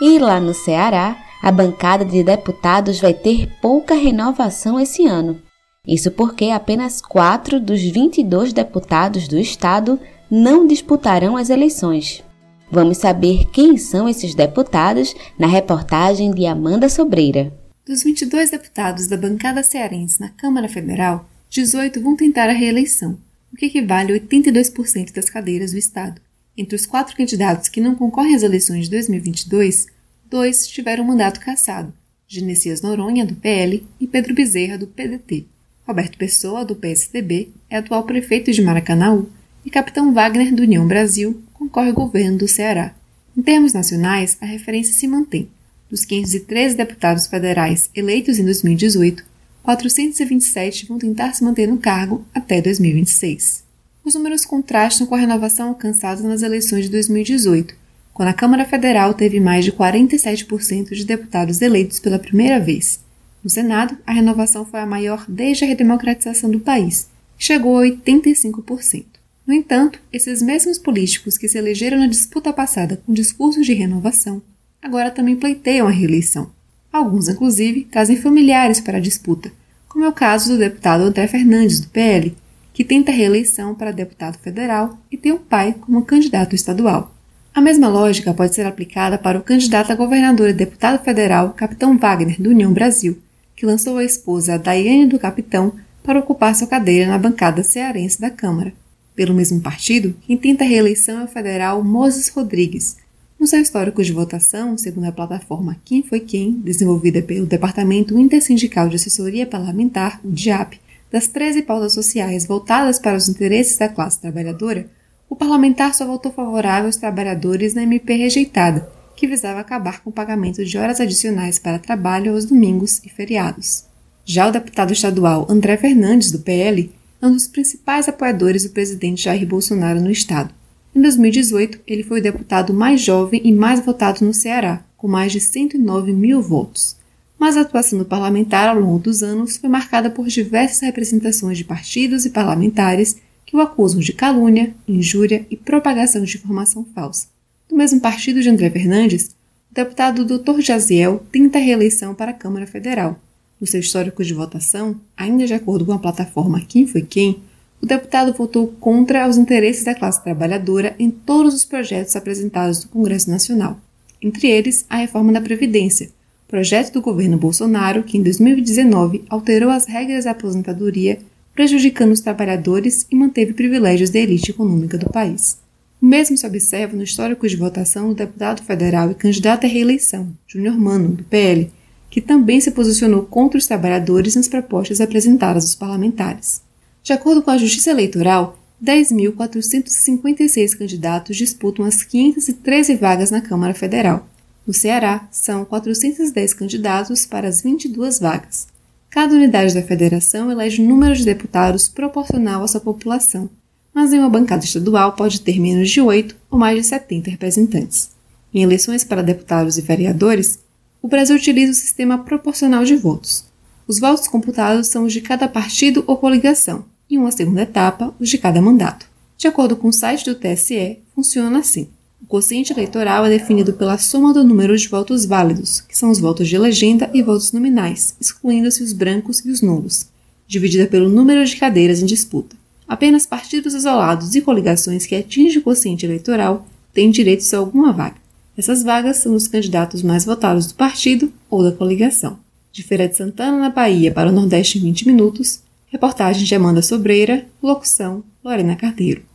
E 0.01 0.17
lá 0.17 0.39
no 0.39 0.55
Ceará, 0.55 1.26
a 1.41 1.51
bancada 1.51 2.03
de 2.03 2.23
deputados 2.23 2.99
vai 2.99 3.13
ter 3.13 3.47
pouca 3.61 3.95
renovação 3.95 4.79
esse 4.79 5.05
ano. 5.05 5.41
Isso 5.87 6.11
porque 6.11 6.45
apenas 6.45 7.01
quatro 7.01 7.59
dos 7.59 7.81
22 7.81 8.51
deputados 8.51 9.27
do 9.27 9.39
estado 9.39 9.99
não 10.29 10.67
disputarão 10.67 11.37
as 11.37 11.49
eleições. 11.49 12.23
Vamos 12.69 12.97
saber 12.97 13.45
quem 13.51 13.77
são 13.77 14.09
esses 14.09 14.35
deputados 14.35 15.15
na 15.39 15.47
reportagem 15.47 16.31
de 16.33 16.45
Amanda 16.45 16.89
Sobreira. 16.89 17.53
Dos 17.85 18.03
22 18.03 18.49
deputados 18.49 19.07
da 19.07 19.15
bancada 19.15 19.63
cearense 19.63 20.19
na 20.19 20.27
Câmara 20.29 20.67
Federal, 20.67 21.29
18 21.49 22.01
vão 22.01 22.17
tentar 22.17 22.49
a 22.49 22.53
reeleição, 22.53 23.17
o 23.53 23.55
que 23.55 23.67
equivale 23.67 24.11
a 24.11 24.19
82% 24.19 25.13
das 25.13 25.29
cadeiras 25.29 25.71
do 25.71 25.77
estado. 25.77 26.21
Entre 26.57 26.75
os 26.75 26.85
quatro 26.85 27.15
candidatos 27.15 27.69
que 27.69 27.79
não 27.79 27.95
concorrem 27.95 28.35
às 28.35 28.43
eleições 28.43 28.85
de 28.85 28.91
2022, 28.91 29.87
dois 30.29 30.67
tiveram 30.67 31.03
o 31.03 31.07
mandato 31.07 31.39
cassado: 31.39 31.93
Genesias 32.27 32.81
Noronha, 32.81 33.25
do 33.25 33.35
PL, 33.35 33.85
e 33.99 34.07
Pedro 34.07 34.33
Bezerra, 34.33 34.77
do 34.77 34.87
PDT. 34.87 35.45
Roberto 35.87 36.17
Pessoa, 36.17 36.65
do 36.65 36.75
PSDB, 36.75 37.49
é 37.69 37.77
atual 37.77 38.03
prefeito 38.03 38.51
de 38.51 38.61
Maracanaú 38.61 39.29
e 39.65 39.69
capitão 39.69 40.13
Wagner, 40.13 40.53
do 40.53 40.63
União 40.63 40.87
Brasil, 40.87 41.41
concorre 41.53 41.89
ao 41.89 41.95
governo 41.95 42.37
do 42.37 42.47
Ceará. 42.47 42.93
Em 43.35 43.41
termos 43.41 43.73
nacionais, 43.73 44.37
a 44.41 44.45
referência 44.45 44.93
se 44.93 45.07
mantém. 45.07 45.49
Dos 45.89 46.03
513 46.03 46.75
deputados 46.75 47.27
federais 47.27 47.89
eleitos 47.95 48.39
em 48.39 48.43
2018, 48.43 49.23
427 49.63 50.85
vão 50.85 50.97
tentar 50.97 51.33
se 51.33 51.43
manter 51.43 51.67
no 51.67 51.77
cargo 51.77 52.25
até 52.33 52.61
2026. 52.61 53.63
Os 54.03 54.15
números 54.15 54.45
contrastam 54.45 55.05
com 55.05 55.15
a 55.15 55.19
renovação 55.19 55.69
alcançada 55.69 56.23
nas 56.23 56.41
eleições 56.41 56.85
de 56.85 56.91
2018, 56.91 57.75
quando 58.17 58.29
a 58.29 58.33
Câmara 58.33 58.65
Federal 58.65 59.13
teve 59.13 59.39
mais 59.39 59.63
de 59.63 59.71
47% 59.71 60.95
de 60.95 61.05
deputados 61.05 61.61
eleitos 61.61 61.99
pela 61.99 62.17
primeira 62.17 62.59
vez. 62.59 62.99
No 63.43 63.47
Senado, 63.47 63.95
a 64.07 64.11
renovação 64.11 64.65
foi 64.65 64.79
a 64.79 64.87
maior 64.87 65.23
desde 65.27 65.63
a 65.63 65.67
redemocratização 65.67 66.49
do 66.49 66.59
país, 66.59 67.07
chegou 67.37 67.77
a 67.77 67.83
85%. 67.83 69.05
No 69.45 69.53
entanto, 69.53 69.99
esses 70.11 70.41
mesmos 70.41 70.79
políticos 70.79 71.37
que 71.37 71.47
se 71.47 71.59
elegeram 71.59 71.99
na 71.99 72.07
disputa 72.07 72.51
passada 72.51 72.99
com 73.05 73.13
discursos 73.13 73.63
de 73.63 73.75
renovação, 73.75 74.41
agora 74.81 75.11
também 75.11 75.35
pleiteiam 75.35 75.87
a 75.87 75.91
reeleição. 75.91 76.49
Alguns, 76.91 77.29
inclusive, 77.29 77.83
trazem 77.83 78.17
familiares 78.17 78.79
para 78.79 78.97
a 78.97 78.99
disputa, 78.99 79.51
como 79.87 80.05
é 80.05 80.09
o 80.09 80.11
caso 80.11 80.53
do 80.53 80.57
deputado 80.57 81.03
André 81.03 81.27
Fernandes, 81.27 81.81
do 81.81 81.89
PL, 81.89 82.35
que 82.73 82.83
tenta 82.83 83.11
reeleição 83.11 83.75
para 83.75 83.91
deputado 83.91 84.39
federal 84.39 84.97
e 85.11 85.17
tem 85.17 85.31
o 85.31 85.37
pai 85.37 85.75
como 85.79 86.03
candidato 86.03 86.55
estadual. 86.55 87.13
A 87.57 87.61
mesma 87.61 87.87
lógica 87.87 88.35
pode 88.35 88.53
ser 88.53 88.67
aplicada 88.67 89.17
para 89.17 89.39
o 89.39 89.41
candidato 89.41 89.91
a 89.91 89.95
governador 89.95 90.47
e 90.47 90.53
deputado 90.53 91.03
federal, 91.03 91.53
Capitão 91.53 91.97
Wagner, 91.97 92.39
do 92.39 92.51
União 92.51 92.71
Brasil, 92.71 93.17
que 93.55 93.65
lançou 93.65 93.97
a 93.97 94.03
esposa 94.03 94.59
Daiane 94.59 95.07
do 95.07 95.17
Capitão 95.17 95.73
para 96.03 96.19
ocupar 96.19 96.55
sua 96.55 96.67
cadeira 96.67 97.07
na 97.09 97.17
bancada 97.17 97.63
cearense 97.63 98.21
da 98.21 98.29
Câmara. 98.29 98.71
Pelo 99.15 99.33
mesmo 99.33 99.59
partido, 99.59 100.13
quem 100.21 100.37
tenta 100.37 100.63
a 100.63 100.67
reeleição 100.67 101.19
é 101.19 101.23
o 101.23 101.27
federal 101.27 101.83
Moses 101.83 102.29
Rodrigues. 102.29 102.97
No 103.39 103.47
seu 103.47 103.59
histórico 103.59 104.03
de 104.03 104.13
votação, 104.13 104.77
segundo 104.77 105.05
a 105.05 105.11
plataforma 105.11 105.77
Quem 105.83 106.03
Foi 106.03 106.19
Quem, 106.19 106.51
desenvolvida 106.51 107.23
pelo 107.23 107.47
Departamento 107.47 108.19
Intersindical 108.19 108.87
de 108.87 108.97
Assessoria 108.97 109.47
Parlamentar, 109.47 110.21
o 110.23 110.29
DIAP, 110.29 110.79
das 111.11 111.25
13 111.25 111.63
pautas 111.63 111.93
sociais 111.93 112.45
voltadas 112.45 112.99
para 112.99 113.17
os 113.17 113.27
interesses 113.27 113.79
da 113.79 113.89
classe 113.89 114.21
trabalhadora, 114.21 114.87
o 115.29 115.35
parlamentar 115.35 115.93
só 115.93 116.05
votou 116.05 116.31
favorável 116.31 116.85
aos 116.85 116.95
trabalhadores 116.95 117.73
na 117.73 117.83
MP 117.83 118.15
rejeitada, 118.15 118.89
que 119.15 119.27
visava 119.27 119.59
acabar 119.59 120.01
com 120.01 120.09
o 120.09 120.13
pagamento 120.13 120.63
de 120.63 120.77
horas 120.77 121.01
adicionais 121.01 121.59
para 121.59 121.79
trabalho 121.79 122.33
aos 122.33 122.45
domingos 122.45 123.01
e 123.03 123.09
feriados. 123.09 123.83
Já 124.23 124.47
o 124.47 124.51
deputado 124.51 124.93
estadual 124.93 125.47
André 125.49 125.77
Fernandes, 125.77 126.31
do 126.31 126.39
PL, 126.39 126.91
é 127.21 127.27
um 127.27 127.31
dos 127.31 127.47
principais 127.47 128.07
apoiadores 128.07 128.63
do 128.63 128.69
presidente 128.69 129.23
Jair 129.23 129.45
Bolsonaro 129.47 129.99
no 129.99 130.11
estado. 130.11 130.53
Em 130.95 131.01
2018, 131.01 131.79
ele 131.87 132.03
foi 132.03 132.19
o 132.19 132.23
deputado 132.23 132.73
mais 132.73 133.01
jovem 133.01 133.41
e 133.43 133.51
mais 133.51 133.79
votado 133.79 134.25
no 134.25 134.33
Ceará, 134.33 134.83
com 134.95 135.07
mais 135.07 135.31
de 135.31 135.39
109 135.39 136.13
mil 136.13 136.41
votos. 136.41 136.95
Mas 137.39 137.55
a 137.55 137.61
atuação 137.61 137.99
do 137.99 138.05
parlamentar 138.05 138.67
ao 138.69 138.79
longo 138.79 138.99
dos 138.99 139.21
anos 139.21 139.57
foi 139.57 139.69
marcada 139.69 140.09
por 140.09 140.27
diversas 140.27 140.81
representações 140.81 141.57
de 141.57 141.63
partidos 141.63 142.25
e 142.25 142.31
parlamentares 142.31 143.17
que 143.47 143.55
o 143.55 143.61
acusam 143.61 144.01
de 144.01 144.11
calúnia, 144.11 144.75
injúria 144.85 145.47
e 145.49 145.55
propagação 145.55 146.21
de 146.21 146.37
informação 146.37 146.85
falsa. 146.93 147.27
Do 147.69 147.77
mesmo 147.77 147.99
partido 148.01 148.41
de 148.41 148.49
André 148.49 148.69
Fernandes, 148.69 149.35
o 149.71 149.73
deputado 149.73 150.25
Dr. 150.25 150.59
Jaziel 150.59 151.23
tenta 151.31 151.57
a 151.57 151.61
reeleição 151.61 152.13
para 152.13 152.31
a 152.31 152.33
Câmara 152.33 152.67
Federal. 152.67 153.17
No 153.59 153.65
seu 153.65 153.79
histórico 153.79 154.23
de 154.23 154.33
votação, 154.33 154.99
ainda 155.15 155.47
de 155.47 155.53
acordo 155.53 155.85
com 155.85 155.93
a 155.93 155.97
plataforma 155.97 156.61
Quem 156.61 156.85
Foi 156.85 157.01
Quem, 157.01 157.41
o 157.81 157.85
deputado 157.85 158.33
votou 158.33 158.67
contra 158.79 159.27
os 159.27 159.37
interesses 159.37 159.85
da 159.85 159.95
classe 159.95 160.21
trabalhadora 160.21 160.93
em 160.99 161.09
todos 161.09 161.53
os 161.53 161.63
projetos 161.63 162.15
apresentados 162.15 162.83
no 162.83 162.89
Congresso 162.89 163.29
Nacional, 163.29 163.79
entre 164.21 164.47
eles 164.47 164.85
a 164.89 164.97
reforma 164.97 165.31
da 165.31 165.39
Previdência, 165.39 166.09
projeto 166.47 166.93
do 166.93 167.01
governo 167.01 167.37
Bolsonaro 167.37 168.03
que 168.03 168.17
em 168.17 168.23
2019 168.23 169.23
alterou 169.29 169.69
as 169.69 169.85
regras 169.85 170.25
da 170.25 170.31
aposentadoria, 170.31 171.19
prejudicando 171.57 172.11
os 172.11 172.19
trabalhadores 172.19 173.07
e 173.09 173.15
manteve 173.15 173.51
privilégios 173.51 174.11
da 174.11 174.19
elite 174.19 174.51
econômica 174.51 174.95
do 174.95 175.09
país. 175.09 175.57
O 175.99 176.05
mesmo 176.05 176.37
se 176.37 176.45
observa 176.45 176.95
no 176.95 177.01
histórico 177.01 177.49
de 177.49 177.55
votação 177.55 178.09
do 178.09 178.13
deputado 178.13 178.61
federal 178.61 179.09
e 179.09 179.15
candidato 179.15 179.65
à 179.65 179.67
reeleição, 179.67 180.31
Júnior 180.45 180.77
Mano, 180.77 181.09
do 181.15 181.23
PL, 181.23 181.71
que 182.11 182.21
também 182.21 182.61
se 182.61 182.69
posicionou 182.69 183.23
contra 183.23 183.57
os 183.57 183.65
trabalhadores 183.65 184.35
nas 184.35 184.47
propostas 184.47 185.01
apresentadas 185.01 185.63
aos 185.63 185.73
parlamentares. 185.73 186.61
De 187.01 187.11
acordo 187.11 187.41
com 187.41 187.49
a 187.49 187.57
Justiça 187.57 187.89
Eleitoral, 187.89 188.59
10.456 188.83 190.77
candidatos 190.77 191.35
disputam 191.35 191.85
as 191.85 192.03
513 192.03 192.95
vagas 192.97 193.31
na 193.31 193.41
Câmara 193.41 193.73
Federal. 193.73 194.29
No 194.67 194.75
Ceará, 194.75 195.27
são 195.31 195.65
410 195.65 196.53
candidatos 196.53 197.25
para 197.25 197.47
as 197.47 197.63
22 197.63 198.19
vagas. 198.19 198.76
Cada 199.09 199.33
unidade 199.33 199.73
da 199.73 199.81
federação 199.81 200.51
elege 200.51 200.81
número 200.81 201.15
de 201.15 201.23
deputados 201.23 201.87
proporcional 201.87 202.63
à 202.63 202.67
sua 202.67 202.81
população, 202.81 203.49
mas 203.93 204.13
em 204.13 204.19
uma 204.19 204.29
bancada 204.29 204.63
estadual 204.63 205.13
pode 205.13 205.41
ter 205.41 205.59
menos 205.59 205.89
de 205.89 206.01
8 206.01 206.35
ou 206.51 206.59
mais 206.59 206.77
de 206.77 206.83
70 206.83 207.31
representantes. 207.31 208.11
Em 208.53 208.61
eleições 208.61 209.03
para 209.03 209.23
deputados 209.23 209.77
e 209.77 209.81
vereadores, 209.81 210.59
o 211.01 211.07
Brasil 211.07 211.35
utiliza 211.35 211.71
o 211.71 211.75
sistema 211.75 212.17
proporcional 212.17 212.83
de 212.83 212.95
votos. 212.95 213.45
Os 213.87 213.99
votos 213.99 214.27
computados 214.27 214.87
são 214.87 215.05
os 215.05 215.13
de 215.13 215.21
cada 215.21 215.47
partido 215.47 216.03
ou 216.05 216.17
coligação, 216.17 216.85
e 217.09 217.17
uma 217.17 217.31
segunda 217.31 217.61
etapa, 217.61 218.13
os 218.19 218.29
de 218.29 218.37
cada 218.37 218.61
mandato. 218.61 219.07
De 219.37 219.47
acordo 219.47 219.75
com 219.75 219.87
o 219.87 219.93
site 219.93 220.25
do 220.25 220.35
TSE, 220.35 220.99
funciona 221.15 221.59
assim. 221.59 221.87
O 222.27 222.29
quociente 222.29 222.73
eleitoral 222.73 223.25
é 223.25 223.29
definido 223.29 223.71
pela 223.71 223.97
soma 223.97 224.33
do 224.33 224.43
número 224.43 224.77
de 224.77 224.85
votos 224.89 225.23
válidos, 225.23 225.79
que 225.79 225.97
são 225.97 226.11
os 226.11 226.19
votos 226.19 226.49
de 226.49 226.57
legenda 226.57 227.09
e 227.13 227.23
votos 227.23 227.53
nominais, 227.53 228.17
excluindo-se 228.19 228.83
os 228.83 228.91
brancos 228.91 229.39
e 229.45 229.49
os 229.49 229.61
nulos, 229.61 230.07
dividida 230.45 230.87
pelo 230.87 231.07
número 231.07 231.45
de 231.45 231.55
cadeiras 231.55 232.01
em 232.01 232.05
disputa. 232.05 232.53
Apenas 232.85 233.25
partidos 233.25 233.73
isolados 233.73 234.35
e 234.35 234.41
coligações 234.41 235.05
que 235.05 235.15
atingem 235.15 235.59
o 235.59 235.63
quociente 235.63 236.05
eleitoral 236.05 236.67
têm 236.93 237.11
direitos 237.11 237.53
a 237.53 237.59
alguma 237.59 237.93
vaga. 237.93 238.17
Essas 238.57 238.83
vagas 238.83 239.17
são 239.17 239.33
os 239.33 239.47
candidatos 239.47 240.03
mais 240.03 240.25
votados 240.25 240.67
do 240.67 240.73
partido 240.73 241.31
ou 241.49 241.63
da 241.63 241.71
coligação. 241.71 242.39
De 242.73 242.83
Feira 242.83 243.07
de 243.07 243.15
Santana, 243.15 243.57
na 243.57 243.69
Bahia, 243.69 244.11
para 244.11 244.27
o 244.27 244.33
Nordeste 244.33 244.77
em 244.77 244.81
20 244.81 245.07
minutos, 245.07 245.61
reportagem 245.87 246.43
de 246.43 246.53
Amanda 246.53 246.81
Sobreira, 246.81 247.45
locução 247.63 248.21
Lorena 248.43 248.75
Carteiro. 248.75 249.26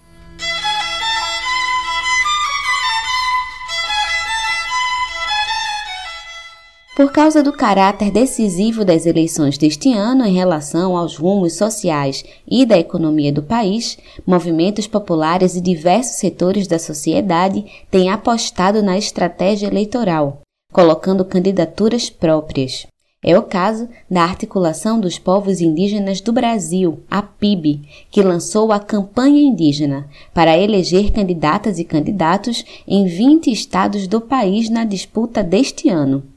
Por 6.94 7.10
causa 7.10 7.42
do 7.42 7.54
caráter 7.54 8.10
decisivo 8.10 8.84
das 8.84 9.06
eleições 9.06 9.56
deste 9.56 9.90
ano 9.94 10.26
em 10.26 10.34
relação 10.34 10.94
aos 10.94 11.16
rumos 11.16 11.54
sociais 11.54 12.22
e 12.46 12.66
da 12.66 12.78
economia 12.78 13.32
do 13.32 13.42
país, 13.42 13.96
movimentos 14.26 14.86
populares 14.86 15.56
e 15.56 15.60
diversos 15.62 16.16
setores 16.16 16.66
da 16.66 16.78
sociedade 16.78 17.64
têm 17.90 18.10
apostado 18.10 18.82
na 18.82 18.98
estratégia 18.98 19.68
eleitoral, 19.68 20.42
colocando 20.70 21.24
candidaturas 21.24 22.10
próprias. 22.10 22.86
É 23.24 23.38
o 23.38 23.42
caso 23.42 23.88
da 24.10 24.24
Articulação 24.24 25.00
dos 25.00 25.18
Povos 25.18 25.62
Indígenas 25.62 26.20
do 26.20 26.30
Brasil, 26.30 27.00
a 27.10 27.22
PIB, 27.22 27.80
que 28.10 28.20
lançou 28.20 28.70
a 28.70 28.78
campanha 28.78 29.40
indígena 29.40 30.10
para 30.34 30.58
eleger 30.58 31.10
candidatas 31.10 31.78
e 31.78 31.84
candidatos 31.84 32.62
em 32.86 33.06
20 33.06 33.50
estados 33.50 34.06
do 34.06 34.20
país 34.20 34.68
na 34.68 34.84
disputa 34.84 35.42
deste 35.42 35.88
ano. 35.88 36.31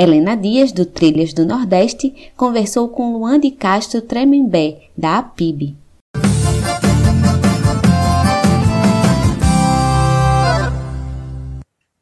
Helena 0.00 0.36
Dias, 0.36 0.70
do 0.70 0.86
Trilhas 0.86 1.32
do 1.32 1.44
Nordeste, 1.44 2.30
conversou 2.36 2.88
com 2.88 3.14
Luan 3.14 3.40
de 3.40 3.50
Castro 3.50 4.00
Tremembé, 4.00 4.90
da 4.96 5.18
APIB. 5.18 5.76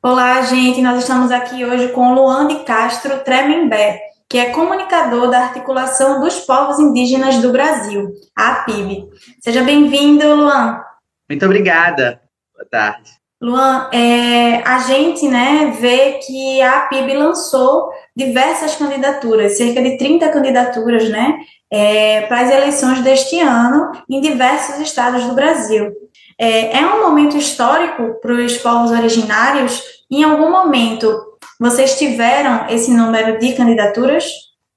Olá, 0.03 0.43
gente. 0.43 0.83
Nós 0.83 0.99
estamos 0.99 1.31
aqui 1.31 1.65
hoje 1.65 1.89
com 1.89 2.13
Luan 2.13 2.47
de 2.49 2.57
Castro 2.65 3.25
Tremembé, 3.25 3.99
que 4.29 4.37
é 4.37 4.51
comunicador 4.51 5.31
da 5.31 5.45
Articulação 5.45 6.21
dos 6.21 6.41
Povos 6.41 6.79
Indígenas 6.79 7.39
do 7.39 7.51
Brasil, 7.51 8.13
a 8.37 8.61
APIB. 8.61 9.09
Seja 9.41 9.65
bem-vindo, 9.65 10.35
Luan. 10.35 10.83
Muito 11.27 11.47
obrigada. 11.47 12.21
Boa 12.55 12.69
tarde. 12.71 13.11
Luan, 13.41 13.91
é, 13.93 14.63
a 14.67 14.79
gente 14.79 15.29
né, 15.29 15.77
vê 15.79 16.19
que 16.25 16.63
a 16.63 16.81
PIB 16.87 17.15
lançou 17.15 17.91
diversas 18.17 18.77
candidaturas, 18.77 19.59
cerca 19.59 19.83
de 19.83 19.99
30 19.99 20.31
candidaturas 20.31 21.09
né, 21.11 21.37
é, 21.71 22.23
para 22.23 22.41
as 22.41 22.51
eleições 22.51 23.03
deste 23.03 23.39
ano 23.41 23.93
em 24.09 24.23
diversos 24.23 24.81
estados 24.81 25.25
do 25.25 25.35
Brasil. 25.35 25.93
É, 26.39 26.79
é 26.79 26.87
um 26.87 27.03
momento 27.03 27.37
histórico 27.37 28.19
para 28.21 28.33
os 28.33 28.57
povos 28.59 28.91
originários. 28.91 29.83
Em 30.11 30.25
algum 30.25 30.51
momento, 30.51 31.37
vocês 31.61 31.99
tiveram 31.99 32.67
esse 32.69 32.91
número 32.91 33.39
de 33.39 33.53
candidaturas? 33.53 34.25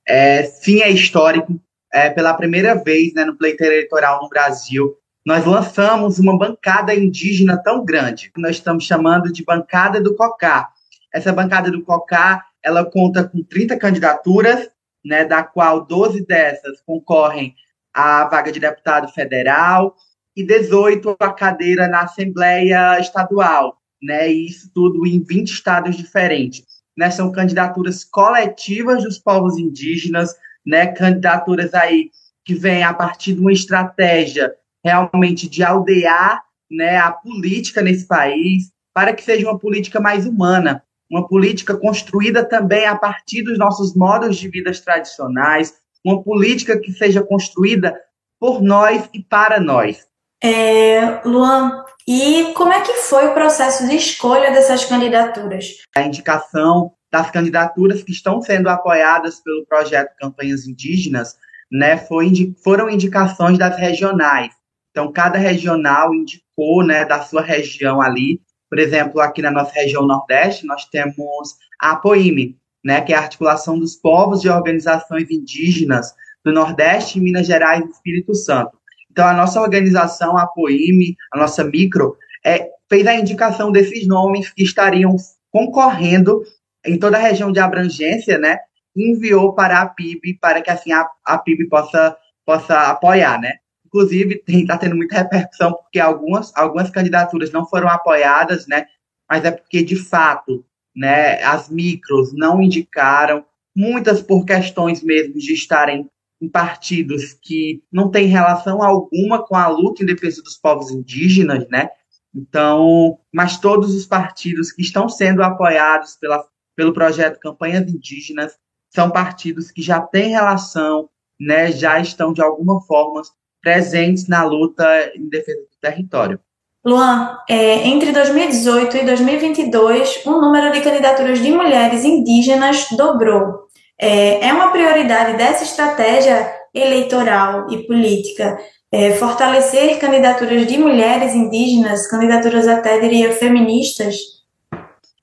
É, 0.05 0.43
sim, 0.43 0.81
é 0.81 0.89
histórico. 0.89 1.53
É, 1.93 2.09
pela 2.09 2.33
primeira 2.33 2.75
vez 2.75 3.13
né, 3.13 3.25
no 3.25 3.37
pleito 3.37 3.63
eleitoral 3.63 4.21
no 4.21 4.29
Brasil, 4.29 4.95
nós 5.25 5.45
lançamos 5.45 6.17
uma 6.17 6.37
bancada 6.37 6.95
indígena 6.95 7.61
tão 7.61 7.83
grande, 7.83 8.31
que 8.31 8.41
nós 8.41 8.55
estamos 8.55 8.85
chamando 8.85 9.31
de 9.31 9.43
Bancada 9.43 10.01
do 10.01 10.15
Cocá. 10.15 10.69
Essa 11.13 11.33
bancada 11.33 11.69
do 11.69 11.83
Cocá, 11.83 12.45
ela 12.63 12.85
conta 12.85 13.27
com 13.27 13.43
30 13.43 13.77
candidaturas, 13.77 14.69
né, 15.03 15.25
da 15.25 15.43
qual 15.43 15.85
12 15.85 16.25
dessas 16.25 16.81
concorrem 16.81 17.55
à 17.93 18.25
vaga 18.25 18.51
de 18.51 18.59
deputado 18.59 19.11
federal 19.11 19.95
e 20.35 20.43
18 20.45 21.15
a 21.19 21.33
cadeira 21.33 21.87
na 21.87 22.01
Assembleia 22.01 22.99
Estadual, 22.99 23.77
né, 24.01 24.31
e 24.31 24.47
isso 24.47 24.69
tudo 24.73 25.05
em 25.05 25.21
20 25.21 25.49
estados 25.49 25.95
diferentes. 25.95 26.63
Né, 26.97 27.09
são 27.09 27.31
candidaturas 27.31 28.03
coletivas 28.03 29.03
dos 29.03 29.17
povos 29.17 29.57
indígenas, 29.57 30.35
né, 30.65 30.87
candidaturas 30.87 31.73
aí 31.73 32.11
que 32.43 32.53
vêm 32.53 32.83
a 32.83 32.93
partir 32.93 33.33
de 33.33 33.39
uma 33.39 33.53
estratégia 33.53 34.53
realmente 34.83 35.49
de 35.49 35.63
aldear 35.63 36.43
né, 36.69 36.97
a 36.97 37.11
política 37.11 37.81
nesse 37.81 38.07
país, 38.07 38.71
para 38.93 39.13
que 39.13 39.23
seja 39.23 39.49
uma 39.49 39.57
política 39.57 39.99
mais 39.99 40.25
humana, 40.25 40.83
uma 41.09 41.27
política 41.27 41.75
construída 41.75 42.43
também 42.43 42.85
a 42.85 42.95
partir 42.95 43.41
dos 43.41 43.57
nossos 43.57 43.95
modos 43.95 44.37
de 44.37 44.47
vida 44.47 44.71
tradicionais, 44.71 45.73
uma 46.05 46.23
política 46.23 46.79
que 46.79 46.91
seja 46.91 47.23
construída 47.23 47.99
por 48.39 48.61
nós 48.61 49.09
e 49.13 49.21
para 49.21 49.59
nós. 49.59 50.07
É, 50.41 51.19
Luan, 51.25 51.83
e 52.07 52.53
como 52.53 52.71
é 52.71 52.81
que 52.81 52.93
foi 52.93 53.27
o 53.27 53.33
processo 53.33 53.87
de 53.87 53.95
escolha 53.95 54.51
dessas 54.51 54.85
candidaturas? 54.85 55.77
A 55.95 56.01
indicação 56.01 56.93
das 57.11 57.29
candidaturas 57.31 58.03
que 58.03 58.11
estão 58.11 58.41
sendo 58.41 58.69
apoiadas 58.69 59.41
pelo 59.41 59.65
projeto 59.65 60.15
Campanhas 60.17 60.67
Indígenas, 60.67 61.35
né, 61.71 61.97
foi, 61.97 62.55
foram 62.63 62.89
indicações 62.89 63.57
das 63.57 63.77
regionais. 63.77 64.53
Então, 64.99 65.13
cada 65.13 65.37
regional 65.37 66.13
indicou, 66.13 66.85
né, 66.85 67.05
da 67.05 67.21
sua 67.21 67.41
região 67.41 68.01
ali. 68.01 68.41
Por 68.69 68.77
exemplo, 68.77 69.21
aqui 69.21 69.41
na 69.41 69.49
nossa 69.49 69.71
região 69.71 70.05
Nordeste, 70.05 70.65
nós 70.65 70.83
temos 70.89 71.55
a 71.81 71.91
APOIME, 71.91 72.57
né, 72.83 72.99
que 72.99 73.13
é 73.13 73.15
a 73.15 73.21
articulação 73.21 73.79
dos 73.79 73.95
povos 73.95 74.41
de 74.41 74.49
organizações 74.49 75.31
indígenas 75.31 76.13
do 76.43 76.51
Nordeste, 76.51 77.17
Minas 77.17 77.47
Gerais 77.47 77.81
e 77.81 77.89
Espírito 77.89 78.35
Santo. 78.35 78.77
Então, 79.09 79.25
a 79.25 79.33
nossa 79.33 79.61
organização, 79.61 80.35
a 80.35 80.43
APOIME, 80.43 81.15
a 81.31 81.37
nossa 81.37 81.63
micro, 81.63 82.17
é, 82.45 82.67
fez 82.89 83.07
a 83.07 83.15
indicação 83.15 83.71
desses 83.71 84.05
nomes 84.05 84.49
que 84.51 84.63
estariam 84.63 85.15
concorrendo 85.49 86.43
em 86.85 86.99
toda 86.99 87.15
a 87.15 87.21
região 87.21 87.53
de 87.53 87.61
abrangência, 87.61 88.37
né? 88.37 88.57
Enviou 88.93 89.53
para 89.53 89.79
a 89.79 89.87
PIB 89.87 90.39
para 90.41 90.61
que 90.61 90.69
assim 90.69 90.91
a, 90.91 91.07
a 91.23 91.37
PIB 91.37 91.69
possa, 91.69 92.17
possa 92.45 92.89
apoiar, 92.89 93.39
né? 93.39 93.59
Inclusive, 93.89 94.43
está 94.47 94.77
tendo 94.77 94.95
muita 94.95 95.17
repercussão 95.17 95.73
porque 95.73 95.99
algumas, 95.99 96.55
algumas 96.55 96.91
candidaturas 96.91 97.51
não 97.51 97.65
foram 97.65 97.89
apoiadas, 97.89 98.67
né? 98.67 98.85
Mas 99.27 99.43
é 99.43 99.51
porque, 99.51 99.83
de 99.83 99.95
fato, 99.95 100.63
né, 100.95 101.41
as 101.43 101.69
micros 101.69 102.31
não 102.33 102.61
indicaram, 102.61 103.43
muitas 103.75 104.21
por 104.21 104.45
questões 104.45 105.01
mesmo 105.03 105.33
de 105.35 105.53
estarem 105.53 106.09
em 106.41 106.47
partidos 106.47 107.33
que 107.33 107.83
não 107.91 108.09
têm 108.09 108.27
relação 108.27 108.81
alguma 108.81 109.45
com 109.45 109.55
a 109.55 109.67
luta 109.67 110.03
em 110.03 110.05
defesa 110.05 110.41
dos 110.41 110.57
povos 110.57 110.91
indígenas, 110.91 111.67
né? 111.69 111.89
Então, 112.33 113.19
mas 113.33 113.57
todos 113.57 113.95
os 113.95 114.05
partidos 114.05 114.71
que 114.71 114.81
estão 114.81 115.09
sendo 115.09 115.43
apoiados 115.43 116.15
pela, 116.15 116.45
pelo 116.75 116.93
projeto 116.93 117.39
Campanhas 117.39 117.91
Indígenas 117.91 118.57
são 118.93 119.09
partidos 119.09 119.71
que 119.71 119.81
já 119.81 119.99
têm 119.99 120.29
relação, 120.29 121.09
né, 121.39 121.71
já 121.71 121.99
estão 121.99 122.33
de 122.33 122.41
alguma 122.41 122.81
forma 122.81 123.21
presentes 123.61 124.27
na 124.27 124.43
luta 124.43 125.11
em 125.15 125.27
defesa 125.29 125.61
do 125.61 125.77
território. 125.81 126.39
Luan, 126.85 127.37
é, 127.49 127.87
entre 127.87 128.11
2018 128.11 128.97
e 128.97 129.05
2022, 129.05 130.25
o 130.25 130.31
número 130.31 130.71
de 130.71 130.81
candidaturas 130.81 131.41
de 131.41 131.51
mulheres 131.51 132.05
indígenas 132.05 132.87
dobrou. 132.97 133.67
É, 133.99 134.47
é 134.47 134.53
uma 134.53 134.71
prioridade 134.71 135.37
dessa 135.37 135.63
estratégia 135.63 136.49
eleitoral 136.73 137.69
e 137.69 137.85
política 137.85 138.57
é, 138.91 139.11
fortalecer 139.11 139.99
candidaturas 139.99 140.65
de 140.65 140.77
mulheres 140.77 141.35
indígenas, 141.35 142.07
candidaturas 142.07 142.67
até, 142.67 142.99
diria, 142.99 143.31
feministas? 143.33 144.15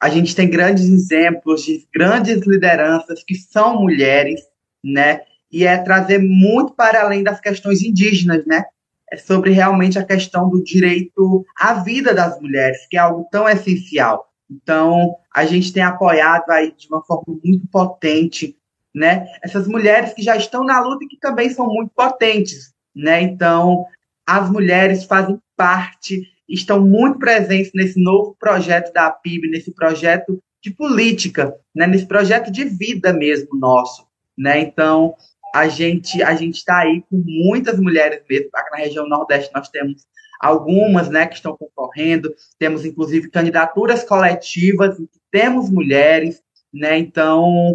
A 0.00 0.08
gente 0.08 0.36
tem 0.36 0.48
grandes 0.48 0.84
exemplos 0.84 1.62
de 1.62 1.86
grandes 1.92 2.46
lideranças 2.46 3.24
que 3.24 3.34
são 3.34 3.80
mulheres, 3.80 4.40
né? 4.84 5.20
E 5.56 5.64
é 5.64 5.78
trazer 5.78 6.18
muito 6.18 6.74
para 6.74 7.02
além 7.02 7.22
das 7.22 7.40
questões 7.40 7.82
indígenas, 7.82 8.44
né? 8.44 8.64
É 9.10 9.16
sobre 9.16 9.52
realmente 9.52 9.98
a 9.98 10.04
questão 10.04 10.50
do 10.50 10.62
direito 10.62 11.46
à 11.58 11.74
vida 11.74 12.12
das 12.12 12.40
mulheres, 12.40 12.86
que 12.90 12.96
é 12.96 13.00
algo 13.00 13.26
tão 13.30 13.48
essencial. 13.48 14.26
Então, 14.50 15.16
a 15.34 15.46
gente 15.46 15.72
tem 15.72 15.82
apoiado 15.82 16.50
aí 16.50 16.74
de 16.76 16.88
uma 16.88 17.02
forma 17.02 17.38
muito 17.42 17.66
potente 17.68 18.56
né? 18.96 19.26
Essas 19.42 19.68
mulheres 19.68 20.14
que 20.14 20.22
já 20.22 20.34
estão 20.36 20.64
na 20.64 20.80
luta 20.80 21.04
e 21.04 21.08
que 21.08 21.18
também 21.18 21.50
são 21.50 21.66
muito 21.66 21.92
potentes, 21.94 22.72
né? 22.94 23.20
Então, 23.20 23.84
as 24.26 24.50
mulheres 24.50 25.04
fazem 25.04 25.38
parte, 25.54 26.22
estão 26.48 26.80
muito 26.80 27.18
presentes 27.18 27.72
nesse 27.74 28.02
novo 28.02 28.34
projeto 28.40 28.90
da 28.94 29.10
PIB, 29.10 29.50
nesse 29.50 29.70
projeto 29.74 30.42
de 30.62 30.70
política, 30.70 31.54
né? 31.74 31.86
Nesse 31.86 32.06
projeto 32.06 32.50
de 32.50 32.64
vida 32.64 33.12
mesmo 33.12 33.58
nosso, 33.58 34.06
né? 34.36 34.60
Então, 34.60 35.14
a 35.56 35.68
gente 35.68 36.22
a 36.22 36.34
gente 36.34 36.56
está 36.56 36.78
aí 36.80 37.02
com 37.08 37.22
muitas 37.24 37.78
mulheres 37.78 38.20
mesmo. 38.28 38.50
Na 38.52 38.78
região 38.78 39.08
Nordeste 39.08 39.50
nós 39.54 39.68
temos 39.68 40.06
algumas, 40.38 41.08
né, 41.08 41.26
que 41.26 41.34
estão 41.34 41.56
concorrendo. 41.56 42.34
Temos 42.58 42.84
inclusive 42.84 43.30
candidaturas 43.30 44.04
coletivas, 44.04 44.96
temos 45.30 45.70
mulheres, 45.70 46.42
né? 46.72 46.98
Então, 46.98 47.74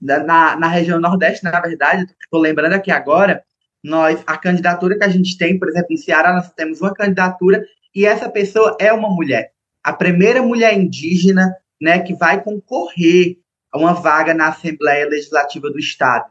na, 0.00 0.56
na 0.56 0.68
região 0.68 1.00
Nordeste, 1.00 1.42
na 1.44 1.58
verdade, 1.60 2.04
estou 2.22 2.40
lembrando 2.40 2.74
aqui 2.74 2.90
agora, 2.90 3.42
nós, 3.82 4.22
a 4.26 4.36
candidatura 4.36 4.98
que 4.98 5.04
a 5.04 5.08
gente 5.08 5.38
tem, 5.38 5.58
por 5.58 5.68
exemplo, 5.68 5.88
em 5.90 5.96
Ceará, 5.96 6.34
nós 6.34 6.52
temos 6.52 6.80
uma 6.80 6.94
candidatura 6.94 7.64
e 7.94 8.04
essa 8.04 8.28
pessoa 8.28 8.76
é 8.78 8.92
uma 8.92 9.08
mulher. 9.08 9.52
A 9.82 9.92
primeira 9.92 10.42
mulher 10.42 10.76
indígena 10.76 11.50
né, 11.80 11.98
que 11.98 12.14
vai 12.14 12.42
concorrer 12.42 13.38
a 13.72 13.78
uma 13.78 13.94
vaga 13.94 14.34
na 14.34 14.48
Assembleia 14.48 15.08
Legislativa 15.08 15.70
do 15.70 15.78
Estado. 15.78 16.30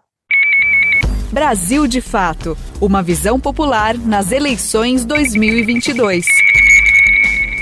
Brasil 1.32 1.88
de 1.88 2.02
Fato 2.02 2.58
Uma 2.82 3.02
visão 3.02 3.40
popular 3.40 3.98
nas 3.98 4.34
eleições 4.34 5.06
2022. 5.06 6.26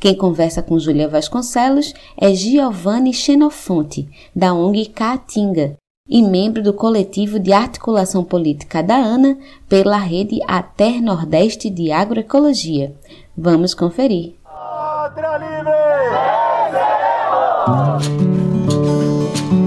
Quem 0.00 0.14
conversa 0.14 0.62
com 0.62 0.78
Júlia 0.78 1.08
Vasconcelos 1.08 1.92
é 2.16 2.32
Giovanni 2.32 3.12
Xenofonte, 3.12 4.08
da 4.34 4.54
ONG 4.54 4.86
Caatinga, 4.86 5.76
e 6.08 6.22
membro 6.22 6.62
do 6.62 6.72
coletivo 6.72 7.38
de 7.38 7.52
articulação 7.52 8.24
política 8.24 8.82
da 8.82 8.96
ANA 8.96 9.36
pela 9.68 9.98
rede 9.98 10.40
Ater 10.48 11.02
Nordeste 11.02 11.68
de 11.68 11.92
Agroecologia. 11.92 12.94
Vamos 13.36 13.74
conferir. 13.74 14.34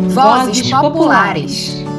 Vozes 0.10 0.72
Populares. 0.72 1.91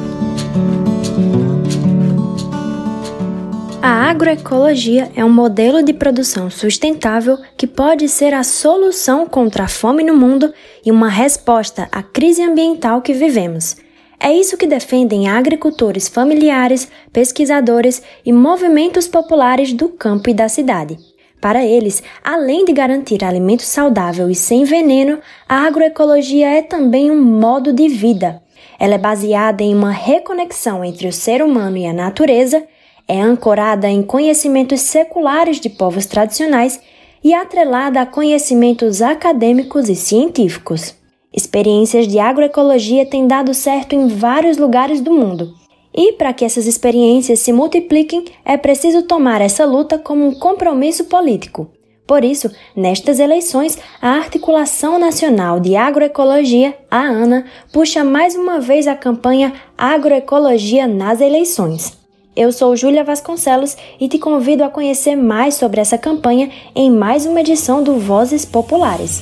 A 3.85 4.09
agroecologia 4.09 5.11
é 5.13 5.25
um 5.25 5.29
modelo 5.29 5.83
de 5.83 5.91
produção 5.91 6.49
sustentável 6.49 7.37
que 7.57 7.67
pode 7.67 8.07
ser 8.07 8.33
a 8.33 8.41
solução 8.41 9.27
contra 9.27 9.65
a 9.65 9.67
fome 9.67 10.05
no 10.05 10.15
mundo 10.15 10.53
e 10.85 10.89
uma 10.89 11.09
resposta 11.09 11.89
à 11.91 12.01
crise 12.01 12.41
ambiental 12.41 13.01
que 13.01 13.11
vivemos. 13.11 13.75
É 14.17 14.31
isso 14.31 14.55
que 14.55 14.65
defendem 14.65 15.27
agricultores 15.27 16.07
familiares, 16.07 16.87
pesquisadores 17.11 18.01
e 18.25 18.31
movimentos 18.31 19.05
populares 19.05 19.73
do 19.73 19.89
campo 19.89 20.29
e 20.29 20.33
da 20.33 20.47
cidade. 20.47 20.97
Para 21.41 21.65
eles, 21.65 22.01
além 22.23 22.63
de 22.63 22.71
garantir 22.71 23.21
alimento 23.21 23.63
saudável 23.63 24.29
e 24.29 24.35
sem 24.35 24.63
veneno, 24.63 25.19
a 25.45 25.67
agroecologia 25.67 26.47
é 26.47 26.61
também 26.61 27.11
um 27.11 27.21
modo 27.21 27.73
de 27.73 27.89
vida. 27.89 28.41
Ela 28.79 28.93
é 28.93 28.97
baseada 28.97 29.61
em 29.61 29.75
uma 29.75 29.91
reconexão 29.91 30.85
entre 30.85 31.05
o 31.05 31.11
ser 31.11 31.43
humano 31.43 31.75
e 31.75 31.85
a 31.85 31.91
natureza, 31.91 32.65
é 33.07 33.21
ancorada 33.21 33.89
em 33.89 34.01
conhecimentos 34.01 34.81
seculares 34.81 35.59
de 35.59 35.69
povos 35.69 36.05
tradicionais 36.05 36.79
e 37.23 37.33
atrelada 37.33 38.01
a 38.01 38.05
conhecimentos 38.05 39.01
acadêmicos 39.01 39.89
e 39.89 39.95
científicos. 39.95 40.95
Experiências 41.33 42.07
de 42.07 42.19
agroecologia 42.19 43.05
têm 43.05 43.27
dado 43.27 43.53
certo 43.53 43.93
em 43.93 44.07
vários 44.07 44.57
lugares 44.57 45.01
do 45.01 45.11
mundo. 45.11 45.53
E 45.95 46.13
para 46.13 46.33
que 46.33 46.43
essas 46.43 46.65
experiências 46.65 47.39
se 47.39 47.53
multipliquem, 47.53 48.25
é 48.43 48.57
preciso 48.57 49.03
tomar 49.03 49.41
essa 49.41 49.65
luta 49.65 49.97
como 49.97 50.25
um 50.25 50.33
compromisso 50.33 51.05
político. 51.05 51.69
Por 52.05 52.23
isso, 52.23 52.51
nestas 52.75 53.19
eleições, 53.19 53.77
a 54.01 54.09
Articulação 54.09 54.99
Nacional 54.99 55.59
de 55.59 55.75
Agroecologia, 55.75 56.77
a 56.91 56.99
ANA, 56.99 57.45
puxa 57.71 58.03
mais 58.03 58.35
uma 58.35 58.59
vez 58.59 58.87
a 58.87 58.95
campanha 58.95 59.53
Agroecologia 59.77 60.85
nas 60.85 61.21
Eleições. 61.21 62.02
Eu 62.35 62.51
sou 62.51 62.75
Júlia 62.75 63.03
Vasconcelos 63.03 63.77
e 63.99 64.07
te 64.07 64.17
convido 64.17 64.63
a 64.63 64.69
conhecer 64.69 65.15
mais 65.15 65.53
sobre 65.53 65.79
essa 65.79 65.99
campanha 65.99 66.49
em 66.75 66.89
mais 66.89 67.27
uma 67.27 67.41
edição 67.41 67.83
do 67.83 67.99
Vozes 67.99 68.43
Populares. 68.43 69.21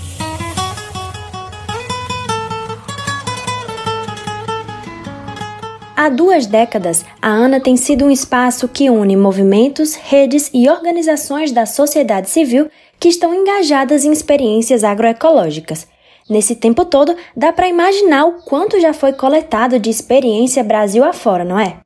Há 5.93 6.07
duas 6.07 6.47
décadas, 6.47 7.05
a 7.21 7.27
ANA 7.27 7.59
tem 7.59 7.75
sido 7.75 8.05
um 8.05 8.09
espaço 8.09 8.67
que 8.67 8.89
une 8.89 9.17
movimentos, 9.17 9.93
redes 9.93 10.49
e 10.53 10.69
organizações 10.69 11.51
da 11.51 11.65
sociedade 11.65 12.29
civil 12.29 12.69
que 12.97 13.09
estão 13.09 13.35
engajadas 13.35 14.05
em 14.05 14.11
experiências 14.11 14.85
agroecológicas. 14.85 15.85
Nesse 16.29 16.55
tempo 16.55 16.85
todo, 16.85 17.13
dá 17.35 17.51
para 17.51 17.67
imaginar 17.67 18.25
o 18.25 18.41
quanto 18.43 18.79
já 18.79 18.93
foi 18.93 19.11
coletado 19.11 19.77
de 19.77 19.89
experiência 19.89 20.63
Brasil 20.63 21.03
afora, 21.03 21.43
não 21.43 21.59
é? 21.59 21.79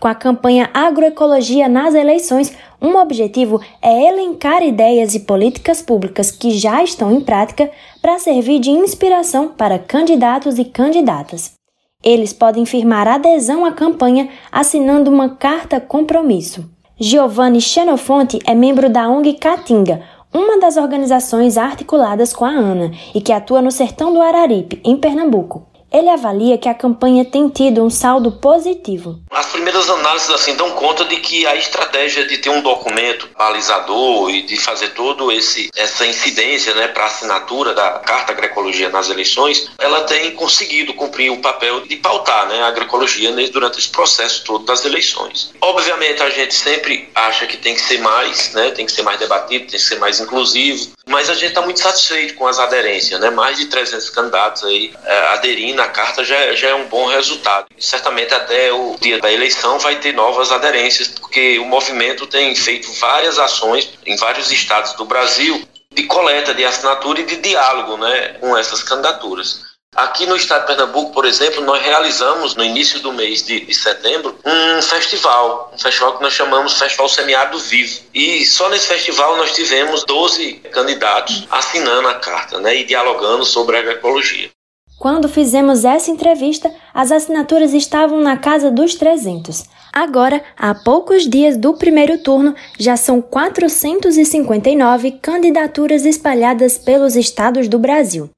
Com 0.00 0.06
a 0.06 0.14
campanha 0.14 0.70
Agroecologia 0.72 1.68
nas 1.68 1.92
eleições, 1.92 2.56
um 2.80 2.96
objetivo 2.96 3.60
é 3.82 4.08
elencar 4.08 4.62
ideias 4.62 5.16
e 5.16 5.20
políticas 5.20 5.82
públicas 5.82 6.30
que 6.30 6.52
já 6.52 6.84
estão 6.84 7.12
em 7.12 7.20
prática 7.20 7.68
para 8.00 8.16
servir 8.20 8.60
de 8.60 8.70
inspiração 8.70 9.48
para 9.48 9.76
candidatos 9.76 10.56
e 10.56 10.64
candidatas. 10.64 11.54
Eles 12.00 12.32
podem 12.32 12.64
firmar 12.64 13.08
adesão 13.08 13.64
à 13.64 13.72
campanha 13.72 14.28
assinando 14.52 15.10
uma 15.10 15.30
carta 15.30 15.80
compromisso. 15.80 16.70
Giovanni 16.96 17.60
Xenofonte 17.60 18.38
é 18.46 18.54
membro 18.54 18.88
da 18.88 19.08
ONG 19.08 19.32
Caatinga, 19.34 20.02
uma 20.32 20.60
das 20.60 20.76
organizações 20.76 21.56
articuladas 21.56 22.32
com 22.32 22.44
a 22.44 22.50
ANA 22.50 22.92
e 23.12 23.20
que 23.20 23.32
atua 23.32 23.60
no 23.60 23.72
sertão 23.72 24.12
do 24.12 24.22
Araripe, 24.22 24.80
em 24.84 24.96
Pernambuco. 24.96 25.66
Ele 25.90 26.10
avalia 26.10 26.58
que 26.58 26.68
a 26.68 26.74
campanha 26.74 27.24
tem 27.24 27.48
tido 27.48 27.82
um 27.82 27.88
saldo 27.88 28.32
positivo. 28.32 29.18
As 29.30 29.46
primeiras 29.46 29.88
análises 29.88 30.28
assim 30.28 30.54
dão 30.54 30.72
conta 30.72 31.04
de 31.06 31.16
que 31.16 31.46
a 31.46 31.56
estratégia 31.56 32.26
de 32.26 32.36
ter 32.38 32.50
um 32.50 32.60
documento 32.60 33.26
balizador 33.36 34.30
e 34.30 34.42
de 34.42 34.58
fazer 34.58 34.88
todo 34.90 35.32
esse 35.32 35.70
essa 35.74 36.04
incidência, 36.04 36.74
né, 36.74 36.88
para 36.88 37.06
assinatura 37.06 37.72
da 37.72 37.92
Carta 38.00 38.32
Agroecologia 38.32 38.90
nas 38.90 39.08
eleições, 39.08 39.70
ela 39.78 40.02
tem 40.02 40.32
conseguido 40.32 40.92
cumprir 40.92 41.30
o 41.30 41.38
papel 41.38 41.80
de 41.86 41.96
pautar, 41.96 42.46
né, 42.48 42.62
a 42.62 42.66
agroecologia 42.66 43.32
durante 43.50 43.78
esse 43.78 43.88
processo 43.88 44.44
todo 44.44 44.66
das 44.66 44.84
eleições. 44.84 45.52
Obviamente 45.60 46.22
a 46.22 46.28
gente 46.28 46.54
sempre 46.54 47.08
acha 47.14 47.46
que 47.46 47.56
tem 47.56 47.74
que 47.74 47.80
ser 47.80 48.00
mais, 48.00 48.52
né, 48.52 48.70
tem 48.72 48.84
que 48.84 48.92
ser 48.92 49.02
mais 49.02 49.18
debatido, 49.18 49.66
tem 49.66 49.78
que 49.78 49.78
ser 49.78 49.98
mais 49.98 50.20
inclusivo, 50.20 50.92
mas 51.06 51.30
a 51.30 51.34
gente 51.34 51.48
está 51.48 51.62
muito 51.62 51.80
satisfeito 51.80 52.34
com 52.34 52.46
as 52.46 52.58
aderências, 52.58 53.18
né, 53.20 53.30
mais 53.30 53.56
de 53.56 53.66
300 53.66 54.10
candidatos 54.10 54.64
aí 54.64 54.92
é, 55.04 55.18
aderindo 55.28 55.77
na 55.78 55.88
carta 55.88 56.24
já, 56.24 56.52
já 56.54 56.68
é 56.68 56.74
um 56.74 56.88
bom 56.88 57.06
resultado. 57.06 57.66
certamente 57.78 58.34
até 58.34 58.72
o 58.72 58.96
dia 59.00 59.18
da 59.18 59.32
eleição 59.32 59.78
vai 59.78 59.96
ter 59.96 60.12
novas 60.12 60.52
aderências, 60.52 61.08
porque 61.08 61.58
o 61.58 61.64
movimento 61.64 62.26
tem 62.26 62.54
feito 62.54 62.92
várias 62.94 63.38
ações 63.38 63.90
em 64.04 64.16
vários 64.16 64.50
estados 64.50 64.92
do 64.94 65.04
Brasil 65.04 65.66
de 65.90 66.02
coleta 66.04 66.52
de 66.52 66.64
assinatura 66.64 67.20
e 67.20 67.24
de 67.24 67.36
diálogo 67.36 67.96
né, 67.96 68.34
com 68.40 68.56
essas 68.56 68.82
candidaturas. 68.82 69.66
Aqui 69.96 70.26
no 70.26 70.36
estado 70.36 70.60
de 70.60 70.66
Pernambuco, 70.66 71.12
por 71.12 71.24
exemplo, 71.24 71.64
nós 71.64 71.82
realizamos 71.82 72.54
no 72.54 72.62
início 72.62 73.00
do 73.00 73.12
mês 73.12 73.42
de, 73.42 73.60
de, 73.60 73.74
setembro 73.74 74.38
um 74.44 74.82
festival, 74.82 75.72
um 75.72 75.78
festival 75.78 76.16
que 76.16 76.22
nós 76.22 76.34
chamamos 76.34 76.78
Festival 76.78 77.08
Semiárido 77.08 77.58
Vivo. 77.58 78.02
E 78.12 78.44
só 78.44 78.68
nesse 78.68 78.86
festival 78.86 79.36
nós 79.36 79.54
tivemos 79.54 80.04
12 80.04 80.54
candidatos 80.70 81.46
assinando 81.50 82.06
a 82.06 82.14
carta 82.14 82.60
né, 82.60 82.76
e 82.76 82.84
dialogando 82.84 83.44
sobre 83.44 83.76
a 83.76 83.80
agroecologia. 83.80 84.50
Quando 84.98 85.28
fizemos 85.28 85.84
essa 85.84 86.10
entrevista, 86.10 86.72
as 86.92 87.12
assinaturas 87.12 87.72
estavam 87.72 88.20
na 88.20 88.36
casa 88.36 88.68
dos 88.68 88.96
300. 88.96 89.64
Agora, 89.92 90.42
há 90.58 90.74
poucos 90.74 91.28
dias 91.28 91.56
do 91.56 91.74
primeiro 91.74 92.18
turno, 92.18 92.54
já 92.78 92.96
são 92.96 93.20
459 93.22 95.12
candidaturas 95.22 96.04
espalhadas 96.04 96.76
pelos 96.78 97.14
estados 97.14 97.68
do 97.68 97.78
Brasil. 97.78 98.28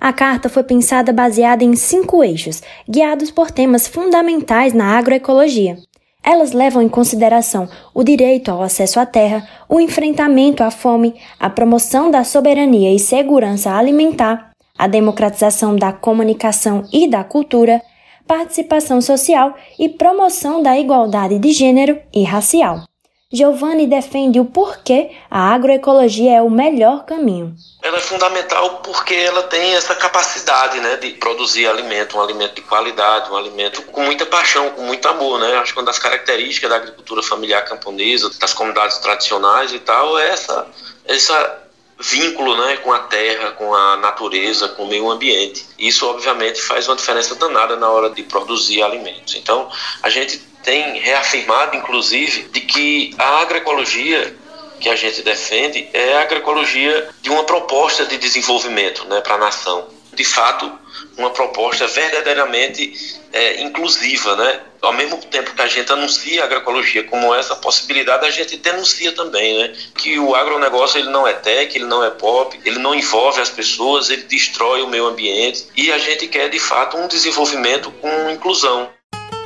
A 0.00 0.12
carta 0.12 0.48
foi 0.48 0.64
pensada 0.64 1.12
baseada 1.12 1.62
em 1.64 1.74
cinco 1.76 2.22
eixos, 2.22 2.62
guiados 2.88 3.30
por 3.30 3.50
temas 3.50 3.86
fundamentais 3.86 4.72
na 4.72 4.98
agroecologia. 4.98 5.76
Elas 6.22 6.52
levam 6.52 6.82
em 6.82 6.88
consideração 6.88 7.68
o 7.94 8.02
direito 8.02 8.50
ao 8.50 8.62
acesso 8.62 8.98
à 9.00 9.06
terra, 9.06 9.48
o 9.68 9.80
enfrentamento 9.80 10.62
à 10.62 10.70
fome, 10.70 11.14
a 11.38 11.48
promoção 11.48 12.10
da 12.10 12.22
soberania 12.22 12.94
e 12.94 12.98
segurança 12.98 13.72
alimentar, 13.72 14.47
a 14.78 14.86
democratização 14.86 15.74
da 15.74 15.92
comunicação 15.92 16.88
e 16.92 17.10
da 17.10 17.24
cultura, 17.24 17.82
participação 18.26 19.00
social 19.00 19.54
e 19.78 19.88
promoção 19.88 20.62
da 20.62 20.78
igualdade 20.78 21.38
de 21.38 21.52
gênero 21.52 22.00
e 22.14 22.22
racial. 22.22 22.84
Giovanni 23.30 23.86
defende 23.86 24.40
o 24.40 24.44
porquê 24.46 25.10
a 25.30 25.52
agroecologia 25.52 26.38
é 26.38 26.40
o 26.40 26.48
melhor 26.48 27.04
caminho. 27.04 27.54
Ela 27.82 27.98
é 27.98 28.00
fundamental 28.00 28.76
porque 28.76 29.12
ela 29.12 29.42
tem 29.42 29.74
essa 29.74 29.94
capacidade 29.94 30.80
né, 30.80 30.96
de 30.96 31.10
produzir 31.10 31.66
alimento, 31.66 32.16
um 32.16 32.22
alimento 32.22 32.54
de 32.54 32.62
qualidade, 32.62 33.30
um 33.30 33.36
alimento 33.36 33.82
com 33.82 34.00
muita 34.00 34.24
paixão, 34.24 34.70
com 34.70 34.80
muito 34.80 35.06
amor. 35.06 35.38
Né? 35.40 35.56
Acho 35.56 35.74
que 35.74 35.78
uma 35.78 35.84
das 35.84 35.98
características 35.98 36.70
da 36.70 36.76
agricultura 36.76 37.22
familiar 37.22 37.66
camponesa, 37.66 38.30
das 38.40 38.54
comunidades 38.54 38.96
tradicionais 38.96 39.74
e 39.74 39.78
tal, 39.78 40.18
é 40.18 40.30
essa, 40.30 40.66
essa 41.04 41.67
vínculo 42.00 42.56
né, 42.56 42.76
com 42.76 42.92
a 42.92 43.00
terra, 43.00 43.50
com 43.52 43.74
a 43.74 43.96
natureza, 43.96 44.68
com 44.68 44.84
o 44.84 44.88
meio 44.88 45.10
ambiente. 45.10 45.66
Isso, 45.78 46.06
obviamente, 46.06 46.60
faz 46.60 46.88
uma 46.88 46.96
diferença 46.96 47.34
danada 47.34 47.76
na 47.76 47.90
hora 47.90 48.10
de 48.10 48.22
produzir 48.22 48.82
alimentos. 48.82 49.34
Então, 49.34 49.68
a 50.02 50.08
gente 50.08 50.38
tem 50.62 50.98
reafirmado, 51.00 51.76
inclusive, 51.76 52.42
de 52.44 52.60
que 52.60 53.14
a 53.18 53.40
agroecologia 53.40 54.36
que 54.80 54.88
a 54.88 54.94
gente 54.94 55.22
defende 55.22 55.88
é 55.92 56.14
a 56.14 56.22
agroecologia 56.22 57.08
de 57.20 57.30
uma 57.30 57.42
proposta 57.42 58.04
de 58.04 58.16
desenvolvimento 58.16 59.04
né, 59.06 59.20
para 59.20 59.34
a 59.34 59.38
nação. 59.38 59.88
De 60.18 60.24
fato, 60.24 60.68
uma 61.16 61.30
proposta 61.30 61.86
verdadeiramente 61.86 63.20
é, 63.32 63.62
inclusiva, 63.62 64.34
né? 64.34 64.60
Ao 64.82 64.92
mesmo 64.92 65.16
tempo 65.18 65.54
que 65.54 65.62
a 65.62 65.68
gente 65.68 65.92
anuncia 65.92 66.42
a 66.42 66.44
agroecologia 66.44 67.04
como 67.04 67.32
essa 67.32 67.54
possibilidade, 67.54 68.26
a 68.26 68.30
gente 68.30 68.56
denuncia 68.56 69.12
também, 69.12 69.56
né? 69.56 69.72
Que 69.94 70.18
o 70.18 70.34
agronegócio 70.34 70.98
ele 70.98 71.08
não 71.08 71.24
é 71.24 71.34
tech, 71.34 71.72
ele 71.76 71.84
não 71.84 72.02
é 72.02 72.10
pop, 72.10 72.58
ele 72.64 72.80
não 72.80 72.96
envolve 72.96 73.40
as 73.40 73.48
pessoas, 73.48 74.10
ele 74.10 74.22
destrói 74.22 74.82
o 74.82 74.88
meio 74.88 75.06
ambiente 75.06 75.68
e 75.76 75.92
a 75.92 75.98
gente 75.98 76.26
quer 76.26 76.50
de 76.50 76.58
fato 76.58 76.96
um 76.96 77.06
desenvolvimento 77.06 77.92
com 78.00 78.30
inclusão. 78.30 78.90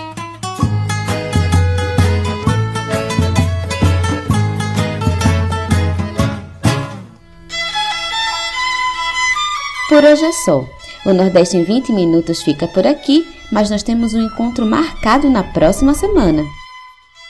Por 9.89 10.03
hoje 10.03 10.25
é 10.25 10.31
só. 10.33 10.65
O 11.05 11.13
Nordeste 11.13 11.55
em 11.55 11.63
20 11.63 11.93
minutos 11.93 12.41
fica 12.41 12.67
por 12.67 12.85
aqui, 12.85 13.25
mas 13.49 13.69
nós 13.69 13.83
temos 13.83 14.13
um 14.13 14.21
encontro 14.21 14.65
marcado 14.65 15.29
na 15.29 15.43
próxima 15.43 15.93
semana. 15.93 16.43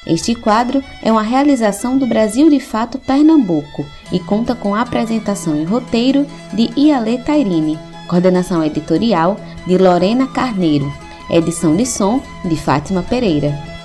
Este 0.06 0.36
quadro 0.36 0.84
é 1.02 1.12
uma 1.12 1.22
realização 1.22 1.98
do 1.98 2.06
Brasil 2.06 2.50
de 2.50 2.60
Fato 2.60 2.98
Pernambuco 2.98 3.86
e 4.12 4.20
conta 4.20 4.56
com 4.56 4.74
a 4.74 4.82
apresentação 4.82 5.56
e 5.60 5.66
roteiro 5.66 6.26
de 6.54 6.70
Iale 6.78 7.18
Tairine, 7.20 7.78
coordenação 8.08 8.64
editorial 8.64 9.38
de 9.66 9.78
Lorena 9.78 10.28
Carneiro, 10.28 10.92
edição 11.30 11.76
de 11.76 11.86
som 11.86 12.22
de 12.46 12.56
Fátima 12.56 13.04
Pereira. 13.04 13.77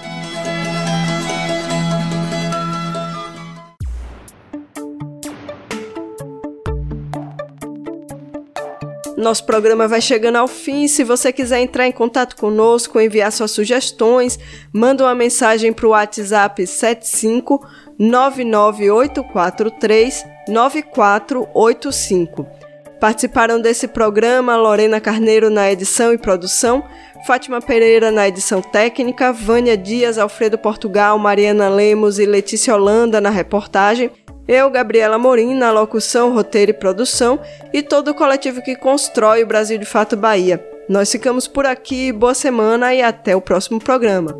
Nosso 9.22 9.46
programa 9.46 9.86
vai 9.86 10.00
chegando 10.00 10.34
ao 10.34 10.48
fim. 10.48 10.88
Se 10.88 11.04
você 11.04 11.32
quiser 11.32 11.60
entrar 11.60 11.86
em 11.86 11.92
contato 11.92 12.34
conosco, 12.34 13.00
enviar 13.00 13.30
suas 13.30 13.52
sugestões, 13.52 14.36
manda 14.72 15.04
uma 15.04 15.14
mensagem 15.14 15.72
para 15.72 15.86
o 15.86 15.90
WhatsApp 15.90 16.66
75 16.66 17.64
99843 17.96 20.26
9485. 20.48 22.44
Participaram 23.00 23.60
desse 23.60 23.86
programa 23.86 24.56
Lorena 24.56 25.00
Carneiro 25.00 25.50
na 25.50 25.70
edição 25.70 26.12
e 26.12 26.18
produção, 26.18 26.82
Fátima 27.24 27.60
Pereira 27.60 28.10
na 28.10 28.26
edição 28.26 28.60
técnica, 28.60 29.32
Vânia 29.32 29.76
Dias, 29.76 30.18
Alfredo 30.18 30.58
Portugal, 30.58 31.16
Mariana 31.16 31.68
Lemos 31.68 32.18
e 32.18 32.26
Letícia 32.26 32.74
Holanda 32.74 33.20
na 33.20 33.30
reportagem, 33.30 34.10
eu, 34.46 34.70
Gabriela 34.70 35.18
Morim, 35.18 35.54
na 35.54 35.70
locução, 35.70 36.32
roteiro 36.32 36.70
e 36.70 36.74
produção, 36.74 37.40
e 37.72 37.82
todo 37.82 38.08
o 38.08 38.14
coletivo 38.14 38.62
que 38.62 38.76
constrói 38.76 39.42
o 39.42 39.46
Brasil 39.46 39.78
de 39.78 39.86
Fato 39.86 40.16
Bahia. 40.16 40.64
Nós 40.88 41.10
ficamos 41.10 41.46
por 41.46 41.64
aqui, 41.64 42.12
boa 42.12 42.34
semana 42.34 42.94
e 42.94 43.02
até 43.02 43.36
o 43.36 43.40
próximo 43.40 43.78
programa. 43.78 44.36